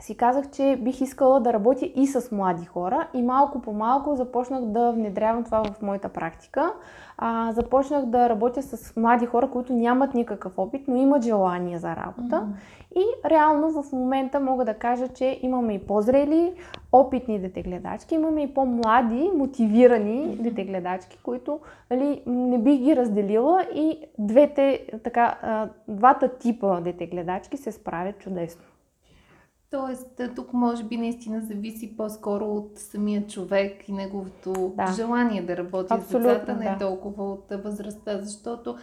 си 0.00 0.16
казах, 0.16 0.50
че 0.50 0.78
бих 0.80 1.00
искала 1.00 1.40
да 1.40 1.52
работя 1.52 1.86
и 1.94 2.06
с 2.06 2.30
млади 2.32 2.66
хора 2.66 3.08
и 3.14 3.22
малко 3.22 3.60
по 3.60 3.72
малко 3.72 4.16
започнах 4.16 4.64
да 4.64 4.92
внедрявам 4.92 5.44
това 5.44 5.64
в 5.64 5.82
моята 5.82 6.08
практика. 6.08 6.72
А, 7.18 7.52
започнах 7.52 8.04
да 8.04 8.28
работя 8.28 8.62
с 8.62 8.96
млади 8.96 9.26
хора, 9.26 9.50
които 9.50 9.72
нямат 9.72 10.14
никакъв 10.14 10.58
опит, 10.58 10.88
но 10.88 10.96
имат 10.96 11.22
желание 11.22 11.78
за 11.78 11.96
работа. 11.96 12.36
Mm-hmm. 12.36 12.96
И 12.96 13.30
реално 13.30 13.82
в 13.82 13.92
момента 13.92 14.40
мога 14.40 14.64
да 14.64 14.74
кажа, 14.74 15.08
че 15.08 15.38
имаме 15.42 15.74
и 15.74 15.78
по-зрели, 15.78 16.52
опитни 16.92 17.38
детегледачки, 17.38 18.14
имаме 18.14 18.42
и 18.42 18.54
по-млади, 18.54 19.30
мотивирани 19.34 20.26
mm-hmm. 20.26 20.42
детегледачки, 20.42 21.18
които 21.22 21.60
нали, 21.90 22.22
не 22.26 22.58
бих 22.58 22.80
ги 22.80 22.96
разделила 22.96 23.66
и 23.74 23.98
двете, 24.18 24.86
така, 25.04 25.34
двата 25.88 26.28
типа 26.38 26.80
детегледачки 26.80 27.56
се 27.56 27.72
справят 27.72 28.18
чудесно. 28.18 28.62
Тоест, 29.70 30.20
тук 30.36 30.52
може 30.52 30.84
би 30.84 30.96
наистина 30.96 31.40
зависи 31.40 31.96
по-скоро 31.96 32.44
от 32.44 32.78
самия 32.78 33.26
човек 33.26 33.88
и 33.88 33.92
неговото 33.92 34.72
да. 34.76 34.92
желание 34.92 35.42
да 35.42 35.56
работи 35.56 35.94
Абсолютно, 35.94 36.30
с 36.30 36.32
децата, 36.32 36.56
не 36.56 36.64
да. 36.64 36.78
толкова 36.78 37.32
от 37.32 37.44
възрастта, 37.64 38.18
защото 38.18 38.76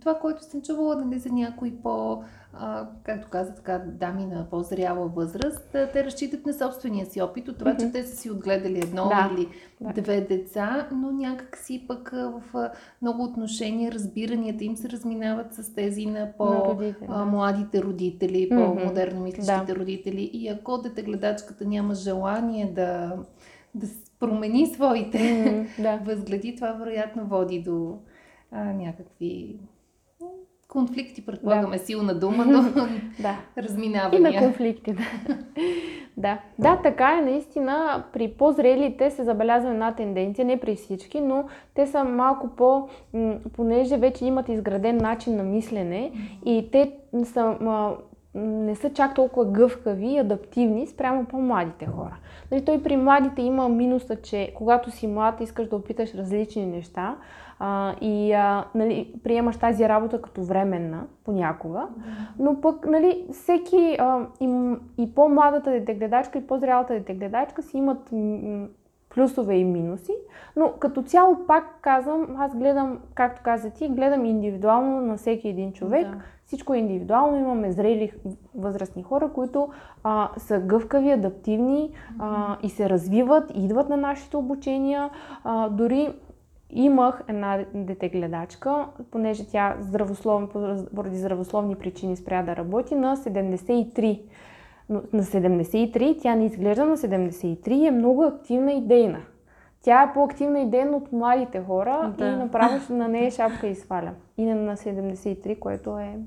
това, 0.00 0.14
което 0.14 0.44
съм 0.44 0.62
чувала 0.62 0.96
нали, 0.96 1.18
за 1.18 1.32
някои 1.32 1.76
по, 1.82 2.22
а, 2.60 2.88
както 3.04 3.28
каза 3.30 3.54
така, 3.54 3.78
дами 3.78 4.26
на 4.26 4.50
по-зряла 4.50 5.08
възраст, 5.08 5.68
те 5.72 6.04
разчитат 6.04 6.46
на 6.46 6.52
собствения 6.52 7.06
си 7.06 7.22
опит 7.22 7.48
от 7.48 7.58
това, 7.58 7.74
mm-hmm. 7.74 7.80
че 7.80 7.92
те 7.92 8.02
са 8.02 8.16
си 8.16 8.30
отгледали 8.30 8.78
едно 8.78 9.08
да. 9.08 9.30
или 9.32 9.48
да. 9.80 10.02
две 10.02 10.20
деца, 10.20 10.88
но 10.92 11.12
някак 11.12 11.56
си 11.56 11.84
пък 11.88 12.10
в 12.14 12.70
много 13.02 13.24
отношения 13.24 13.92
разбиранията 13.92 14.64
им 14.64 14.76
се 14.76 14.88
разминават 14.88 15.54
с 15.54 15.74
тези 15.74 16.06
на 16.06 16.32
по-младите 16.38 17.82
родители, 17.82 18.48
mm-hmm. 18.48 18.74
по-модерно 18.74 19.20
мислещите 19.20 19.72
да. 19.72 19.76
родители. 19.76 20.30
И 20.32 20.48
ако 20.48 20.78
детегледачката 20.78 21.64
няма 21.64 21.94
желание 21.94 22.72
да, 22.72 23.16
да 23.74 23.86
промени 24.20 24.66
своите 24.66 25.18
mm-hmm. 25.18 25.82
да. 25.82 25.96
възгледи, 25.96 26.56
това 26.56 26.72
вероятно 26.72 27.26
води 27.26 27.62
до 27.62 27.98
а, 28.50 28.64
някакви 28.64 29.58
конфликти, 30.76 31.26
предполагаме 31.26 31.76
да. 31.76 31.84
силна 31.84 32.14
дума, 32.14 32.44
но 32.44 32.62
да. 33.20 33.36
разминавания. 33.58 34.30
И 34.30 34.34
на 34.34 34.38
конфликти, 34.38 34.92
да. 34.92 35.02
да. 36.16 36.38
Да, 36.58 36.80
така 36.82 37.18
е 37.18 37.30
наистина. 37.30 38.04
При 38.12 38.28
по-зрелите 38.28 39.10
се 39.10 39.24
забелязва 39.24 39.70
една 39.70 39.94
тенденция, 39.94 40.44
не 40.44 40.60
при 40.60 40.76
всички, 40.76 41.20
но 41.20 41.44
те 41.74 41.86
са 41.86 42.04
малко 42.04 42.48
по... 42.48 42.88
понеже 43.52 43.96
вече 43.96 44.24
имат 44.24 44.48
изграден 44.48 44.96
начин 44.96 45.36
на 45.36 45.42
мислене 45.42 46.12
и 46.44 46.68
те 46.72 46.92
са 47.24 47.56
не 48.36 48.74
са 48.74 48.92
чак 48.92 49.14
толкова 49.14 49.44
гъвкави 49.44 50.06
и 50.06 50.18
адаптивни 50.18 50.86
спрямо 50.86 51.24
по-младите 51.24 51.86
хора. 51.86 52.16
Нали, 52.52 52.64
той 52.64 52.82
при 52.82 52.96
младите 52.96 53.42
има 53.42 53.68
минуса, 53.68 54.16
че 54.16 54.52
когато 54.54 54.90
си 54.90 55.06
млад 55.06 55.40
искаш 55.40 55.68
да 55.68 55.76
опиташ 55.76 56.14
различни 56.14 56.66
неща, 56.66 57.16
а, 57.58 57.94
и 58.00 58.32
а, 58.32 58.64
нали, 58.74 59.14
приемаш 59.24 59.56
тази 59.56 59.88
работа 59.88 60.22
като 60.22 60.42
временна 60.42 61.06
понякога, 61.24 61.88
но 62.38 62.60
пък 62.60 62.86
нали, 62.86 63.26
всеки 63.32 63.96
а, 63.98 64.26
и, 64.40 64.74
и 64.98 65.14
по-младата 65.14 65.70
детегледачка 65.70 66.38
и 66.38 66.46
по-зрялата 66.46 66.94
детегледачка 66.94 67.62
си 67.62 67.76
имат 67.76 68.12
м- 68.12 68.66
плюсове 69.14 69.54
и 69.54 69.64
минуси, 69.64 70.12
но 70.56 70.72
като 70.78 71.02
цяло 71.02 71.46
пак 71.46 71.64
казвам, 71.80 72.36
аз 72.38 72.56
гледам, 72.56 72.98
както 73.14 73.42
каза 73.44 73.70
ти, 73.70 73.88
гледам 73.88 74.24
индивидуално 74.24 75.00
на 75.00 75.16
всеки 75.16 75.48
един 75.48 75.72
човек. 75.72 76.06
Да. 76.06 76.16
Всичко 76.44 76.74
е 76.74 76.78
индивидуално. 76.78 77.38
Имаме 77.38 77.72
зрели 77.72 78.12
възрастни 78.54 79.02
хора, 79.02 79.30
които 79.34 79.68
а, 80.04 80.30
са 80.36 80.58
гъвкави, 80.58 81.10
адаптивни 81.10 81.90
а, 82.18 82.56
и 82.62 82.68
се 82.68 82.90
развиват, 82.90 83.52
идват 83.54 83.88
на 83.88 83.96
нашите 83.96 84.36
обучения. 84.36 85.10
А, 85.44 85.68
дори 85.68 86.14
Имах 86.70 87.22
една 87.28 87.64
детегледачка, 87.74 88.86
понеже 89.10 89.46
тя 89.46 89.76
здравословно, 89.80 90.48
поради 90.94 91.16
здравословни 91.16 91.76
причини 91.76 92.16
спря 92.16 92.42
да 92.42 92.56
работи 92.56 92.94
на 92.94 93.16
73. 93.16 94.20
Но 94.88 95.02
на 95.12 95.22
73 95.22 96.22
тя 96.22 96.34
не 96.34 96.46
изглежда 96.46 96.84
на 96.84 96.96
73 96.96 97.68
и 97.68 97.86
е 97.86 97.90
много 97.90 98.22
активна 98.22 98.72
и 98.72 98.80
дейна. 98.80 99.18
Тя 99.82 100.02
е 100.02 100.12
по-активна 100.12 100.60
и 100.60 100.70
дейна 100.70 100.96
от 100.96 101.12
младите 101.12 101.62
хора 101.66 102.14
да. 102.18 102.26
и 102.26 102.36
направо 102.36 102.94
на 102.94 103.08
нея 103.08 103.30
шапка 103.30 103.66
и 103.66 103.74
сваля. 103.74 104.10
И 104.36 104.44
на 104.44 104.76
73, 104.76 105.58
което 105.58 105.98
е 105.98 106.18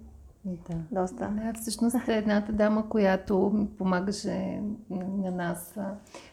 да. 0.45 0.77
Доста. 0.91 1.27
Да, 1.27 1.53
всъщност 1.53 1.95
е 2.07 2.17
едната 2.17 2.51
дама, 2.51 2.89
която 2.89 3.67
помагаше 3.77 4.61
на 4.89 5.31
нас 5.31 5.79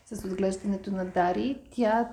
с 0.06 0.24
отглеждането 0.24 0.90
на 0.90 1.04
Дари, 1.04 1.58
тя 1.70 2.08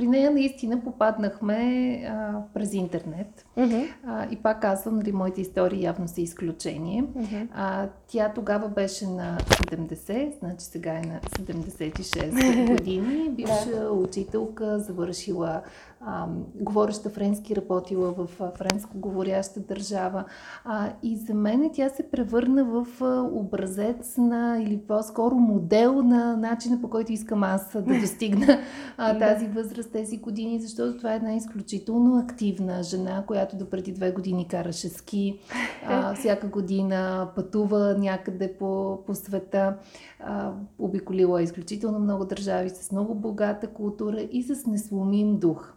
при 0.00 0.06
нея 0.06 0.30
наистина 0.30 0.84
попаднахме 0.84 2.02
а, 2.08 2.42
през 2.54 2.74
интернет. 2.74 3.46
Mm-hmm. 3.58 3.88
А, 4.06 4.26
и 4.30 4.36
пак 4.36 4.62
казвам, 4.62 4.96
нали, 4.96 5.12
моите 5.12 5.40
истории 5.40 5.82
явно 5.82 6.08
са 6.08 6.20
изключение. 6.20 7.04
Mm-hmm. 7.04 7.46
А, 7.54 7.88
тя 8.08 8.32
тогава 8.34 8.68
беше 8.68 9.06
на 9.06 9.38
70, 9.38 10.38
значи 10.38 10.64
сега 10.64 10.92
е 10.92 11.00
на 11.00 11.20
76 11.20 12.66
години. 12.66 13.30
Бивша 13.36 13.90
учителка, 13.92 14.78
завършила 14.78 15.62
а, 16.06 16.26
говореща 16.54 17.10
френски, 17.10 17.56
работила 17.56 18.12
в 18.12 18.26
френско 18.54 18.98
говоряща 18.98 19.60
държава. 19.60 20.24
А, 20.64 20.92
и 21.02 21.16
за 21.16 21.34
мен 21.34 21.70
тя 21.74 21.88
се 21.88 22.10
превърна 22.10 22.64
в 22.64 22.86
образец 23.32 24.16
на, 24.16 24.62
или 24.62 24.78
по-скоро 24.78 25.34
модел 25.34 26.02
на 26.02 26.36
начина 26.36 26.80
по 26.80 26.90
който 26.90 27.12
искам 27.12 27.42
аз 27.42 27.72
да 27.72 28.00
достигна 28.00 28.58
а, 28.96 29.18
тази 29.18 29.46
възраст, 29.46 29.92
тези 29.92 30.16
години, 30.16 30.60
защото 30.60 30.96
това 30.96 31.12
е 31.12 31.16
една 31.16 31.34
изключително 31.34 32.18
активна 32.18 32.82
жена, 32.82 33.24
която 33.26 33.56
до 33.56 33.70
преди 33.70 33.92
две 33.92 34.12
години 34.12 34.48
караше 34.48 34.88
ски, 34.88 35.40
а, 35.86 36.14
всяка 36.14 36.46
година 36.46 37.28
пътува 37.36 37.94
някъде 37.98 38.52
по, 38.58 39.02
по 39.06 39.14
света, 39.14 39.76
а, 40.20 40.52
обиколила 40.78 41.42
изключително 41.42 41.98
много 41.98 42.24
държави 42.24 42.70
с 42.70 42.92
много 42.92 43.14
богата 43.14 43.66
култура 43.66 44.20
и 44.20 44.42
с 44.42 44.66
несломим 44.66 45.38
дух. 45.38 45.74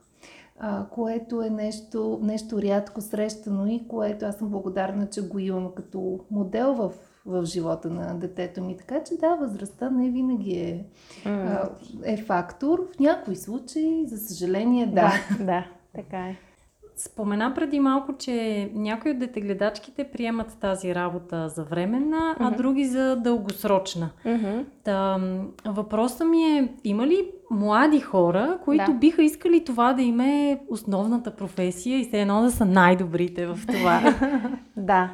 А, 0.60 0.86
което 0.86 1.42
е 1.42 1.50
нещо, 1.50 2.20
нещо 2.22 2.62
рядко 2.62 3.02
срещано 3.02 3.68
и 3.68 3.88
което 3.88 4.26
аз 4.26 4.36
съм 4.36 4.50
благодарна, 4.50 5.10
че 5.10 5.28
го 5.28 5.40
имам 5.40 5.72
като 5.76 6.20
модел 6.32 6.74
в, 6.74 6.92
в 7.26 7.46
живота 7.46 7.90
на 7.90 8.20
детето 8.20 8.62
ми. 8.62 8.78
Така 8.78 9.04
че 9.04 9.18
да, 9.18 9.36
възрастта 9.36 9.90
не 9.90 10.10
винаги 10.10 10.52
е, 10.54 10.86
а, 11.26 11.70
е 12.04 12.18
фактор. 12.18 12.88
В 12.96 13.00
някои 13.00 13.36
случаи, 13.36 14.06
за 14.08 14.18
съжаление, 14.18 14.86
да. 14.86 15.14
Да, 15.40 15.46
да 15.46 15.66
така 15.96 16.28
е. 16.28 16.38
Спомена 16.96 17.54
преди 17.54 17.80
малко, 17.80 18.14
че 18.18 18.70
някои 18.74 19.12
от 19.12 19.20
детегледачките 19.20 20.04
приемат 20.04 20.58
тази 20.60 20.96
работа 20.96 21.50
за 21.50 21.64
временна, 21.64 22.18
mm-hmm. 22.18 22.48
а 22.48 22.52
други 22.52 22.86
за 22.86 23.16
дългосрочна. 23.16 24.10
Mm-hmm. 24.26 24.66
Та, 24.84 25.20
въпросът 25.66 26.28
ми 26.28 26.44
е, 26.44 26.74
има 26.84 27.08
ли 27.08 27.32
млади 27.52 28.00
хора, 28.00 28.60
които 28.64 28.86
Да. 28.86 28.94
биха 28.94 29.24
искали 29.24 29.64
това 29.64 29.94
да 29.94 30.02
им 30.02 30.20
е 30.20 30.60
основната 30.70 31.36
професия 31.36 32.00
и 32.00 32.04
все 32.04 32.22
едно 32.22 32.42
да 32.42 32.52
са 32.52 32.66
най-добрите 32.66 33.46
в 33.46 33.60
това? 33.68 34.02
Да, 34.78 35.10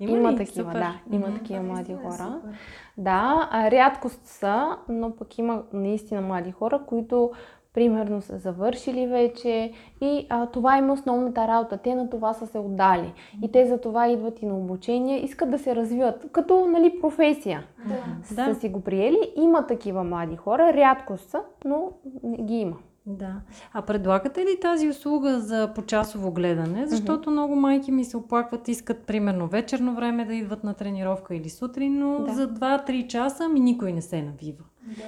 Има, 0.00 0.18
има, 0.18 0.32
ли? 0.32 0.36
такива, 0.36 0.70
Супер. 0.70 0.78
да. 0.80 0.94
Има 1.16 1.26
Мгм. 1.28 1.36
такива 1.36 1.62
млади 1.62 1.92
е 1.92 1.96
хора. 1.96 2.12
супер. 2.42 2.56
Да, 2.98 3.48
рядкост 3.70 4.20
са, 4.26 4.76
но 4.88 5.16
пък 5.16 5.38
има 5.38 5.62
наистина 5.72 6.20
млади 6.20 6.50
хора, 6.52 6.80
които 6.86 7.30
примерно 7.74 8.22
са 8.22 8.38
завършили 8.38 9.06
вече 9.06 9.72
и 10.00 10.26
а, 10.28 10.46
това 10.46 10.78
има 10.78 10.92
основната 10.92 11.48
работа. 11.48 11.76
Те 11.76 11.94
на 11.94 12.10
това 12.10 12.34
са 12.34 12.46
се 12.46 12.58
отдали. 12.58 13.12
И 13.42 13.52
те 13.52 13.66
за 13.66 13.78
това 13.80 14.08
идват 14.08 14.42
и 14.42 14.46
на 14.46 14.56
обучение, 14.56 15.24
искат 15.24 15.50
да 15.50 15.58
се 15.58 15.76
развиват 15.76 16.26
като 16.32 16.66
нали, 16.66 17.00
професия. 17.00 17.66
Да. 17.86 17.94
Са 18.24 18.34
Да. 18.34 18.54
си 18.54 18.68
го 18.68 18.80
приели. 18.80 19.18
Има 19.36 19.66
такива 19.66 20.04
млади 20.04 20.36
хора, 20.36 20.72
рядкост 20.72 21.30
са, 21.30 21.40
но 21.64 21.92
ги 22.40 22.54
има. 22.54 22.76
Да. 23.06 23.32
А 23.72 23.82
предлагате 23.82 24.40
ли 24.40 24.60
тази 24.60 24.88
услуга 24.88 25.40
за 25.40 25.72
почасово 25.74 26.30
гледане? 26.32 26.86
Защото 26.86 27.30
много 27.30 27.56
майки 27.56 27.92
ми 27.92 28.04
се 28.04 28.16
оплакват, 28.16 28.68
искат 28.68 28.98
примерно 28.98 29.46
вечерно 29.46 29.94
време 29.94 30.24
да 30.24 30.34
идват 30.34 30.64
на 30.64 30.74
тренировка 30.74 31.34
или 31.34 31.48
сутрин, 31.48 31.98
но 31.98 32.18
Да. 32.18 32.32
за 32.32 32.48
2-3 32.48 33.06
часа 33.06 33.48
ми 33.48 33.60
никой 33.60 33.92
не 33.92 34.02
се 34.02 34.22
навива. 34.22 34.64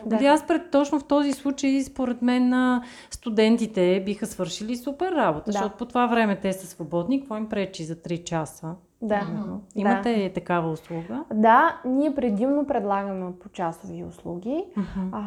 Да. 0.07 0.17
Дали 0.17 0.27
аз 0.27 0.47
пред, 0.47 0.71
точно 0.71 0.99
в 1.01 1.05
този 1.05 1.33
случай, 1.33 1.83
според 1.83 2.23
мен, 2.23 2.49
на 2.49 2.83
студентите 3.11 4.03
биха 4.07 4.27
свършили 4.27 4.77
супер 4.77 5.13
работа, 5.13 5.45
Да. 5.47 5.53
защото 5.53 5.77
по 5.77 5.85
това 5.85 6.07
време 6.07 6.37
те 6.37 6.53
са 6.53 6.67
свободни, 6.67 7.21
какво 7.21 7.37
им 7.37 7.49
пречи 7.49 7.85
за 7.85 7.97
3 7.97 8.25
часа? 8.25 8.75
Да. 9.03 9.23
Мгм. 9.23 9.55
Имате 9.75 10.33
такава 10.35 10.71
услуга? 10.71 11.25
Да, 11.35 11.81
ние 11.85 12.15
предимно 12.15 12.67
предлагаме 12.67 13.33
почасови 13.41 14.05
услуги. 14.05 14.65
Мгм. 14.77 15.09
А, 15.13 15.21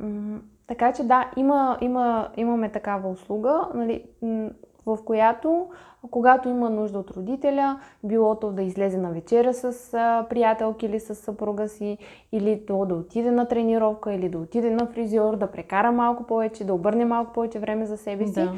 м, 0.00 0.40
така 0.66 0.92
че 0.92 1.02
да, 1.02 1.30
има, 1.36 1.78
има, 1.80 2.28
имаме 2.36 2.68
такава 2.72 3.08
услуга, 3.10 3.68
нали, 3.74 4.02
м, 4.22 4.48
в 4.86 4.98
която, 5.04 5.66
когато 6.10 6.48
има 6.48 6.70
нужда 6.70 6.98
от 6.98 7.10
родителя, 7.10 7.80
било 8.04 8.34
то 8.34 8.50
да 8.52 8.62
излезе 8.62 8.98
на 8.98 9.10
вечеря 9.10 9.54
с 9.54 9.72
приятелки 10.30 10.86
или 10.86 11.00
с 11.00 11.14
съпруга 11.14 11.68
си, 11.68 11.98
или 12.32 12.66
то 12.66 12.84
да 12.86 12.94
отиде 12.94 13.30
на 13.30 13.48
тренировка, 13.48 14.12
или 14.12 14.28
да 14.28 14.38
отиде 14.38 14.70
на 14.70 14.86
фризьор, 14.86 15.36
да 15.36 15.46
прекара 15.46 15.92
малко 15.92 16.22
повече, 16.24 16.64
да 16.64 16.74
обърне 16.74 17.04
малко 17.04 17.32
повече 17.32 17.58
време 17.58 17.86
за 17.86 17.96
себе 17.96 18.26
си. 18.26 18.32
Да. 18.34 18.52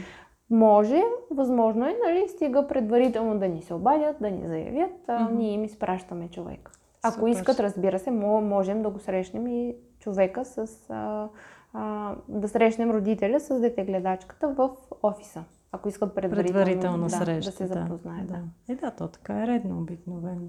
Може, 0.51 1.03
възможно 1.31 1.87
е, 1.87 1.97
нали, 2.07 2.29
стига 2.29 2.67
предварително 2.67 3.39
да 3.39 3.49
ни 3.49 3.63
се 3.63 3.75
обадят, 3.75 4.17
да 4.21 4.31
ни 4.31 4.47
заявят, 4.47 4.91
а, 5.09 5.21
Мгм. 5.25 5.37
ние 5.37 5.53
им 5.53 5.65
изпращаме 5.65 6.29
човек. 6.29 6.71
Ако 7.03 7.15
Супер. 7.15 7.29
искат, 7.29 7.61
разбира 7.61 7.99
се, 7.99 8.11
мо- 8.11 8.41
можем 8.41 8.83
да 8.83 8.91
го 8.91 8.99
срещнем 8.99 9.47
и 9.47 9.75
човека 10.01 10.45
с... 10.45 10.67
А, 10.91 11.29
а, 11.75 12.15
да 12.29 12.49
срещнем 12.49 12.91
родителя 12.91 13.41
с 13.41 13.61
детегледачката 13.61 14.49
в 14.49 14.71
офиса. 15.03 15.45
Ако 15.73 15.89
искат 15.89 16.15
предварително, 16.15 16.65
Предварителна 16.65 17.07
да, 17.07 17.17
среща. 17.17 17.51
да 17.51 17.57
се 17.57 17.67
запознаят. 17.67 18.27
Да. 18.27 18.33
Да. 18.67 18.73
Е, 18.73 18.77
да, 18.77 18.91
то 18.91 19.09
така 19.09 19.43
е 19.43 19.47
редно 19.47 19.79
обикновено. 19.79 20.49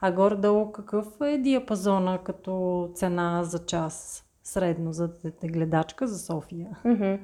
А 0.00 0.12
горе-долу 0.12 0.72
какъв 0.72 1.20
е 1.20 1.38
диапазона 1.38 2.18
като 2.24 2.90
цена 2.94 3.44
за 3.44 3.66
час 3.66 4.24
средно 4.42 4.92
за 4.92 5.10
гледачка 5.44 6.06
за 6.06 6.18
София? 6.18 6.68
Мгм. 6.84 7.14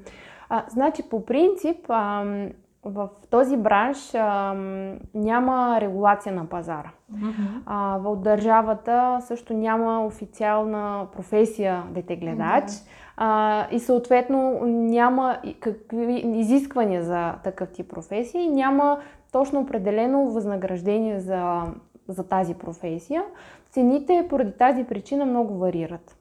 А, 0.48 0.64
значи, 0.68 1.02
по 1.10 1.24
принцип, 1.24 1.90
ам, 1.90 2.50
в 2.84 3.08
този 3.30 3.56
бранш 3.56 4.14
ам, 4.14 4.98
няма 5.14 5.80
регулация 5.80 6.32
на 6.32 6.46
пазара. 6.46 6.90
А, 7.66 7.98
в 7.98 8.16
държавата 8.16 9.18
също 9.20 9.54
няма 9.54 10.06
официална 10.06 11.06
професия 11.12 11.82
детегледач 11.90 12.70
а, 13.16 13.66
и 13.70 13.80
съответно 13.80 14.60
няма 14.66 15.38
какви 15.60 16.14
изисквания 16.14 17.02
за 17.02 17.34
такъв 17.44 17.72
тип 17.72 17.90
професии, 17.90 18.48
няма 18.48 18.98
точно 19.32 19.60
определено 19.60 20.30
възнаграждение 20.30 21.20
за, 21.20 21.62
за 22.08 22.28
тази 22.28 22.54
професия. 22.54 23.22
Цените 23.70 24.26
поради 24.30 24.52
тази 24.52 24.84
причина 24.84 25.26
много 25.26 25.54
варират. 25.54 26.17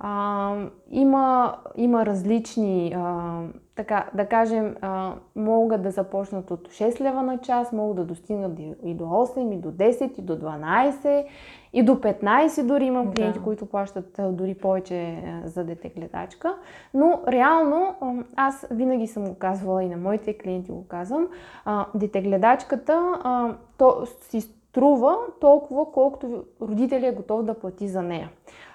А, 0.00 0.54
има, 0.90 1.54
има 1.76 2.06
различни, 2.06 2.94
а, 2.96 3.40
така, 3.76 4.06
да 4.14 4.26
кажем, 4.26 4.76
а, 4.80 5.12
могат 5.36 5.82
да 5.82 5.90
започнат 5.90 6.50
от 6.50 6.68
6 6.68 7.00
лева 7.00 7.22
на 7.22 7.38
час, 7.38 7.72
могат 7.72 7.96
да 7.96 8.04
достигнат 8.04 8.58
и- 8.84 8.94
до 8.94 9.04
8, 9.04 9.52
и 9.52 9.58
до 9.58 9.68
10, 9.70 10.18
и 10.18 10.22
до 10.22 10.36
12, 10.36 11.24
и 11.72 11.82
до 11.82 12.00
15 12.00 12.62
дори 12.62 12.84
имам 12.84 13.12
клиенти, 13.12 13.38
Да. 13.38 13.44
които 13.44 13.66
плащат 13.66 14.20
дори 14.30 14.54
повече 14.54 15.22
за 15.44 15.64
дете-гледачка. 15.64 16.54
Но 16.94 17.20
реално 17.28 17.94
аз 18.36 18.66
винаги 18.70 19.06
съм 19.06 19.24
го 19.24 19.34
казвала 19.34 19.84
и 19.84 19.88
на 19.88 19.96
моите 19.96 20.38
клиенти 20.38 20.70
го 20.72 20.86
казвам, 20.88 21.28
а, 21.64 21.86
детегледачката 21.94 23.18
а, 23.22 23.54
то 23.78 23.96
си 24.06 24.40
струва 24.40 25.16
толкова, 25.40 25.92
колкото 25.92 26.44
родителя 26.62 27.06
е 27.06 27.12
готов 27.12 27.42
да 27.42 27.54
плати 27.54 27.88
за 27.88 28.02
нея. 28.02 28.30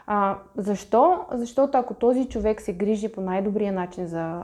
А, 0.07 0.37
защо? 0.57 1.19
Защото 1.31 1.77
ако 1.77 1.93
този 1.93 2.25
човек 2.25 2.61
се 2.61 2.73
грижи 2.73 3.11
по 3.11 3.21
най-добрия 3.21 3.73
начин 3.73 4.07
за 4.07 4.41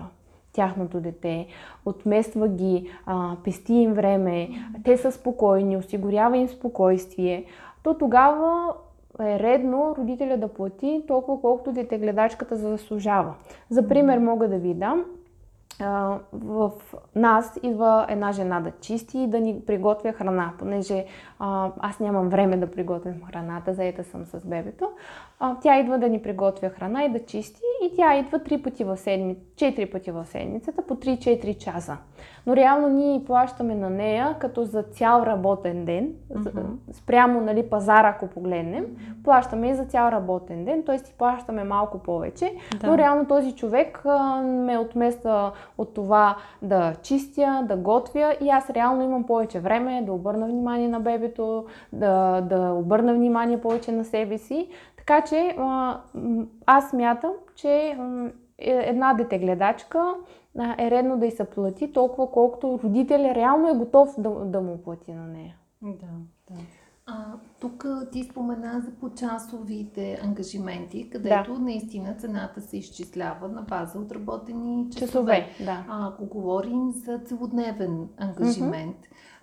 тяхното 0.54 1.00
дете, 1.00 1.48
отмества 1.86 2.48
ги, 2.48 2.90
а, 3.06 3.36
пести 3.44 3.74
им 3.74 3.94
време, 3.94 4.50
те 4.84 4.98
са 4.98 5.12
спокойни, 5.12 5.78
осигурява 5.78 6.38
им 6.38 6.50
спокойствие, 6.50 7.46
то 7.84 7.98
тогава 7.98 8.74
е 9.22 9.40
редно 9.40 9.96
родителя 9.98 10.38
да 10.38 10.48
плати 10.48 11.04
толкова 11.08 11.42
колкото 11.42 11.72
детегледачката 11.72 12.56
заслужава. 12.56 13.34
За 13.70 13.88
пример 13.88 14.18
мога 14.20 14.48
да 14.48 14.58
ви 14.58 14.74
дам. 14.74 15.06
В 16.34 16.72
нас 17.16 17.60
идва 17.64 18.06
една 18.10 18.32
жена 18.32 18.60
да 18.60 18.72
чисти 18.82 19.20
и 19.20 19.28
да 19.28 19.40
ни 19.40 19.62
приготвя 19.68 20.12
храна, 20.14 20.52
понеже 20.60 21.06
а, 21.40 21.72
аз 21.80 22.00
нямам 22.00 22.30
време 22.30 22.58
да 22.58 22.72
приготвям 22.72 23.16
храната, 23.32 23.74
заета 23.74 24.04
съм 24.04 24.26
с 24.26 24.46
бебето. 24.46 24.90
А, 25.40 25.56
тя 25.62 25.80
идва 25.80 25.98
да 25.98 26.10
ни 26.10 26.22
приготвя 26.22 26.70
храна 26.70 27.04
и 27.04 27.10
да 27.10 27.26
чисти 27.26 27.62
и 27.84 27.96
тя 27.96 28.16
идва 28.16 28.40
три 28.40 28.62
пъти 28.62 28.84
в 28.84 28.98
седмицата, 28.98 29.46
четири 29.56 29.86
пъти 29.86 30.12
в 30.12 30.26
седмицата 30.26 30.82
по 30.82 30.96
3-4 30.96 31.58
часа. 31.58 31.98
Но 32.46 32.56
реално 32.56 32.90
ние 32.90 33.26
плащаме 33.26 33.76
на 33.76 33.90
нея 33.90 34.36
като 34.40 34.64
за 34.64 34.84
цял 34.84 35.24
работен 35.26 35.86
ден, 35.86 36.14
Мгм. 36.36 36.60
спрямо 36.92 37.42
нали, 37.42 37.70
пазара, 37.70 38.08
ако 38.10 38.28
погледнем, 38.28 38.86
плащаме 39.24 39.70
и 39.70 39.76
за 39.76 39.86
цял 39.86 40.12
работен 40.12 40.66
ден, 40.66 40.84
т.е. 40.86 40.98
плащаме 41.18 41.64
малко 41.64 42.00
повече, 42.00 42.54
Да. 42.82 42.88
но 42.88 42.98
реално 42.98 43.26
този 43.26 43.56
човек 43.56 44.02
а, 44.06 44.42
ме 44.42 44.78
отмества 44.78 45.52
от 45.80 45.94
това 45.94 46.38
да 46.62 46.96
чистя, 47.02 47.66
да 47.68 47.78
готвя 47.78 48.36
и 48.42 48.50
аз 48.50 48.70
реално 48.70 49.04
имам 49.04 49.24
повече 49.24 49.60
време 49.60 50.02
да 50.06 50.14
обърна 50.14 50.46
внимание 50.46 50.88
на 50.88 51.00
бебето, 51.00 51.66
да, 51.94 52.42
да 52.42 52.74
обърна 52.74 53.14
внимание 53.14 53.62
повече 53.62 53.92
на 53.92 54.06
себе 54.06 54.38
си. 54.38 54.70
Така 54.98 55.22
че 55.22 55.56
аз 56.66 56.90
смятам, 56.90 57.32
че 57.56 57.98
е- 58.58 58.90
една 58.90 59.14
детегледачка 59.14 60.14
е 60.78 60.92
редно 60.92 61.18
да 61.18 61.26
й 61.26 61.32
се 61.32 61.50
плати 61.50 61.94
толкова, 61.94 62.32
колкото 62.32 62.80
родителя 62.84 63.36
реално 63.36 63.70
е 63.70 63.74
готов 63.74 64.16
да, 64.18 64.30
да 64.30 64.62
му 64.62 64.78
плати 64.78 65.14
на 65.14 65.28
нея. 65.28 65.56
Да, 65.82 66.08
да. 66.50 66.56
А, 67.12 67.26
тук 67.60 67.86
ти 68.12 68.24
спомена 68.24 68.82
за 68.86 68.92
почасовите 68.92 70.20
ангажименти, 70.24 71.10
където 71.10 71.54
наистина 71.60 72.14
цената 72.14 72.62
се 72.62 72.78
изчислява 72.78 73.48
на 73.48 73.62
база 73.62 74.00
отработени 74.00 74.88
часове. 74.92 75.06
Часове, 75.06 75.66
да. 75.66 75.86
А, 75.90 76.08
ако 76.08 76.26
говорим 76.26 76.92
за 76.92 77.18
целодневен 77.20 78.08
ангажимент, 78.18 78.98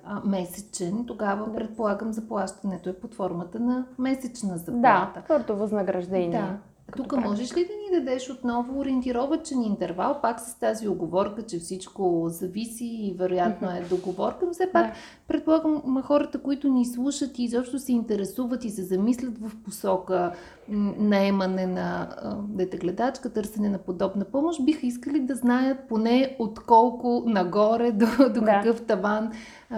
а, 0.05 0.21
месечен, 0.25 1.05
тогава 1.07 1.55
предполагам 1.55 2.13
заплащането 2.13 2.89
е 2.89 3.01
под 3.01 3.15
формата 3.15 3.61
на 3.61 3.87
месечна 3.99 4.53
Да, 4.53 4.57
заплата. 4.59 5.23
твърдо 5.25 5.57
възнаграждение. 5.57 6.31
Да. 6.41 6.59
Тук 6.97 7.17
можеш 7.17 7.57
ли 7.57 7.67
да 7.67 7.73
ни 7.73 8.01
дадеш 8.01 8.31
отново 8.31 8.81
ориентировачен 8.81 9.63
интервал, 9.63 10.19
пак 10.23 10.41
с 10.41 10.59
тази 10.59 10.89
оговорка, 10.89 11.43
че 11.43 11.59
всичко 11.59 12.25
зависи 12.29 12.85
и 12.85 13.15
вероятно 13.19 13.71
е 13.71 13.87
договорка, 13.91 14.47
но 14.47 14.53
все 14.53 14.73
пак 14.73 14.87
Да. 14.87 14.93
предполагам 15.29 16.03
хората, 16.03 16.39
които 16.39 16.69
ни 16.69 16.87
слушат 16.87 17.39
и 17.39 17.45
изобщо 17.45 17.79
се 17.79 17.93
интересуват 17.93 18.65
и 18.65 18.71
се 18.71 18.83
замислят 18.83 19.39
в 19.39 19.57
посока 19.65 20.33
наемане 20.99 21.67
на 21.67 22.09
детегледачка, 22.49 23.33
търсене 23.33 23.69
на 23.69 23.79
подобна 23.79 24.25
помощ, 24.25 24.65
биха 24.65 24.87
искали 24.87 25.21
да 25.21 25.35
знаят 25.35 25.79
поне 25.89 26.37
отколко 26.39 27.23
нагоре 27.27 27.93
до, 27.93 28.07
до 28.19 28.41
да. 28.41 28.47
какъв 28.47 28.87
таван 28.87 29.33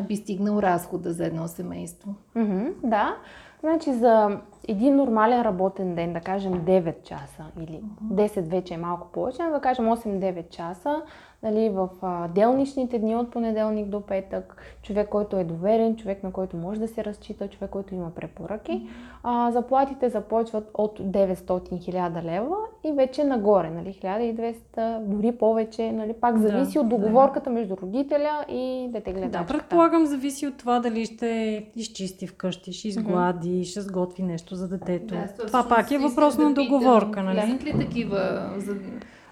би 0.08 0.16
стигнал 0.16 0.58
разхода 0.58 1.12
за 1.12 1.26
едно 1.26 1.48
семейство. 1.48 2.14
Mm-hmm, 2.36 2.72
да. 2.84 3.16
Значи 3.60 3.92
за 3.92 4.40
един 4.68 4.96
нормален 4.96 5.42
работен 5.42 5.94
ден, 5.94 6.12
да 6.12 6.20
кажем 6.20 6.52
9 6.52 7.02
часа 7.02 7.44
или 7.60 7.82
10 8.04 8.40
вече 8.40 8.74
е 8.74 8.78
малко 8.78 9.06
повече, 9.12 9.42
да 9.42 9.60
кажем 9.60 9.86
8-9 9.86 10.48
часа, 10.48 11.02
нали, 11.42 11.68
в 11.68 11.88
а, 12.02 12.28
делничните 12.28 12.98
дни 12.98 13.16
от 13.16 13.30
понеделник 13.30 13.86
до 13.86 14.00
петък, 14.00 14.56
човек, 14.82 15.08
който 15.08 15.36
е 15.36 15.44
доверен, 15.44 15.96
човек, 15.96 16.22
на 16.22 16.32
който 16.32 16.56
може 16.56 16.80
да 16.80 16.88
се 16.88 17.04
разчита, 17.04 17.48
човек, 17.48 17.70
който 17.70 17.94
има 17.94 18.10
препоръки. 18.10 18.88
А, 19.22 19.50
заплатите 19.50 20.08
започват 20.08 20.70
от 20.74 20.98
900-1000 20.98 22.24
лева 22.24 22.56
и 22.84 22.92
вече 22.92 23.24
нагоре, 23.24 23.70
нали, 23.70 23.98
1200, 24.02 24.98
дори 24.98 25.32
повече, 25.32 25.92
нали, 25.92 26.12
пак 26.12 26.38
зависи 26.38 26.72
да, 26.72 26.80
от 26.80 26.88
договорката 26.88 27.50
да. 27.50 27.54
между 27.54 27.76
родителя 27.76 28.44
и 28.48 28.88
детегледачката. 28.92 29.52
Да, 29.52 29.58
предполагам, 29.58 30.06
зависи 30.06 30.46
от 30.46 30.56
това 30.56 30.78
дали 30.78 31.04
ще 31.04 31.64
изчисти 31.76 32.26
вкъщи, 32.26 32.72
ще 32.72 32.88
изглади, 32.88 33.48
mm-hmm. 33.48 33.70
ще 33.70 33.80
сготви 33.80 34.22
нещо 34.22 34.54
за 34.54 34.68
детето. 34.68 35.14
Да, 35.14 35.46
това 35.46 35.68
пак 35.68 35.90
е 35.90 35.98
въпрос 35.98 36.38
на 36.38 36.54
договорка, 36.54 37.22
нали? 37.22 37.40
Влязат 37.40 37.64
ли 37.64 37.78
такива 37.78 38.50
за 38.56 38.74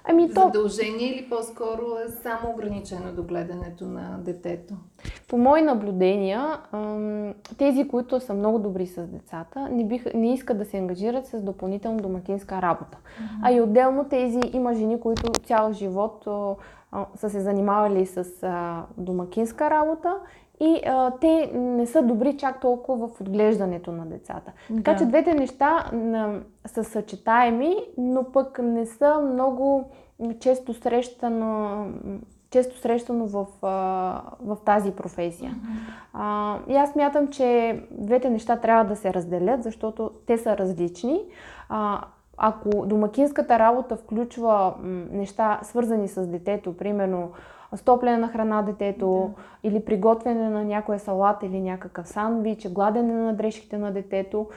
Ами 0.09 0.35
то... 0.35 0.41
Задължение 0.41 1.15
или 1.15 1.29
по-скоро 1.29 1.83
е 2.07 2.11
само 2.11 2.51
ограничено 2.51 3.13
до 3.13 3.23
гледането 3.23 3.85
на 3.85 4.19
детето? 4.19 4.75
По 5.29 5.39
мои 5.39 5.63
наблюдения, 5.63 6.59
тези, 7.59 7.89
които 7.89 8.21
са 8.21 8.35
много 8.35 8.59
добри 8.59 8.87
с 8.87 9.07
децата, 9.07 9.69
не, 9.73 9.85
бих, 9.85 10.15
не 10.15 10.35
искат 10.35 10.59
да 10.59 10.65
се 10.65 10.77
ангажират 10.77 11.27
с 11.27 11.43
допълнително 11.43 11.99
домакинска 11.99 12.63
работа. 12.63 12.99
Mm-hmm. 12.99 13.41
А 13.43 13.53
и 13.53 13.61
отделно 13.61 14.05
тези 14.05 14.41
има 14.53 14.75
жени, 14.75 15.01
които 15.01 15.33
цял 15.45 15.73
живот 15.73 16.29
са 17.17 17.31
се 17.31 17.41
занимавали 17.41 18.07
с 18.07 18.25
домакинска 18.97 19.71
работа 19.71 20.15
и 20.61 20.81
а, 20.87 21.11
те 21.11 21.51
не 21.55 21.87
са 21.87 22.03
добри 22.03 22.37
чак 22.37 22.61
толкова 22.61 23.09
в 23.09 23.21
отглеждането 23.21 23.93
на 23.93 24.07
децата. 24.07 24.53
Да. 24.71 24.77
Така 24.77 24.97
че 24.97 25.05
двете 25.05 25.35
неща 25.35 25.91
на, 25.93 26.41
са 26.67 26.85
съчетаеми, 26.85 27.77
но 27.99 28.25
пък 28.25 28.59
не 28.63 28.87
са 28.87 29.21
много 29.21 29.91
често 30.41 30.75
срещано, 30.75 31.87
често 32.51 32.79
срещано 32.79 33.27
в, 33.27 33.47
в 34.41 34.57
тази 34.65 34.93
професия. 34.93 35.55
А, 36.13 36.59
и 36.69 36.77
аз 36.77 36.97
мятам, 36.97 37.29
че 37.29 37.81
двете 37.91 38.31
неща 38.31 38.57
трябва 38.57 38.85
да 38.85 38.97
се 38.97 39.15
разделят, 39.15 39.63
защото 39.63 40.11
те 40.27 40.39
са 40.39 40.59
различни. 40.59 41.21
А, 41.69 42.01
ако 42.37 42.87
домакинската 42.87 43.59
работа 43.59 43.97
включва 43.97 44.75
неща 45.11 45.61
свързани 45.63 46.09
с 46.09 46.27
детето, 46.27 46.77
примерно 46.77 47.31
стопляне 47.75 48.19
на 48.19 48.29
храна 48.29 48.63
детето 48.63 49.35
да. 49.37 49.69
или 49.69 49.85
приготвяне 49.85 50.49
на 50.49 50.65
някоя 50.65 50.99
салата 50.99 51.47
или 51.47 51.61
някакъв 51.61 52.09
сандвич, 52.09 52.69
гладене 52.69 53.13
на 53.13 53.35
дрежките 53.35 53.79
на 53.79 53.93
детето. 53.93 54.49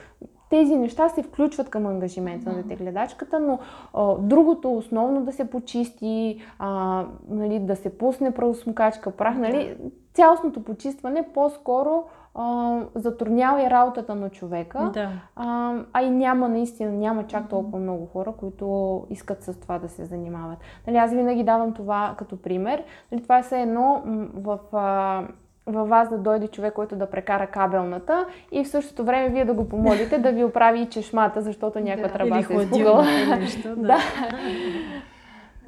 Тези 0.50 0.76
неща 0.76 1.08
се 1.08 1.22
включват 1.22 1.70
към 1.70 1.86
ангажимента 1.86 2.50
mm-hmm. 2.50 2.56
на 2.56 2.62
детегледачката, 2.62 3.40
но 3.40 3.58
а, 3.94 4.14
другото 4.18 4.76
основно 4.76 5.24
да 5.24 5.32
се 5.32 5.50
почисти, 5.50 6.42
а, 6.58 7.04
нали, 7.28 7.58
да 7.58 7.76
се 7.76 7.98
пусне 7.98 8.30
правосмукачка 8.30 9.10
прах, 9.10 9.38
нали, 9.38 9.76
цялостното 10.14 10.64
почистване 10.64 11.28
по-скоро 11.34 12.04
а, 12.34 12.78
затруднява 12.94 13.62
и 13.62 13.70
работата 13.70 14.14
на 14.14 14.30
човека. 14.30 14.90
Да. 14.94 15.10
А, 15.36 15.74
а 15.92 16.02
и 16.02 16.10
няма 16.10 16.48
наистина, 16.48 16.90
няма 16.90 17.26
чак 17.26 17.48
толкова 17.48 17.78
много 17.78 18.06
хора, 18.06 18.32
които 18.32 19.06
искат 19.10 19.42
с 19.42 19.60
това 19.60 19.78
да 19.78 19.88
се 19.88 20.04
занимават. 20.04 20.58
Нали, 20.86 20.96
аз 20.96 21.10
винаги 21.10 21.44
давам 21.44 21.72
това 21.72 22.14
като 22.18 22.42
пример. 22.42 22.82
Нали, 23.12 23.22
това 23.22 23.38
е 23.38 23.62
едно 23.62 24.02
в... 24.34 24.58
А, 24.72 25.22
във 25.66 25.88
вас 25.88 26.08
да 26.08 26.18
дойде 26.18 26.48
човек, 26.48 26.74
който 26.74 26.96
да 26.96 27.10
прекара 27.10 27.46
кабелната 27.46 28.26
и 28.52 28.64
в 28.64 28.68
същото 28.68 29.04
време 29.04 29.28
вие 29.28 29.44
да 29.44 29.54
го 29.54 29.68
помолите 29.68 30.18
да 30.18 30.32
ви 30.32 30.44
оправи 30.44 30.80
и 30.80 30.88
чешмата, 30.88 31.42
защото 31.42 31.80
някаква 31.80 32.08
да, 32.08 32.14
тръба 32.14 32.42
се 32.42 32.54
е 32.54 32.56
изпугала. 32.56 33.04
да. 33.04 33.76
да. 33.76 33.98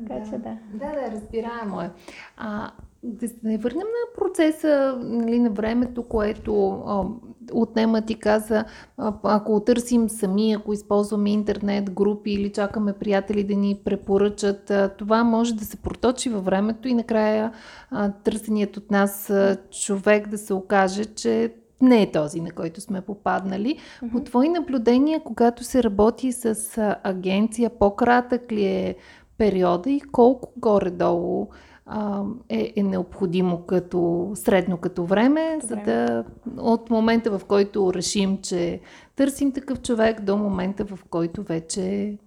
Така 0.09 0.25
че 0.31 0.31
да. 0.31 0.57
Да, 0.73 0.87
да, 0.87 1.11
разбираемо 1.13 1.81
е. 1.81 1.91
А, 2.37 2.71
да 3.03 3.29
се 3.29 3.35
не 3.43 3.59
върнем 3.59 3.79
на 3.79 4.19
процеса 4.19 4.99
нали, 5.01 5.39
на 5.39 5.51
времето, 5.51 6.03
което 6.03 6.71
а, 6.87 7.05
отнема 7.53 8.03
ти 8.03 8.15
каза, 8.15 8.65
а, 8.97 9.15
ако 9.23 9.61
търсим 9.61 10.09
сами, 10.09 10.53
ако 10.53 10.73
използваме 10.73 11.31
интернет, 11.31 11.91
групи 11.91 12.31
или 12.31 12.53
чакаме 12.53 12.93
приятели 12.93 13.45
да 13.45 13.55
ни 13.55 13.81
препоръчат, 13.85 14.71
а, 14.71 14.89
това 14.89 15.25
може 15.25 15.55
да 15.55 15.65
се 15.65 15.77
проточи 15.77 16.29
във 16.29 16.45
времето 16.45 16.89
и 16.89 16.95
накрая 16.95 17.53
а, 17.91 18.13
търсеният 18.13 18.77
от 18.77 18.91
нас 18.91 19.31
а, 19.31 19.57
човек 19.71 20.29
да 20.29 20.39
се 20.39 20.55
окаже, 20.55 21.05
че 21.05 21.55
не 21.81 22.03
е 22.03 22.13
този, 22.13 22.41
на 22.41 22.51
който 22.51 22.81
сме 22.81 23.01
попаднали. 23.01 23.77
Mm-hmm. 23.77 24.13
По 24.13 24.21
твои 24.21 24.49
наблюдения, 24.49 25.21
когато 25.25 25.65
се 25.65 25.83
работи 25.83 26.33
с 26.33 26.57
агенция, 27.05 27.71
по-кратък 27.71 28.53
ли 28.53 28.65
е 28.65 28.97
периода 29.39 29.91
и 29.91 30.01
колко 30.01 30.53
горе-долу 30.57 31.49
а, 31.87 32.23
е, 32.49 32.73
е 32.77 32.83
необходимо 32.83 33.67
като 33.67 34.31
средно 34.35 34.77
като 34.77 35.05
време, 35.05 35.59
за 35.63 35.77
да 35.77 36.25
от 36.59 36.91
момента 36.91 37.39
в 37.39 37.45
който 37.45 37.95
решим, 37.95 38.39
че 38.43 38.81
търсим 39.17 39.53
такъв 39.53 39.83
човек, 39.83 40.21
до 40.21 40.37
момента 40.37 40.85
в 40.85 40.99
който 41.11 41.43
вече 41.43 42.19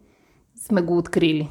сме 0.56 0.82
го 0.82 0.98
открили. 0.98 1.50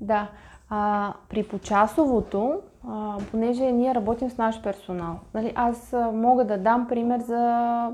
Да. 0.00 0.30
А, 0.70 1.14
при 1.28 1.42
почасовото, 1.42 2.60
а, 2.88 3.18
понеже 3.30 3.72
ние 3.72 3.94
работим 3.94 4.30
с 4.30 4.38
наш 4.38 4.62
персонал, 4.62 5.18
нали, 5.34 5.52
аз 5.54 5.94
мога 6.12 6.44
да 6.44 6.58
дам 6.58 6.86
пример 6.88 7.20
за 7.20 7.90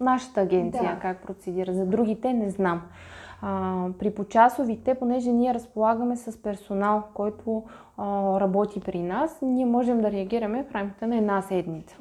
нашата 0.00 0.40
агенция, 0.40 0.94
да. 0.94 1.00
как 1.00 1.26
процедира. 1.26 1.74
За 1.74 1.86
другите 1.86 2.32
не 2.32 2.50
знам. 2.50 2.82
А, 3.42 3.86
при 3.98 4.10
почасовите, 4.10 4.94
понеже 4.94 5.32
ние 5.32 5.54
разполагаме 5.54 6.16
с 6.16 6.42
персонал, 6.42 7.02
който 7.14 7.64
а, 7.96 8.04
работи 8.40 8.80
при 8.80 9.02
нас, 9.02 9.38
ние 9.42 9.66
можем 9.66 10.00
да 10.00 10.12
реагираме 10.12 10.64
в 10.64 10.74
рамките 10.74 11.06
на 11.06 11.16
една 11.16 11.42
седмица 11.42 11.96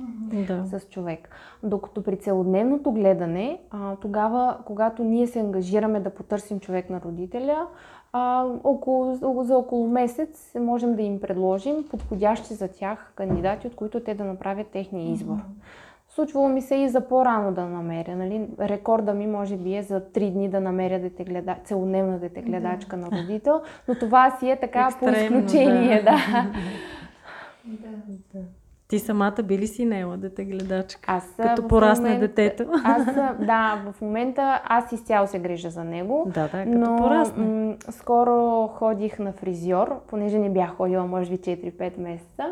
да. 0.47 0.65
с 0.65 0.89
човек. 0.89 1.29
Докато 1.63 2.03
при 2.03 2.17
целодневното 2.17 2.91
гледане, 2.91 3.59
а, 3.71 3.95
тогава, 3.95 4.57
когато 4.65 5.03
ние 5.03 5.27
се 5.27 5.39
ангажираме 5.39 5.99
да 5.99 6.09
потърсим 6.09 6.59
човек 6.59 6.89
на 6.89 7.01
родителя, 7.01 7.67
а, 8.13 8.45
около, 8.63 9.15
за 9.43 9.57
около 9.57 9.87
месец 9.87 10.55
можем 10.59 10.95
да 10.95 11.01
им 11.01 11.21
предложим 11.21 11.87
подходящи 11.89 12.53
за 12.53 12.67
тях 12.67 13.11
кандидати, 13.15 13.67
от 13.67 13.75
които 13.75 13.99
те 13.99 14.15
да 14.15 14.23
направят 14.23 14.67
техния 14.67 15.11
избор. 15.11 15.35
Mm-hmm. 15.35 15.86
Случвало 16.17 16.49
ми 16.49 16.61
се 16.61 16.75
и 16.75 16.89
за 16.89 17.07
по-рано 17.07 17.51
да 17.51 17.65
намеря. 17.65 18.15
Нали? 18.15 18.47
Рекорда 18.59 19.13
ми 19.13 19.27
може 19.27 19.57
би 19.57 19.75
е 19.75 19.83
за 19.83 20.01
3 20.01 20.31
дни 20.31 20.49
да 20.49 20.61
намеря 20.61 20.99
детегледа... 20.99 21.55
целодневна 21.63 22.19
детегледачка 22.19 22.97
да. 22.97 23.01
на 23.01 23.21
родител, 23.21 23.61
но 23.87 23.95
това 23.95 24.37
си 24.39 24.49
е 24.49 24.59
така 24.59 24.87
Екстремно, 24.91 25.13
по 25.13 25.45
изключение. 25.45 26.01
Да. 26.03 26.11
да. 26.11 26.51
да. 28.33 28.39
Ти 28.87 28.99
самата 28.99 29.43
би 29.43 29.57
ли 29.57 29.67
си 29.67 29.85
нела 29.85 30.17
дете 30.17 30.45
гледачка? 30.45 31.01
Аз 31.07 31.33
като 31.41 31.67
порасне 31.67 32.09
момент, 32.09 32.35
детето. 32.35 32.71
Аз, 32.83 33.05
да, 33.45 33.91
в 33.91 34.01
момента 34.01 34.61
аз 34.65 34.91
изцяло 34.91 35.27
се 35.27 35.39
грижа 35.39 35.69
за 35.69 35.83
него. 35.83 36.31
Да, 36.33 36.41
да, 36.41 36.63
като 36.63 36.77
но, 36.77 36.97
порасне. 36.97 37.45
М- 37.45 37.75
скоро 37.89 38.67
ходих 38.67 39.19
на 39.19 39.33
фризьор, 39.33 40.01
понеже 40.07 40.39
не 40.39 40.49
бях 40.49 40.75
ходила 40.75 41.07
може 41.07 41.29
би 41.29 41.37
4-5 41.37 41.99
месеца. 41.99 42.45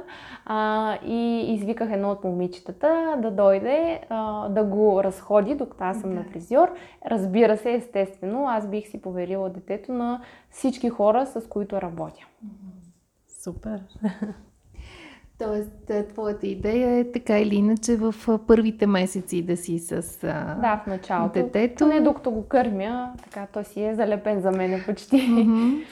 А, 0.46 0.98
и 1.06 1.54
извиках 1.54 1.92
едно 1.92 2.12
от 2.12 2.24
момичетата 2.24 3.16
да 3.22 3.32
дойде 3.32 4.02
а, 4.10 4.50
да 4.50 4.64
го 4.64 5.04
разходи, 5.04 5.56
докато 5.56 5.84
аз 5.84 6.02
съм 6.02 6.10
да. 6.10 6.16
на 6.16 6.24
фризьор. 6.24 6.72
Разбира 7.08 7.58
се, 7.58 7.74
естествено, 7.74 8.48
аз 8.48 8.68
бих 8.68 8.88
си 8.88 9.02
поверила 9.02 9.50
детето 9.50 9.94
на 9.94 10.22
всички 10.50 10.90
хора, 10.90 11.26
с 11.26 11.50
които 11.50 11.82
работя. 11.82 12.26
Супер. 13.44 13.82
Тоест, 15.38 15.90
е, 15.90 16.08
твоята 16.08 16.48
идея 16.48 17.00
е 17.00 17.12
така 17.12 17.40
или 17.40 17.56
иначе 17.56 17.96
в 17.96 18.16
първите 18.48 18.88
месеци 18.88 19.42
да 19.42 19.58
си 19.58 19.80
с 19.80 20.20
да, 20.62 20.82
в 20.86 20.88
началото. 20.88 21.34
детето. 21.34 21.86
Не 21.86 22.02
докато 22.02 22.32
го 22.32 22.44
кърмя, 22.44 23.14
така 23.24 23.48
той 23.54 23.64
си 23.64 23.84
е 23.84 23.96
залепен 23.96 24.42
за 24.42 24.52
мен 24.52 24.84
почти. 24.86 25.16
Mm-hmm. 25.16 25.84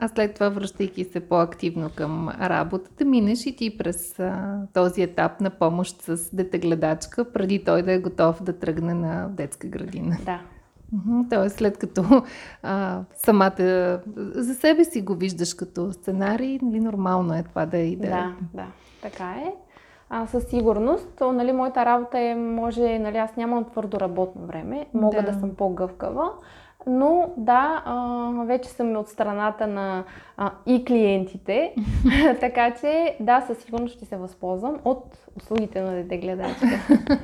А 0.00 0.08
след 0.08 0.34
това, 0.34 0.48
връщайки 0.48 1.04
се 1.04 1.20
по-активно 1.20 1.90
към 1.94 2.28
работата, 2.28 3.04
минеш 3.04 3.46
и 3.46 3.56
ти 3.56 3.78
през 3.78 4.20
а, 4.20 4.58
този 4.74 5.02
етап 5.02 5.40
на 5.40 5.50
помощ 5.50 6.02
с 6.02 6.36
детегледачка, 6.36 7.32
преди 7.32 7.64
той 7.64 7.82
да 7.82 7.92
е 7.92 7.98
готов 7.98 8.42
да 8.42 8.58
тръгне 8.58 8.94
на 8.94 9.28
детска 9.28 9.68
градина. 9.68 10.16
Да. 10.24 10.40
Тоест, 11.30 11.56
след 11.56 11.78
като 11.78 12.22
а, 12.62 13.00
самата 13.14 14.00
за 14.16 14.54
себе 14.54 14.84
си 14.84 15.02
го 15.02 15.14
виждаш 15.14 15.54
като 15.54 15.92
сценарий, 15.92 16.58
нали, 16.62 16.80
нормално 16.80 17.34
е 17.34 17.42
това 17.42 17.66
да 17.66 17.78
е 17.78 17.86
и 17.86 17.96
да. 17.96 18.06
Да, 18.06 18.34
да, 18.54 18.66
така 19.02 19.30
е. 19.30 19.52
а, 20.10 20.26
със 20.26 20.44
сигурност. 20.44 21.08
То, 21.18 21.32
нали, 21.32 21.52
моята 21.52 21.84
работа 21.84 22.18
е, 22.18 22.34
може, 22.34 22.98
нали, 22.98 23.16
аз 23.16 23.36
нямам 23.36 23.64
твърдо 23.64 24.00
работно 24.00 24.46
време, 24.46 24.86
мога 24.94 25.22
да, 25.22 25.32
да 25.32 25.38
съм 25.40 25.54
по-гъвкава. 25.54 26.30
Но 26.86 27.30
да, 27.36 27.82
а, 27.84 28.30
вече 28.46 28.68
съм 28.68 28.96
от 28.96 29.08
страната 29.08 29.66
на 29.66 30.04
а, 30.36 30.50
и 30.66 30.84
клиентите, 30.84 31.74
така 32.40 32.74
че 32.80 33.16
да, 33.20 33.40
със 33.40 33.58
сигурност 33.58 33.94
ще 33.94 34.04
се 34.04 34.16
възползвам 34.16 34.76
от 34.84 35.18
услугите 35.36 35.80
на 35.80 35.90
дете 35.90 36.18
гледачка. 36.18 36.66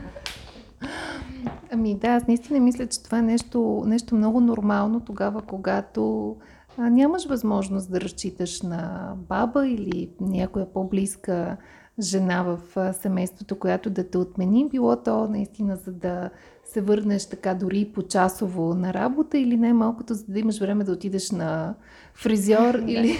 Ами 1.72 1.94
да, 1.94 2.08
аз 2.08 2.26
наистина 2.26 2.60
мисля, 2.60 2.86
че 2.86 3.02
това 3.02 3.18
е 3.18 3.22
нещо, 3.22 3.82
нещо 3.86 4.14
много 4.14 4.40
нормално 4.40 5.00
тогава, 5.00 5.42
когато 5.42 6.36
а, 6.78 6.90
нямаш 6.90 7.26
възможност 7.26 7.90
да 7.90 8.00
разчиташ 8.00 8.62
на 8.62 9.12
баба 9.28 9.68
или 9.68 10.10
някоя 10.20 10.72
по-близка 10.72 11.56
жена 12.00 12.42
в 12.42 12.58
семейството, 12.92 13.58
която 13.58 13.90
да 13.90 14.10
те 14.10 14.18
отмени, 14.18 14.68
било 14.68 14.96
то 14.96 15.28
наистина 15.28 15.76
за 15.76 15.92
да 15.92 16.30
се 16.64 16.80
върнеш 16.80 17.28
така 17.28 17.54
дори 17.54 17.90
по-часово 17.94 18.74
на 18.74 18.94
работа 18.94 19.38
или 19.38 19.56
най-малкото 19.56 20.14
за 20.14 20.24
да 20.28 20.38
имаш 20.38 20.60
време 20.60 20.84
да 20.84 20.92
отидеш 20.92 21.30
на 21.30 21.74
фризьор 22.14 22.74
или 22.86 23.16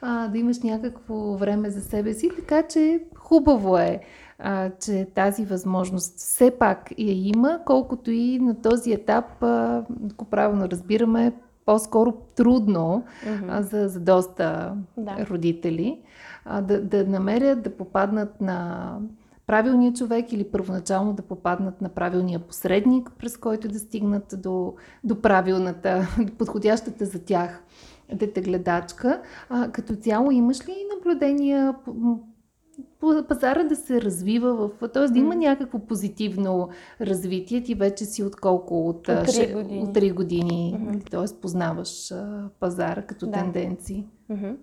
а, 0.00 0.28
да 0.28 0.38
имаш 0.38 0.58
някакво 0.62 1.36
време 1.36 1.70
за 1.70 1.80
себе 1.80 2.14
си. 2.14 2.30
Така 2.36 2.62
че 2.62 3.04
хубаво 3.16 3.78
е, 3.78 4.00
а, 4.42 4.70
че 4.70 5.08
тази 5.14 5.44
възможност 5.44 6.18
все 6.18 6.50
пак 6.50 6.90
я 6.98 7.28
има, 7.28 7.60
колкото 7.66 8.10
и 8.10 8.38
на 8.38 8.62
този 8.62 8.92
етап, 8.92 9.42
а, 9.42 9.84
ако 10.12 10.24
правилно 10.24 10.68
разбираме, 10.68 11.32
по-скоро 11.66 12.12
трудно 12.12 13.04
mm-hmm. 13.24 13.44
а, 13.48 13.62
за, 13.62 13.88
за 13.88 14.00
доста 14.00 14.74
да. 14.96 15.26
родители 15.30 16.00
а, 16.44 16.62
да, 16.62 16.82
да 16.82 17.06
намерят 17.06 17.62
да 17.62 17.76
попаднат 17.76 18.40
на 18.40 18.96
правилния 19.46 19.92
човек 19.92 20.32
или 20.32 20.44
първоначално 20.44 21.12
да 21.12 21.22
попаднат 21.22 21.80
на 21.80 21.88
правилния 21.88 22.38
посредник, 22.38 23.12
през 23.18 23.36
който 23.36 23.68
да 23.68 23.78
стигнат 23.78 24.34
до, 24.36 24.74
до 25.04 25.20
правилната, 25.20 26.08
до 26.18 26.32
подходящата 26.32 27.04
за 27.04 27.24
тях 27.24 27.62
детегледачка. 28.12 29.22
А, 29.48 29.70
като 29.72 29.96
цяло 29.96 30.30
имаш 30.30 30.68
ли 30.68 30.74
наблюдения 30.96 31.74
по 31.84 32.20
пазара 33.28 33.64
да 33.64 33.76
се 33.76 34.02
развива 34.02 34.54
в... 34.54 34.88
т.е. 34.88 35.08
да 35.08 35.18
има 35.18 35.34
някакво 35.34 35.78
позитивно 35.78 36.68
развитие. 37.00 37.62
Ти 37.62 37.74
вече 37.74 38.04
си 38.04 38.22
от 38.22 38.36
колко? 38.36 38.88
От, 38.88 39.08
от 39.08 39.14
3 39.14 39.54
години. 39.54 39.82
От 39.82 39.88
3 39.88 40.14
години. 40.14 40.78
Mm-hmm. 40.80 41.10
Т.е. 41.10 41.40
познаваш 41.40 42.12
пазара 42.60 43.02
като 43.02 43.26
да. 43.26 43.32
тенденции. 43.32 44.06
Mm-hmm. 44.30 44.56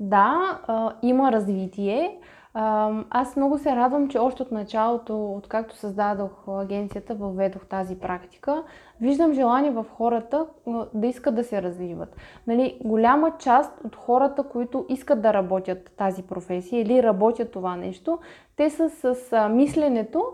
Да, 0.00 0.60
а, 0.66 0.92
има 1.02 1.32
развитие. 1.32 2.18
Аз 2.54 3.36
много 3.36 3.58
се 3.58 3.76
радвам, 3.76 4.08
че 4.08 4.18
още 4.18 4.42
от 4.42 4.52
началото, 4.52 5.32
откакто 5.32 5.76
създадох 5.76 6.48
агенцията, 6.48 7.14
въведох 7.14 7.66
тази 7.66 7.98
практика. 7.98 8.62
Виждам 9.00 9.32
желание 9.32 9.70
в 9.70 9.86
хората 9.96 10.46
да 10.94 11.06
искат 11.06 11.34
да 11.34 11.44
се 11.44 11.62
развиват. 11.62 12.16
Нали, 12.46 12.78
голяма 12.84 13.32
част 13.38 13.72
от 13.84 13.96
хората, 13.96 14.42
които 14.42 14.86
искат 14.88 15.22
да 15.22 15.34
работят 15.34 15.92
тази 15.96 16.22
професия 16.22 16.80
или 16.80 17.02
работят 17.02 17.52
това 17.52 17.76
нещо, 17.76 18.18
те 18.56 18.70
са 18.70 18.90
с 18.90 19.48
мисленето, 19.48 20.24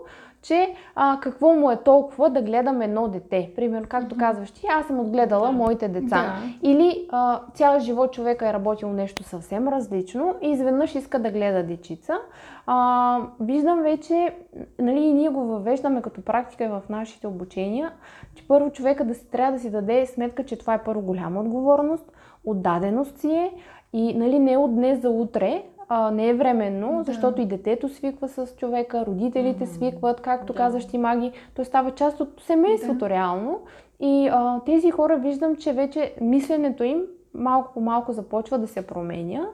че 0.47 0.73
а, 0.95 1.19
какво 1.21 1.53
му 1.53 1.71
е 1.71 1.77
толкова 1.77 2.29
да 2.29 2.41
гледам 2.41 2.81
едно 2.81 3.07
дете. 3.07 3.51
Примерно, 3.55 3.87
както 3.89 4.15
mm-hmm. 4.15 4.19
казваш 4.19 4.51
ти, 4.51 4.61
аз 4.79 4.87
съм 4.87 4.99
отгледала 4.99 5.47
да. 5.47 5.51
моите 5.51 5.87
деца. 5.87 6.35
Да. 6.61 6.69
Или 6.69 7.07
а, 7.11 7.39
цял 7.53 7.79
живот 7.79 8.13
човека 8.13 8.49
е 8.49 8.53
работил 8.53 8.89
нещо 8.89 9.23
съвсем 9.23 9.67
различно 9.67 10.35
и 10.41 10.49
изведнъж 10.49 10.95
иска 10.95 11.19
да 11.19 11.31
гледа 11.31 11.63
дечица. 11.63 12.17
А, 12.65 13.19
виждам 13.39 13.81
вече, 13.81 14.35
нали, 14.79 14.99
и 14.99 15.13
ние 15.13 15.29
го 15.29 15.43
въвеждаме 15.43 16.01
като 16.01 16.21
практика 16.21 16.69
в 16.69 16.89
нашите 16.89 17.27
обучения, 17.27 17.91
че 18.35 18.47
първо 18.47 18.71
човека 18.71 19.05
да 19.05 19.13
си 19.13 19.31
трябва 19.31 19.51
да 19.51 19.59
си 19.59 19.71
даде 19.71 20.05
сметка, 20.05 20.45
че 20.45 20.59
това 20.59 20.73
е 20.73 20.83
първо 20.83 21.01
голяма 21.01 21.39
отговорност, 21.39 22.11
отдаденост 22.45 23.17
си 23.17 23.31
е 23.31 23.51
и 23.93 24.13
нали, 24.13 24.39
не 24.39 24.57
от 24.57 24.75
днес 24.75 25.01
за 25.01 25.09
утре, 25.09 25.63
а, 25.89 26.11
не 26.11 26.29
е 26.29 26.33
временно, 26.33 26.97
да. 26.97 27.03
защото 27.03 27.41
и 27.41 27.45
детето 27.45 27.89
свиква 27.89 28.27
с 28.27 28.47
човека, 28.57 29.05
родителите 29.05 29.65
mm-hmm. 29.65 29.75
свикват, 29.75 30.21
както 30.21 30.53
да. 30.53 30.57
казваш 30.57 30.87
ти 30.87 30.97
маги, 30.97 31.31
то 31.55 31.65
става 31.65 31.91
част 31.91 32.19
от 32.19 32.41
семейството 32.41 32.99
да. 32.99 33.09
реално. 33.09 33.59
И 33.99 34.29
а, 34.31 34.59
тези 34.65 34.91
хора 34.91 35.17
виждам, 35.17 35.55
че 35.55 35.73
вече 35.73 36.13
мисленето 36.21 36.83
им 36.83 37.01
малко 37.33 37.73
по 37.73 37.81
малко 37.81 38.11
започва 38.11 38.57
да 38.57 38.67
се 38.67 38.87
променя 38.87 39.47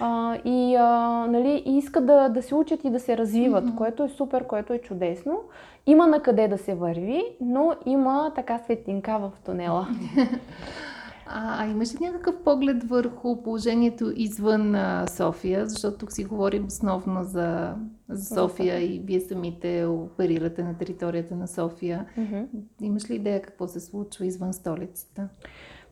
а, 0.00 0.36
и, 0.44 0.76
а, 0.76 0.88
нали, 1.30 1.62
и 1.66 1.78
искат 1.78 2.06
да, 2.06 2.28
да 2.28 2.42
се 2.42 2.54
учат 2.54 2.84
и 2.84 2.90
да 2.90 3.00
се 3.00 3.16
развиват, 3.16 3.64
mm-hmm. 3.64 3.76
което 3.76 4.04
е 4.04 4.08
супер, 4.08 4.46
което 4.46 4.72
е 4.72 4.78
чудесно. 4.78 5.40
Има 5.86 6.06
на 6.06 6.20
къде 6.20 6.48
да 6.48 6.58
се 6.58 6.74
върви, 6.74 7.24
но 7.40 7.74
има 7.86 8.32
така 8.34 8.58
светлинка 8.58 9.18
в 9.18 9.32
тунела. 9.44 9.88
А, 11.32 11.64
а 11.64 11.66
имаш 11.66 11.94
ли 11.94 11.98
някакъв 12.00 12.34
поглед 12.44 12.84
върху 12.84 13.42
положението 13.42 14.12
извън 14.16 14.74
а, 14.74 15.06
София? 15.06 15.66
Защото 15.66 15.98
тук 15.98 16.12
си 16.12 16.24
говорим 16.24 16.64
основно 16.64 17.24
за, 17.24 17.74
за 18.08 18.34
София 18.34 18.80
и 18.80 19.02
вие 19.04 19.20
самите 19.20 19.84
оперирате 19.84 20.62
на 20.62 20.78
територията 20.78 21.36
на 21.36 21.48
София. 21.48 22.06
Mm-hmm. 22.18 22.46
Имаш 22.80 23.10
ли 23.10 23.14
идея 23.14 23.42
какво 23.42 23.66
се 23.66 23.80
случва 23.80 24.26
извън 24.26 24.52
столицата? 24.52 25.28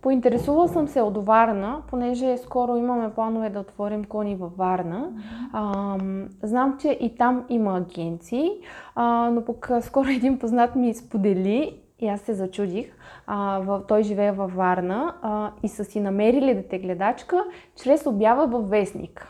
Поинтересувала 0.03 0.69
съм 0.69 0.89
се 0.89 1.01
от 1.01 1.27
Варна, 1.27 1.83
понеже 1.91 2.37
скоро 2.37 2.77
имаме 2.77 3.15
планове 3.15 3.51
да 3.51 3.61
отворим 3.61 4.05
кони 4.05 4.37
във 4.37 4.57
Варна. 4.57 5.11
А, 5.53 5.99
знам, 6.43 6.79
че 6.81 6.99
и 7.01 7.17
там 7.17 7.45
има 7.49 7.77
агенции, 7.77 8.51
а, 8.95 9.31
но 9.31 9.45
пък 9.45 9.71
скоро 9.81 10.09
един 10.09 10.39
познат 10.39 10.77
ми 10.77 10.95
сподели 10.95 11.81
и 12.01 12.09
аз 12.09 12.21
се 12.21 12.35
зачудих. 12.35 12.97
А, 13.27 13.59
в, 13.59 13.83
той 13.89 14.03
живее 14.03 14.33
във 14.33 14.55
Варна 14.55 15.15
а, 15.23 15.51
и 15.63 15.69
са 15.69 15.85
си 15.85 16.01
намерили 16.01 16.55
дете 16.55 16.79
гледачка 16.79 17.45
чрез 17.83 18.07
обява 18.07 18.47
във 18.47 18.71
вестник. 18.71 19.29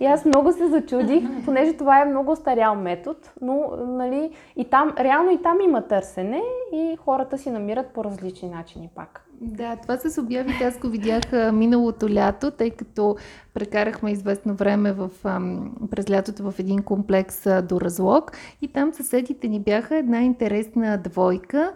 И 0.00 0.06
аз 0.06 0.24
много 0.24 0.52
се 0.52 0.68
зачудих, 0.68 1.44
понеже 1.44 1.72
това 1.72 2.02
е 2.02 2.04
много 2.04 2.36
старял 2.36 2.74
метод, 2.74 3.18
но 3.40 3.70
нали, 3.86 4.32
и 4.56 4.64
там, 4.64 4.94
реално 4.98 5.30
и 5.30 5.42
там 5.42 5.60
има 5.60 5.82
търсене 5.82 6.42
и 6.72 6.96
хората 7.04 7.38
си 7.38 7.50
намират 7.50 7.86
по 7.86 8.04
различни 8.04 8.48
начини 8.48 8.90
пак. 8.94 9.27
Да, 9.40 9.76
това 9.76 9.96
с 9.96 10.20
обявите 10.20 10.64
аз 10.64 10.78
го 10.78 10.88
видях 10.88 11.22
миналото 11.52 12.10
лято, 12.10 12.50
тъй 12.50 12.70
като 12.70 13.16
прекарахме 13.54 14.12
известно 14.12 14.54
време 14.54 14.92
в, 14.92 15.10
през 15.90 16.10
лятото 16.10 16.50
в 16.50 16.54
един 16.58 16.82
комплекс 16.82 17.46
до 17.62 17.80
Разлог 17.80 18.32
и 18.62 18.68
там 18.68 18.92
съседите 18.92 19.48
ни 19.48 19.60
бяха 19.60 19.96
една 19.96 20.22
интересна 20.22 20.98
двойка. 20.98 21.72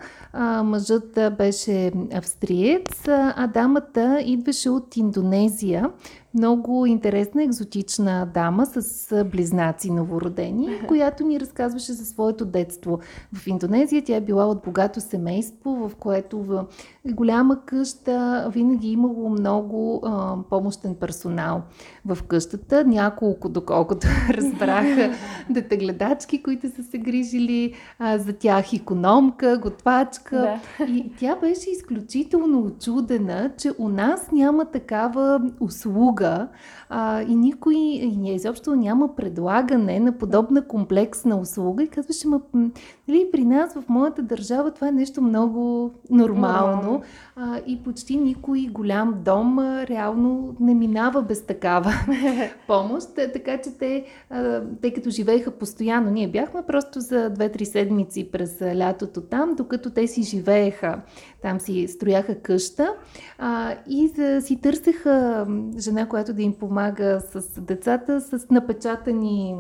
Мъжът 0.64 1.18
беше 1.38 1.92
австриец, 2.14 3.08
а 3.08 3.46
дамата 3.46 4.22
идваше 4.24 4.70
от 4.70 4.96
Индонезия 4.96 5.90
много 6.34 6.86
интересна, 6.86 7.42
екзотична 7.42 8.28
дама 8.34 8.66
с 8.66 9.24
близнаци 9.24 9.90
новородени, 9.90 10.68
която 10.88 11.24
ни 11.24 11.40
разказваше 11.40 11.92
за 11.92 12.04
своето 12.04 12.44
детство. 12.44 12.98
В 13.32 13.46
Индонезия 13.46 14.02
тя 14.04 14.16
е 14.16 14.20
била 14.20 14.46
от 14.46 14.62
богато 14.64 15.00
семейство, 15.00 15.88
в 15.88 15.96
което 15.96 16.42
в 16.42 16.64
голяма 17.06 17.60
къща 17.66 18.48
винаги 18.52 18.88
е 18.88 18.90
имало 18.90 19.28
много 19.28 20.00
а, 20.04 20.36
помощен 20.50 20.94
персонал 20.94 21.62
в 22.06 22.18
къщата. 22.22 22.84
Няколко, 22.84 23.48
доколкото 23.48 24.06
разбраха, 24.30 25.12
детегледачки, 25.50 26.42
които 26.42 26.70
са 26.70 26.82
се 26.82 26.98
грижили 26.98 27.74
а, 27.98 28.18
за 28.18 28.32
тях, 28.32 28.72
економка, 28.72 29.58
готвачка. 29.62 30.58
Да. 30.78 30.84
И 30.84 31.12
тя 31.18 31.36
беше 31.36 31.70
изключително 31.70 32.62
очудена, 32.62 33.50
че 33.58 33.72
у 33.78 33.88
нас 33.88 34.32
няма 34.32 34.64
такава 34.64 35.50
услуга 35.60 36.21
а, 36.88 37.22
и 37.22 37.34
никой, 37.34 37.74
и 37.76 38.34
изобщо 38.34 38.76
няма 38.76 39.16
предлагане 39.16 40.00
на 40.00 40.18
подобна 40.18 40.62
комплексна 40.62 41.40
услуга. 41.40 41.82
И 41.82 41.88
казваше, 41.88 42.28
ма, 42.28 42.40
нали, 43.08 43.28
при 43.32 43.44
нас 43.44 43.74
в 43.74 43.84
моята 43.88 44.22
държава 44.22 44.70
това 44.70 44.88
е 44.88 44.92
нещо 44.92 45.22
много 45.22 45.90
нормално 46.10 47.02
а, 47.36 47.60
и 47.66 47.82
почти 47.82 48.16
никой 48.16 48.60
голям 48.60 49.14
дом 49.24 49.58
а, 49.58 49.86
реално 49.86 50.56
не 50.60 50.74
минава 50.74 51.22
без 51.22 51.42
такава 51.42 51.92
помощ. 52.66 53.08
Така 53.14 53.60
че 53.60 53.70
те, 53.78 54.04
а, 54.30 54.62
тъй 54.82 54.92
като 54.92 55.10
живееха 55.10 55.50
постоянно, 55.50 56.10
ние 56.10 56.28
бяхме 56.28 56.62
просто 56.66 57.00
за 57.00 57.30
2-3 57.30 57.64
седмици 57.64 58.30
през 58.32 58.62
лятото 58.62 59.20
там, 59.20 59.54
докато 59.54 59.90
те 59.90 60.06
си 60.06 60.22
живееха, 60.22 61.00
там 61.42 61.60
си 61.60 61.88
строяха 61.88 62.34
къща 62.34 62.94
а, 63.38 63.74
и 63.88 64.08
за, 64.08 64.40
си 64.40 64.60
търсеха 64.60 65.46
жена, 65.78 66.08
която 66.12 66.32
да 66.34 66.42
им 66.42 66.52
помага 66.54 67.20
с 67.20 67.60
децата, 67.60 68.20
с 68.20 68.50
напечатани 68.50 69.56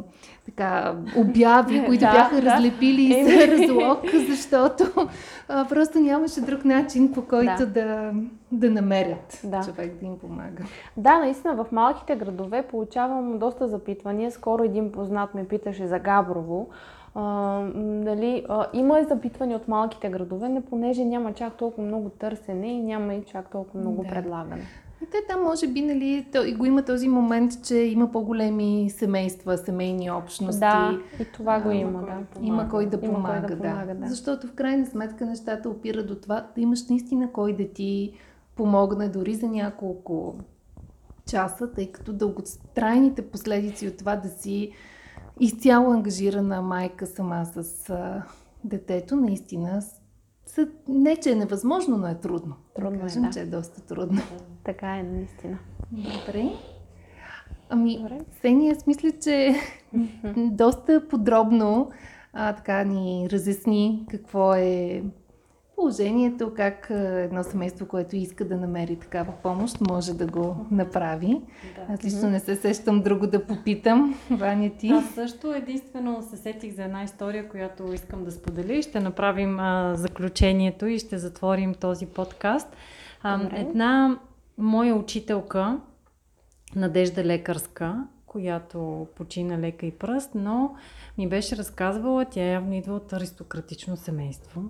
така, 0.46 0.94
обяви, 1.16 1.84
които 1.86 2.00
Да, 2.00 2.12
бяха 2.12 2.34
да. 2.36 2.42
разлепили 2.42 3.14
Еми. 3.14 3.30
за 3.30 3.46
разлог, 3.48 3.98
защото 4.30 5.08
а, 5.48 5.68
просто 5.68 6.00
нямаше 6.00 6.40
друг 6.40 6.64
начин, 6.64 7.12
по 7.12 7.22
който 7.22 7.52
Да. 7.58 7.66
да, 7.66 8.12
да 8.52 8.70
намерят 8.70 9.40
Да. 9.44 9.60
човек 9.60 9.94
да 10.00 10.06
им 10.06 10.18
помага. 10.18 10.62
Да, 10.96 11.18
наистина 11.18 11.54
в 11.54 11.72
малките 11.72 12.16
градове 12.16 12.62
получавам 12.62 13.38
доста 13.38 13.68
запитвания. 13.68 14.30
Скоро 14.30 14.62
един 14.64 14.92
познат 14.92 15.34
ме 15.34 15.44
питаше 15.44 15.86
за 15.86 15.98
Габрово. 15.98 16.68
А, 17.14 17.20
м, 17.20 17.72
нали, 17.76 18.44
а, 18.48 18.66
има 18.72 19.00
и 19.00 19.04
запитвания 19.04 19.56
от 19.56 19.68
малките 19.68 20.08
градове, 20.08 20.48
не 20.48 20.60
понеже 20.60 21.04
няма 21.04 21.32
чак 21.32 21.52
толкова 21.52 21.86
много 21.86 22.08
търсене 22.08 22.66
и 22.68 22.82
няма 22.82 23.14
и 23.14 23.22
чак 23.22 23.50
толкова 23.50 23.80
много 23.80 24.02
Да. 24.02 24.08
предлагане. 24.08 24.62
Те 25.10 25.18
там 25.28 25.42
може 25.42 25.68
би, 25.68 25.82
нали, 25.82 26.26
и 26.46 26.54
го 26.54 26.66
има 26.66 26.84
този 26.84 27.08
момент, 27.08 27.64
че 27.64 27.76
има 27.76 28.10
по-големи 28.12 28.90
семейства, 28.90 29.58
семейни 29.58 30.10
общности. 30.10 30.60
Да, 30.60 30.98
и 31.20 31.24
това 31.24 31.60
го 31.60 31.68
А, 31.68 31.74
има, 31.74 32.00
да. 32.00 32.06
помага. 32.06 32.24
Има 32.42 32.68
кой 32.68 32.86
да 32.86 32.96
Има 33.02 33.14
кой 33.14 33.56
помага, 33.56 33.94
да. 33.94 34.06
Защото 34.08 34.46
в 34.46 34.52
крайна 34.52 34.86
сметка 34.86 35.26
нещата 35.26 35.68
опират 35.68 36.06
до 36.06 36.14
това 36.14 36.46
да 36.54 36.60
имаш 36.60 36.88
наистина 36.88 37.32
кой 37.32 37.56
да 37.56 37.68
ти 37.68 38.12
помогне 38.56 39.08
дори 39.08 39.34
за 39.34 39.48
няколко 39.48 40.34
часа, 41.26 41.72
тъй 41.72 41.92
като 41.92 42.12
дълготрайните 42.12 43.22
последици 43.30 43.88
от 43.88 43.96
това 43.96 44.16
да 44.16 44.28
си 44.28 44.72
изцяло 45.40 45.92
ангажирана 45.92 46.62
майка 46.62 47.06
сама 47.06 47.44
с 47.44 47.90
а, 47.90 48.22
детето, 48.64 49.16
наистина 49.16 49.82
са, 50.46 50.68
не, 50.88 51.16
че 51.16 51.32
е 51.32 51.34
невъзможно, 51.34 51.96
но 51.96 52.06
е 52.06 52.14
трудно. 52.14 52.54
Трудно 52.74 52.90
да 52.90 52.96
е, 52.96 53.00
кажем, 53.00 53.22
да. 53.22 53.30
че 53.30 53.40
е 53.40 53.46
доста 53.46 53.80
трудно. 53.80 54.22
Така 54.64 54.96
е, 54.96 55.02
наистина. 55.02 55.58
Добре. 55.90 56.52
Ами, 57.68 57.98
Добре. 57.98 58.18
Сени, 58.40 58.70
аз 58.70 58.86
мисля, 58.86 59.10
че 59.22 59.54
доста 60.36 61.08
подробно 61.08 61.90
а, 62.32 62.52
така 62.52 62.84
ни 62.84 63.28
разясни 63.32 64.06
какво 64.10 64.54
е 64.54 65.02
положението, 65.82 66.52
как 66.56 66.86
едно 66.90 67.42
семейство, 67.42 67.86
което 67.86 68.16
иска 68.16 68.44
да 68.44 68.56
намери 68.56 68.96
такава 68.96 69.32
помощ, 69.42 69.80
може 69.80 70.14
да 70.14 70.26
го 70.26 70.66
направи. 70.70 71.40
Да. 71.76 71.94
Аз 71.94 72.04
лично 72.04 72.30
не 72.30 72.40
се 72.40 72.56
сещам 72.56 73.02
друго 73.02 73.26
да 73.26 73.46
попитам. 73.46 74.14
Ваня 74.30 74.70
ти. 74.78 74.88
Аз 74.88 75.10
също 75.14 75.52
единствено 75.52 76.22
се 76.22 76.36
сетих 76.36 76.74
за 76.74 76.84
една 76.84 77.02
история, 77.02 77.48
която 77.48 77.92
искам 77.92 78.24
да 78.24 78.32
споделя 78.32 78.72
и 78.72 78.82
ще 78.82 79.00
направим 79.00 79.60
а, 79.60 79.94
заключението 79.94 80.86
и 80.86 80.98
ще 80.98 81.18
затворим 81.18 81.74
този 81.74 82.06
подкаст. 82.06 82.76
А, 83.22 83.38
Добре. 83.38 83.56
една 83.58 84.18
моя 84.58 84.94
учителка, 84.94 85.80
Надежда 86.76 87.24
Лекарска, 87.24 88.06
която 88.26 89.06
почина 89.16 89.58
лека 89.58 89.86
и 89.86 89.90
пръст, 89.90 90.30
но 90.34 90.74
ми 91.18 91.28
беше 91.28 91.56
разказвала, 91.56 92.24
тя 92.24 92.40
явно 92.40 92.74
идва 92.74 92.94
от 92.94 93.12
аристократично 93.12 93.96
семейство 93.96 94.62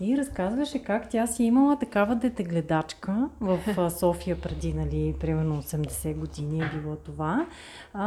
и 0.00 0.18
разказваше 0.18 0.82
как 0.82 1.10
тя 1.10 1.26
си 1.26 1.44
имала 1.44 1.78
такава 1.78 2.16
детегледачка 2.16 3.28
в 3.40 3.90
София 3.90 4.40
преди, 4.40 4.74
нали, 4.74 5.14
примерно 5.20 5.62
80 5.62 6.16
години 6.16 6.60
е 6.60 6.70
било 6.74 6.96
това. 6.96 7.46
А, 7.94 8.04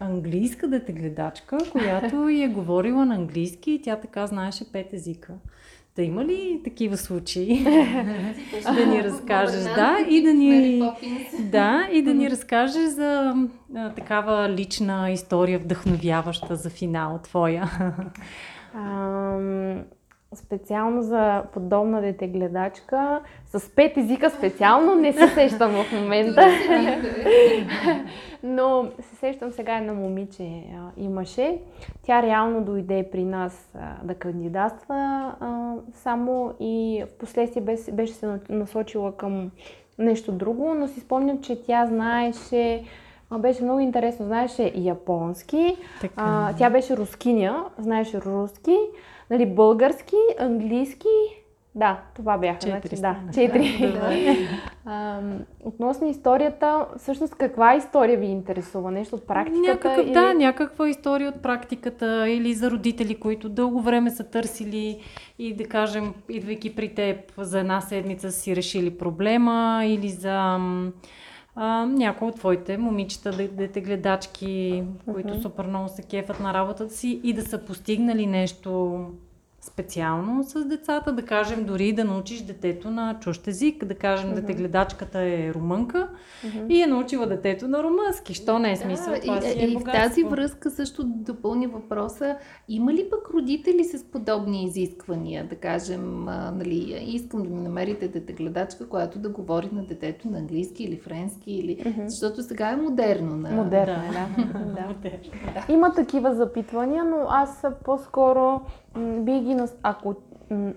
английска 0.00 0.68
детегледачка, 0.68 1.58
която 1.72 2.28
й 2.28 2.42
е 2.42 2.48
говорила 2.48 3.06
на 3.06 3.14
английски 3.14 3.70
и 3.70 3.82
тя 3.82 3.96
така 3.96 4.26
знаеше 4.26 4.72
пет 4.72 4.92
езика. 4.92 5.34
Та 5.94 6.02
има 6.02 6.24
ли 6.24 6.60
такива 6.64 6.96
случаи? 6.96 7.64
да 8.74 8.86
ни 8.86 9.04
разкажеш, 9.04 9.62
да, 9.62 9.98
и 10.08 10.22
да 10.22 10.34
ни... 10.34 10.82
Да, 11.40 11.88
и 11.92 12.02
да 12.02 12.14
ни 12.14 12.30
разкажеш 12.30 12.88
за 12.88 13.34
а, 13.76 13.94
такава 13.94 14.48
лична 14.48 15.10
история, 15.10 15.58
вдъхновяваща 15.58 16.56
за 16.56 16.70
финал 16.70 17.20
твоя. 17.22 17.70
Специално 20.34 21.02
за 21.02 21.42
подобна 21.52 22.00
детегледачка, 22.00 23.20
с 23.46 23.74
пет 23.74 23.96
езика 23.96 24.30
специално 24.30 24.94
не 24.94 25.12
се 25.12 25.28
сещам 25.28 25.70
в 25.72 25.92
момента. 25.92 26.42
Но 28.42 28.86
се 29.00 29.16
сещам 29.16 29.52
сега 29.52 29.76
една 29.76 29.92
момиче 29.92 30.62
имаше. 30.96 31.58
Тя 32.02 32.22
реално 32.22 32.64
дойде 32.64 33.08
при 33.12 33.24
нас 33.24 33.70
да 34.02 34.14
кандидатства 34.14 35.32
само 35.94 36.54
и 36.60 37.04
в 37.08 37.18
последствие 37.18 37.62
беше, 37.92 38.12
се 38.12 38.26
на- 38.26 38.40
насочила 38.48 39.16
към 39.16 39.50
нещо 39.98 40.32
друго, 40.32 40.74
но 40.74 40.88
си 40.88 41.00
спомням, 41.00 41.40
че 41.40 41.62
тя 41.62 41.86
знаеше, 41.86 42.84
беше 43.38 43.62
много 43.64 43.80
интересно, 43.80 44.26
знаеше 44.26 44.72
японски, 44.74 45.76
Така. 46.00 46.14
а, 46.16 46.54
тя 46.58 46.70
беше 46.70 46.96
рускиня, 46.96 47.64
знаеше 47.78 48.20
руски, 48.20 48.76
нали, 49.30 49.46
български, 49.46 50.16
английски. 50.38 51.08
Да, 51.74 52.00
това 52.14 52.38
бяха. 52.38 52.58
Четири 52.58 52.96
значи, 52.96 53.20
да, 53.26 53.32
четири. 53.32 53.98
А, 54.84 55.20
относно 55.64 56.08
историята, 56.08 56.86
всъщност 56.98 57.34
каква 57.34 57.74
история 57.74 58.18
ви 58.18 58.26
интересува? 58.26 58.90
Нещо 58.90 59.16
от 59.16 59.26
практиката? 59.26 59.68
Някакъв, 59.68 60.06
или... 60.06 60.12
Да, 60.12 60.34
някаква 60.34 60.88
история 60.88 61.28
от 61.28 61.42
практиката 61.42 62.28
или 62.28 62.54
за 62.54 62.70
родители, 62.70 63.20
които 63.20 63.48
дълго 63.48 63.80
време 63.80 64.10
са 64.10 64.24
търсили 64.24 65.00
и 65.38 65.54
да 65.54 65.64
кажем, 65.64 66.14
идвайки 66.28 66.76
при 66.76 66.94
теб 66.94 67.16
за 67.38 67.60
една 67.60 67.80
седмица 67.80 68.32
си 68.32 68.56
решили 68.56 68.98
проблема 68.98 69.82
или 69.84 70.08
за 70.08 70.58
а, 71.54 71.86
някои 71.86 72.28
от 72.28 72.36
твоите 72.36 72.78
момичета, 72.78 73.30
де- 73.30 73.48
детегледачки, 73.48 74.82
които 75.12 75.42
супер 75.42 75.66
много 75.66 75.88
се 75.88 76.02
кефат 76.02 76.40
на 76.40 76.54
работата 76.54 76.94
си 76.94 77.20
и 77.24 77.32
да 77.32 77.42
са 77.42 77.58
постигнали 77.58 78.26
нещо 78.26 79.00
специално 79.60 80.44
с 80.44 80.64
децата, 80.64 81.12
да 81.12 81.22
кажем 81.22 81.64
дори 81.64 81.92
да 81.92 82.04
научиш 82.04 82.40
детето 82.42 82.90
на 82.90 83.16
чужд 83.20 83.46
език, 83.46 83.84
да 83.84 83.94
кажем 83.94 84.30
Мгм. 84.30 84.40
детегледачката 84.40 85.18
е 85.20 85.52
румънка 85.54 86.08
Мгм. 86.44 86.66
и 86.68 86.82
е 86.82 86.86
научила 86.86 87.26
детето 87.26 87.68
на 87.68 87.82
румънски. 87.82 88.34
Що 88.34 88.58
не 88.58 88.72
е 88.72 88.76
смисъл? 88.76 89.14
Да, 89.14 89.20
Това 89.20 89.38
и, 89.38 89.42
си 89.42 89.58
е 89.58 89.66
и 89.66 89.76
в 89.76 89.84
тази 89.92 90.24
връзка 90.24 90.70
също 90.70 91.02
допълня 91.04 91.68
въпроса, 91.68 92.36
има 92.68 92.92
ли 92.92 93.06
пък 93.10 93.30
родители 93.34 93.84
с 93.84 94.04
подобни 94.04 94.64
изисквания, 94.64 95.46
да 95.46 95.56
кажем, 95.56 96.28
а, 96.28 96.50
нали, 96.50 97.04
искам 97.06 97.42
да 97.42 97.48
ми 97.50 97.60
намерите 97.60 98.08
детегледачка, 98.08 98.88
която 98.88 99.18
да 99.18 99.28
говори 99.28 99.68
на 99.72 99.84
детето 99.84 100.28
на 100.28 100.38
английски 100.38 100.84
или 100.84 100.96
френски, 100.96 101.52
или... 101.52 101.82
Мгм. 101.86 102.08
защото 102.08 102.42
сега 102.42 102.70
е 102.70 102.76
модерно. 102.76 103.36
На... 103.36 103.50
Модерно 103.50 104.02
да. 104.12 104.42
да. 104.64 104.86
Модерно. 104.88 105.18
Има 105.68 105.92
такива 105.94 106.34
запитвания, 106.34 107.04
но 107.04 107.16
аз 107.28 107.64
по-скоро 107.84 108.60
би 108.98 109.40
ги, 109.40 109.49
нас- 109.54 109.76
ако 109.82 110.14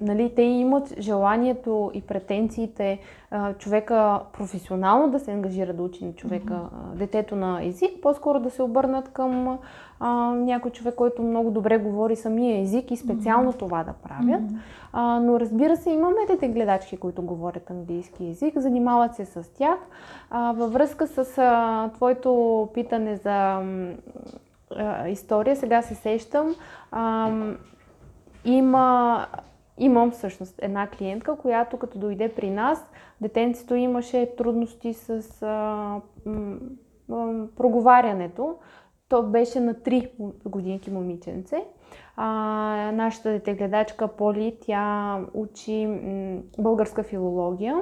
нали, 0.02 0.34
те 0.36 0.42
имат 0.42 0.94
желанието 1.00 1.92
и 1.94 2.02
претенциите 2.02 3.00
а, 3.32 3.54
човека 3.54 4.20
професионално 4.34 5.12
да 5.12 5.20
се 5.20 5.32
ангажира 5.32 5.74
да 5.74 5.84
учи 5.84 6.06
на 6.06 6.14
човека, 6.14 6.54
а, 6.54 6.96
детето 6.96 7.36
на 7.36 7.66
език, 7.66 7.92
по-скоро 8.02 8.40
да 8.40 8.50
се 8.50 8.64
обърнат 8.64 9.10
към 9.10 9.60
а, 10.00 10.32
някой 10.32 10.72
човек, 10.72 10.96
който 10.96 11.22
много 11.22 11.52
добре 11.52 11.78
говори 11.78 12.16
самия 12.16 12.62
език 12.62 12.92
и 12.92 12.98
специално 12.98 13.54
това 13.54 13.84
да 13.84 13.94
правят. 13.94 14.42
А, 14.94 15.20
но 15.20 15.40
разбира 15.40 15.78
се, 15.78 15.90
имаме 15.90 16.26
дете 16.28 16.48
гледачки, 16.48 16.98
които 16.98 17.22
говорят 17.22 17.70
английски 17.70 18.26
язик, 18.26 18.60
занимават 18.60 19.16
се 19.16 19.26
с 19.26 19.54
тях. 19.54 19.78
А, 20.30 20.52
във 20.52 20.74
връзка 20.74 21.08
с 21.08 21.38
а, 21.38 21.90
твоето 21.94 22.70
питане 22.74 23.16
за 23.16 23.62
а, 24.76 25.08
история, 25.08 25.56
сега 25.56 25.82
се 25.82 25.96
сещам. 25.96 26.56
Ам, 26.92 27.58
има, 28.46 29.28
имам 29.78 30.12
всъщност 30.12 30.56
една 30.62 30.88
клиентка, 30.88 31.36
която 31.36 31.78
като 31.78 32.00
дойде 32.00 32.34
при 32.36 32.50
нас, 32.50 32.86
детенцето 33.22 33.76
имаше 33.76 34.36
трудности 34.38 34.94
с 34.94 35.41
а, 35.41 36.02
м, 36.26 36.58
м, 37.10 37.48
проговарянето. 37.58 38.56
То 39.10 39.24
беше 39.24 39.60
на 39.60 39.74
3 39.74 40.10
годинки 40.46 40.91
момиченце. 40.91 41.66
А, 42.16 42.26
нашата 42.94 43.30
детегледачка 43.30 44.08
Поли, 44.08 44.58
тя 44.62 45.20
учи 45.34 45.86
м, 45.86 46.38
българска 46.60 47.04
филология. 47.04 47.78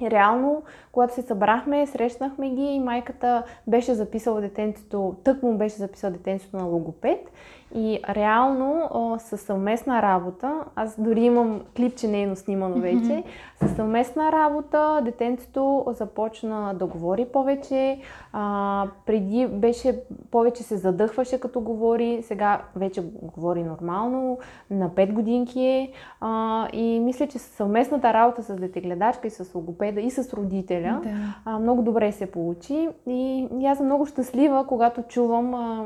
И 0.00 0.10
реално, 0.10 0.62
когато 0.92 1.14
се 1.14 1.22
събрахме, 1.22 1.86
срещнахме 1.86 2.50
ги 2.50 2.62
и 2.62 2.80
майката 2.80 3.42
беше 3.66 3.94
записала 3.94 4.40
детенцето, 4.40 5.16
тък 5.24 5.42
му 5.42 5.58
беше 5.58 5.76
записала 5.76 6.12
детенцето 6.12 6.56
на 6.56 6.64
логопед 6.64 7.30
И 7.74 8.00
реално 8.08 8.90
със 9.18 9.40
съвместна 9.40 10.02
работа, 10.02 10.64
аз 10.76 11.00
дори 11.00 11.20
имам 11.20 11.60
клипче 11.76 12.08
нейно 12.08 12.36
снимано 12.36 12.76
вече, 12.80 13.24
със 13.56 13.76
съвместна 13.76 14.32
работа 14.32 15.00
детенцето 15.04 15.84
започна 15.88 16.74
да 16.74 16.86
говори 16.86 17.24
повече, 17.24 17.98
а, 18.32 18.86
преди 19.06 19.46
беше 19.46 20.00
повече 20.30 20.62
се 20.62 20.76
задъхваше 20.76 21.40
като 21.40 21.60
говори, 21.60 22.22
сега 22.22 22.62
вече 22.76 23.02
говори 23.22 23.62
нормално, 23.62 24.38
на 24.70 24.90
5 24.90 25.12
годинки 25.12 25.60
е 25.60 25.92
а, 26.20 26.68
и 26.72 27.00
мисля, 27.00 27.26
че 27.26 27.38
съвместната 27.38 28.12
работа 28.12 28.42
с 28.42 28.56
детегледачка 28.56 29.26
и 29.26 29.30
с 29.30 29.54
логопеда 29.54 30.00
и 30.00 30.10
с 30.10 30.34
родителя 30.34 31.00
да. 31.02 31.10
а, 31.44 31.58
много 31.58 31.82
добре 31.82 32.12
се 32.12 32.30
получи 32.30 32.88
и, 33.06 33.48
и 33.60 33.66
аз 33.66 33.78
съм 33.78 33.86
много 33.86 34.06
щастлива, 34.06 34.66
когато 34.66 35.02
чувам 35.02 35.54
а, 35.54 35.84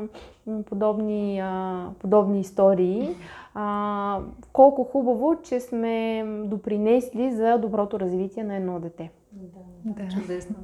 подобни, 0.65 1.39
а, 1.39 1.89
подобни 1.99 2.39
истории. 2.39 3.15
А, 3.53 4.19
колко 4.53 4.83
хубаво, 4.83 5.35
че 5.43 5.59
сме 5.59 6.23
допринесли 6.45 7.31
за 7.31 7.57
доброто 7.57 7.99
развитие 7.99 8.43
на 8.43 8.55
едно 8.55 8.79
дете. 8.79 9.11
Да, 9.31 10.03
да. 10.03 10.09
чудесно. 10.09 10.55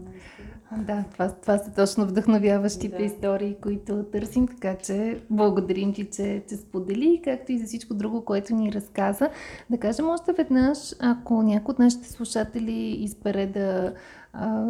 Да, 0.78 1.04
това, 1.12 1.30
това 1.30 1.58
са 1.58 1.74
точно 1.74 2.06
вдъхновяващите 2.06 2.98
да. 2.98 3.04
истории, 3.04 3.56
които 3.62 4.04
търсим, 4.04 4.48
така 4.48 4.76
че 4.76 5.22
благодарим 5.30 5.94
ти, 5.94 6.10
че, 6.10 6.44
че 6.50 6.56
сподели, 6.56 7.22
както 7.24 7.52
и 7.52 7.60
за 7.60 7.66
всичко 7.66 7.94
друго, 7.94 8.26
което 8.26 8.56
ни 8.56 8.74
разказа. 8.74 9.30
Да 9.70 9.78
кажем 9.78 10.10
още 10.10 10.34
веднъж, 10.34 10.78
ако 11.00 11.42
някой 11.42 11.72
от 11.74 11.80
нашите 11.80 12.10
слушатели 12.10 12.90
избере 13.04 13.48
да 13.48 13.94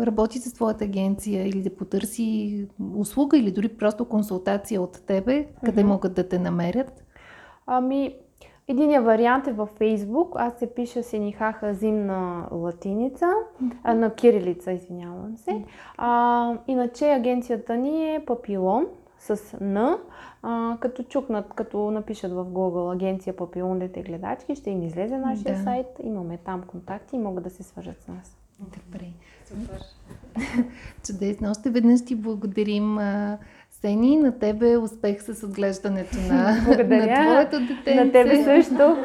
работи 0.02 0.40
с 0.40 0.54
твоята 0.54 0.84
агенция 0.84 1.48
или 1.48 1.62
да 1.62 1.76
потърси 1.76 2.68
услуга 2.96 3.38
или 3.38 3.52
дори 3.52 3.68
просто 3.70 4.06
консултация 4.06 4.82
от 4.82 5.02
тебе, 5.06 5.48
къде 5.66 5.82
mm-hmm. 5.82 5.88
могат 5.88 6.14
да 6.14 6.30
те 6.30 6.40
намерят? 6.40 7.04
Ами, 7.68 8.16
Единият 8.68 9.06
вариант 9.06 9.48
е 9.48 9.52
във 9.52 9.70
Фейсбук. 9.70 10.36
Аз 10.36 10.54
се 10.54 10.74
пиша 10.74 11.04
Сенихаха 11.04 11.74
зим 11.74 12.06
на 12.06 12.48
латиница, 12.52 13.32
а, 13.84 13.94
на 13.94 14.14
кирилица, 14.14 14.72
извинявам 14.72 15.38
се. 15.38 15.64
А, 15.98 16.58
иначе 16.68 17.12
агенцията 17.12 17.78
ни 17.78 18.16
е 18.16 18.26
Папилон 18.26 18.88
с 19.20 19.58
Н. 19.62 19.98
А, 20.42 20.78
като 20.80 21.04
чукнат, 21.04 21.54
като 21.54 21.92
напишат 21.92 22.32
в 22.32 22.46
Google 22.46 22.94
агенция 22.94 23.36
Папилон 23.36 23.80
дете 23.80 24.02
гледачки, 24.02 24.56
ще 24.56 24.70
им 24.70 24.84
излезе 24.84 25.18
нашия 25.18 25.56
да. 25.56 25.64
сайт. 25.64 25.88
Имаме 26.04 26.38
там 26.38 26.64
контакти 26.68 27.16
и 27.16 27.20
могат 27.20 27.44
да 27.44 27.50
се 27.50 27.64
свържат 27.64 28.02
с 28.02 28.08
нас. 28.08 28.38
Добре. 28.60 29.06
Супер. 29.62 29.80
Чудесно. 31.06 31.50
Още 31.50 31.70
веднъж 31.70 32.06
ти 32.06 32.16
благодарим 32.16 33.00
Сени, 33.86 34.18
на 34.18 34.40
тебе 34.40 34.78
успех 34.78 35.22
с 35.22 35.44
отглеждането 35.44 36.18
на, 36.18 36.62
благодаря. 36.66 37.24
на 37.24 37.48
твоето 37.48 37.74
дете. 37.74 37.96
На 37.96 38.12
тебе 38.12 38.44
също. 38.44 38.98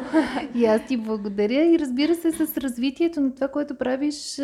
И 0.55 0.65
аз 0.65 0.81
ти 0.87 0.97
благодаря. 0.97 1.65
И 1.65 1.79
разбира 1.79 2.15
се, 2.15 2.31
с 2.31 2.57
развитието 2.57 3.21
на 3.21 3.35
това, 3.35 3.47
което 3.47 3.75
правиш, 3.75 4.41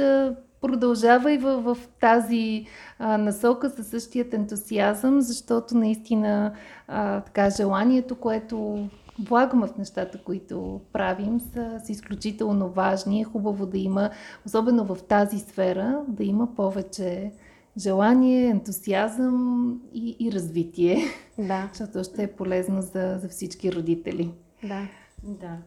продължава 0.61 1.33
и 1.33 1.37
в, 1.37 1.57
в 1.61 1.77
тази 1.99 2.65
а, 2.99 3.17
насока 3.17 3.69
със 3.69 3.87
същият 3.87 4.33
ентусиазъм, 4.33 5.21
защото 5.21 5.77
наистина 5.77 6.51
а, 6.87 7.21
така 7.21 7.49
желанието, 7.49 8.15
което 8.15 8.87
влагаме 9.19 9.67
в 9.67 9.77
нещата, 9.77 10.17
които 10.17 10.81
правим, 10.93 11.39
са, 11.39 11.81
са 11.85 11.91
изключително 11.91 12.69
важни. 12.69 13.21
Е 13.21 13.23
хубаво 13.23 13.65
да 13.65 13.77
има, 13.77 14.09
особено 14.45 14.85
в 14.85 15.03
тази 15.03 15.39
сфера, 15.39 16.01
да 16.07 16.23
има 16.23 16.55
повече 16.55 17.31
желание, 17.77 18.47
ентусиазъм 18.47 19.81
и, 19.93 20.15
и 20.19 20.31
развитие. 20.31 20.97
Да. 21.37 21.69
Защото 21.73 22.03
ще 22.03 22.23
е 22.23 22.31
полезно 22.31 22.81
за, 22.81 23.17
за 23.21 23.29
всички 23.29 23.73
родители. 23.73 24.31
Да. 24.63 24.87
Да. 25.23 25.57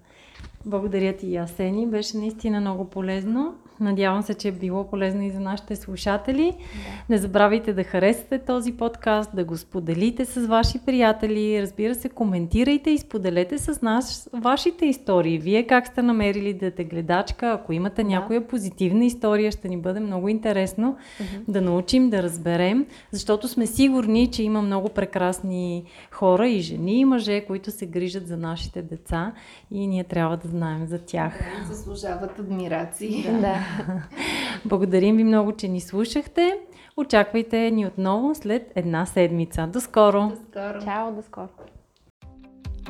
Благодаря 0.67 1.17
ти, 1.17 1.33
Ясени. 1.33 1.87
Беше 1.87 2.17
наистина 2.17 2.61
много 2.61 2.85
полезно. 2.85 3.55
Надявам 3.81 4.23
се, 4.23 4.35
че 4.35 4.49
е 4.49 4.53
било 4.53 4.91
полезно 4.91 5.23
и 5.23 5.31
за 5.31 5.41
нашите 5.41 5.77
слушатели. 5.77 6.53
Да. 6.53 7.15
Не 7.15 7.19
забравяйте 7.19 7.73
да 7.73 7.85
харесате 7.85 8.39
този 8.39 8.73
подкаст, 8.73 9.31
да 9.35 9.45
го 9.45 9.57
споделите 9.57 10.25
с 10.25 10.47
ваши 10.47 10.79
приятели. 10.87 11.63
Разбира 11.63 11.95
се, 11.95 12.09
коментирайте 12.09 12.91
и 12.91 12.99
споделете 12.99 13.59
с 13.59 13.83
нас 13.83 14.31
вашите 14.33 14.87
истории. 14.87 15.39
Вие 15.39 15.67
как 15.67 15.87
сте 15.87 16.03
намерили 16.03 16.55
дете 16.55 16.85
гледачка? 16.85 17.53
Ако 17.53 17.73
имате 17.73 18.03
да. 18.03 18.09
някоя 18.09 18.49
позитивна 18.49 19.05
история, 19.05 19.53
ще 19.53 19.69
ни 19.69 19.77
бъде 19.77 20.01
много 20.01 20.29
интересно 20.29 20.97
uh-huh. 21.21 21.41
да 21.49 21.61
научим, 21.61 22.11
да 22.11 22.23
разберем, 22.23 22.87
защото 23.11 23.49
сме 23.49 23.67
сигурни, 23.67 24.31
че 24.31 24.43
има 24.43 24.63
много 24.63 24.89
прекрасни 24.89 25.85
хора 26.11 26.49
и 26.49 26.61
жени 26.61 27.01
и 27.01 27.05
мъже, 27.05 27.45
които 27.47 27.71
се 27.71 27.87
грижат 27.87 28.27
за 28.27 28.37
нашите 28.37 28.83
деца 28.83 29.33
и 29.71 29.87
ние 29.87 30.05
трябва 30.05 30.37
да 30.37 30.49
знаем 30.49 30.87
за 30.87 30.99
тях. 30.99 31.39
Да, 31.39 31.75
заслужават 31.75 32.39
адмирации. 32.39 33.23
Да. 33.23 33.68
Благодарим 34.65 35.17
ви 35.17 35.25
много, 35.25 35.53
че 35.53 35.69
ни 35.69 35.81
слушахте. 35.81 36.59
Очаквайте 36.97 37.71
ни 37.71 37.87
отново 37.87 38.35
след 38.35 38.73
една 38.75 39.07
седмица. 39.07 39.67
До 39.67 39.81
скоро! 39.81 40.29
До 40.29 40.37
скоро! 40.37 40.85
Чао, 40.85 41.13
до 41.13 41.23
скоро! 41.23 41.49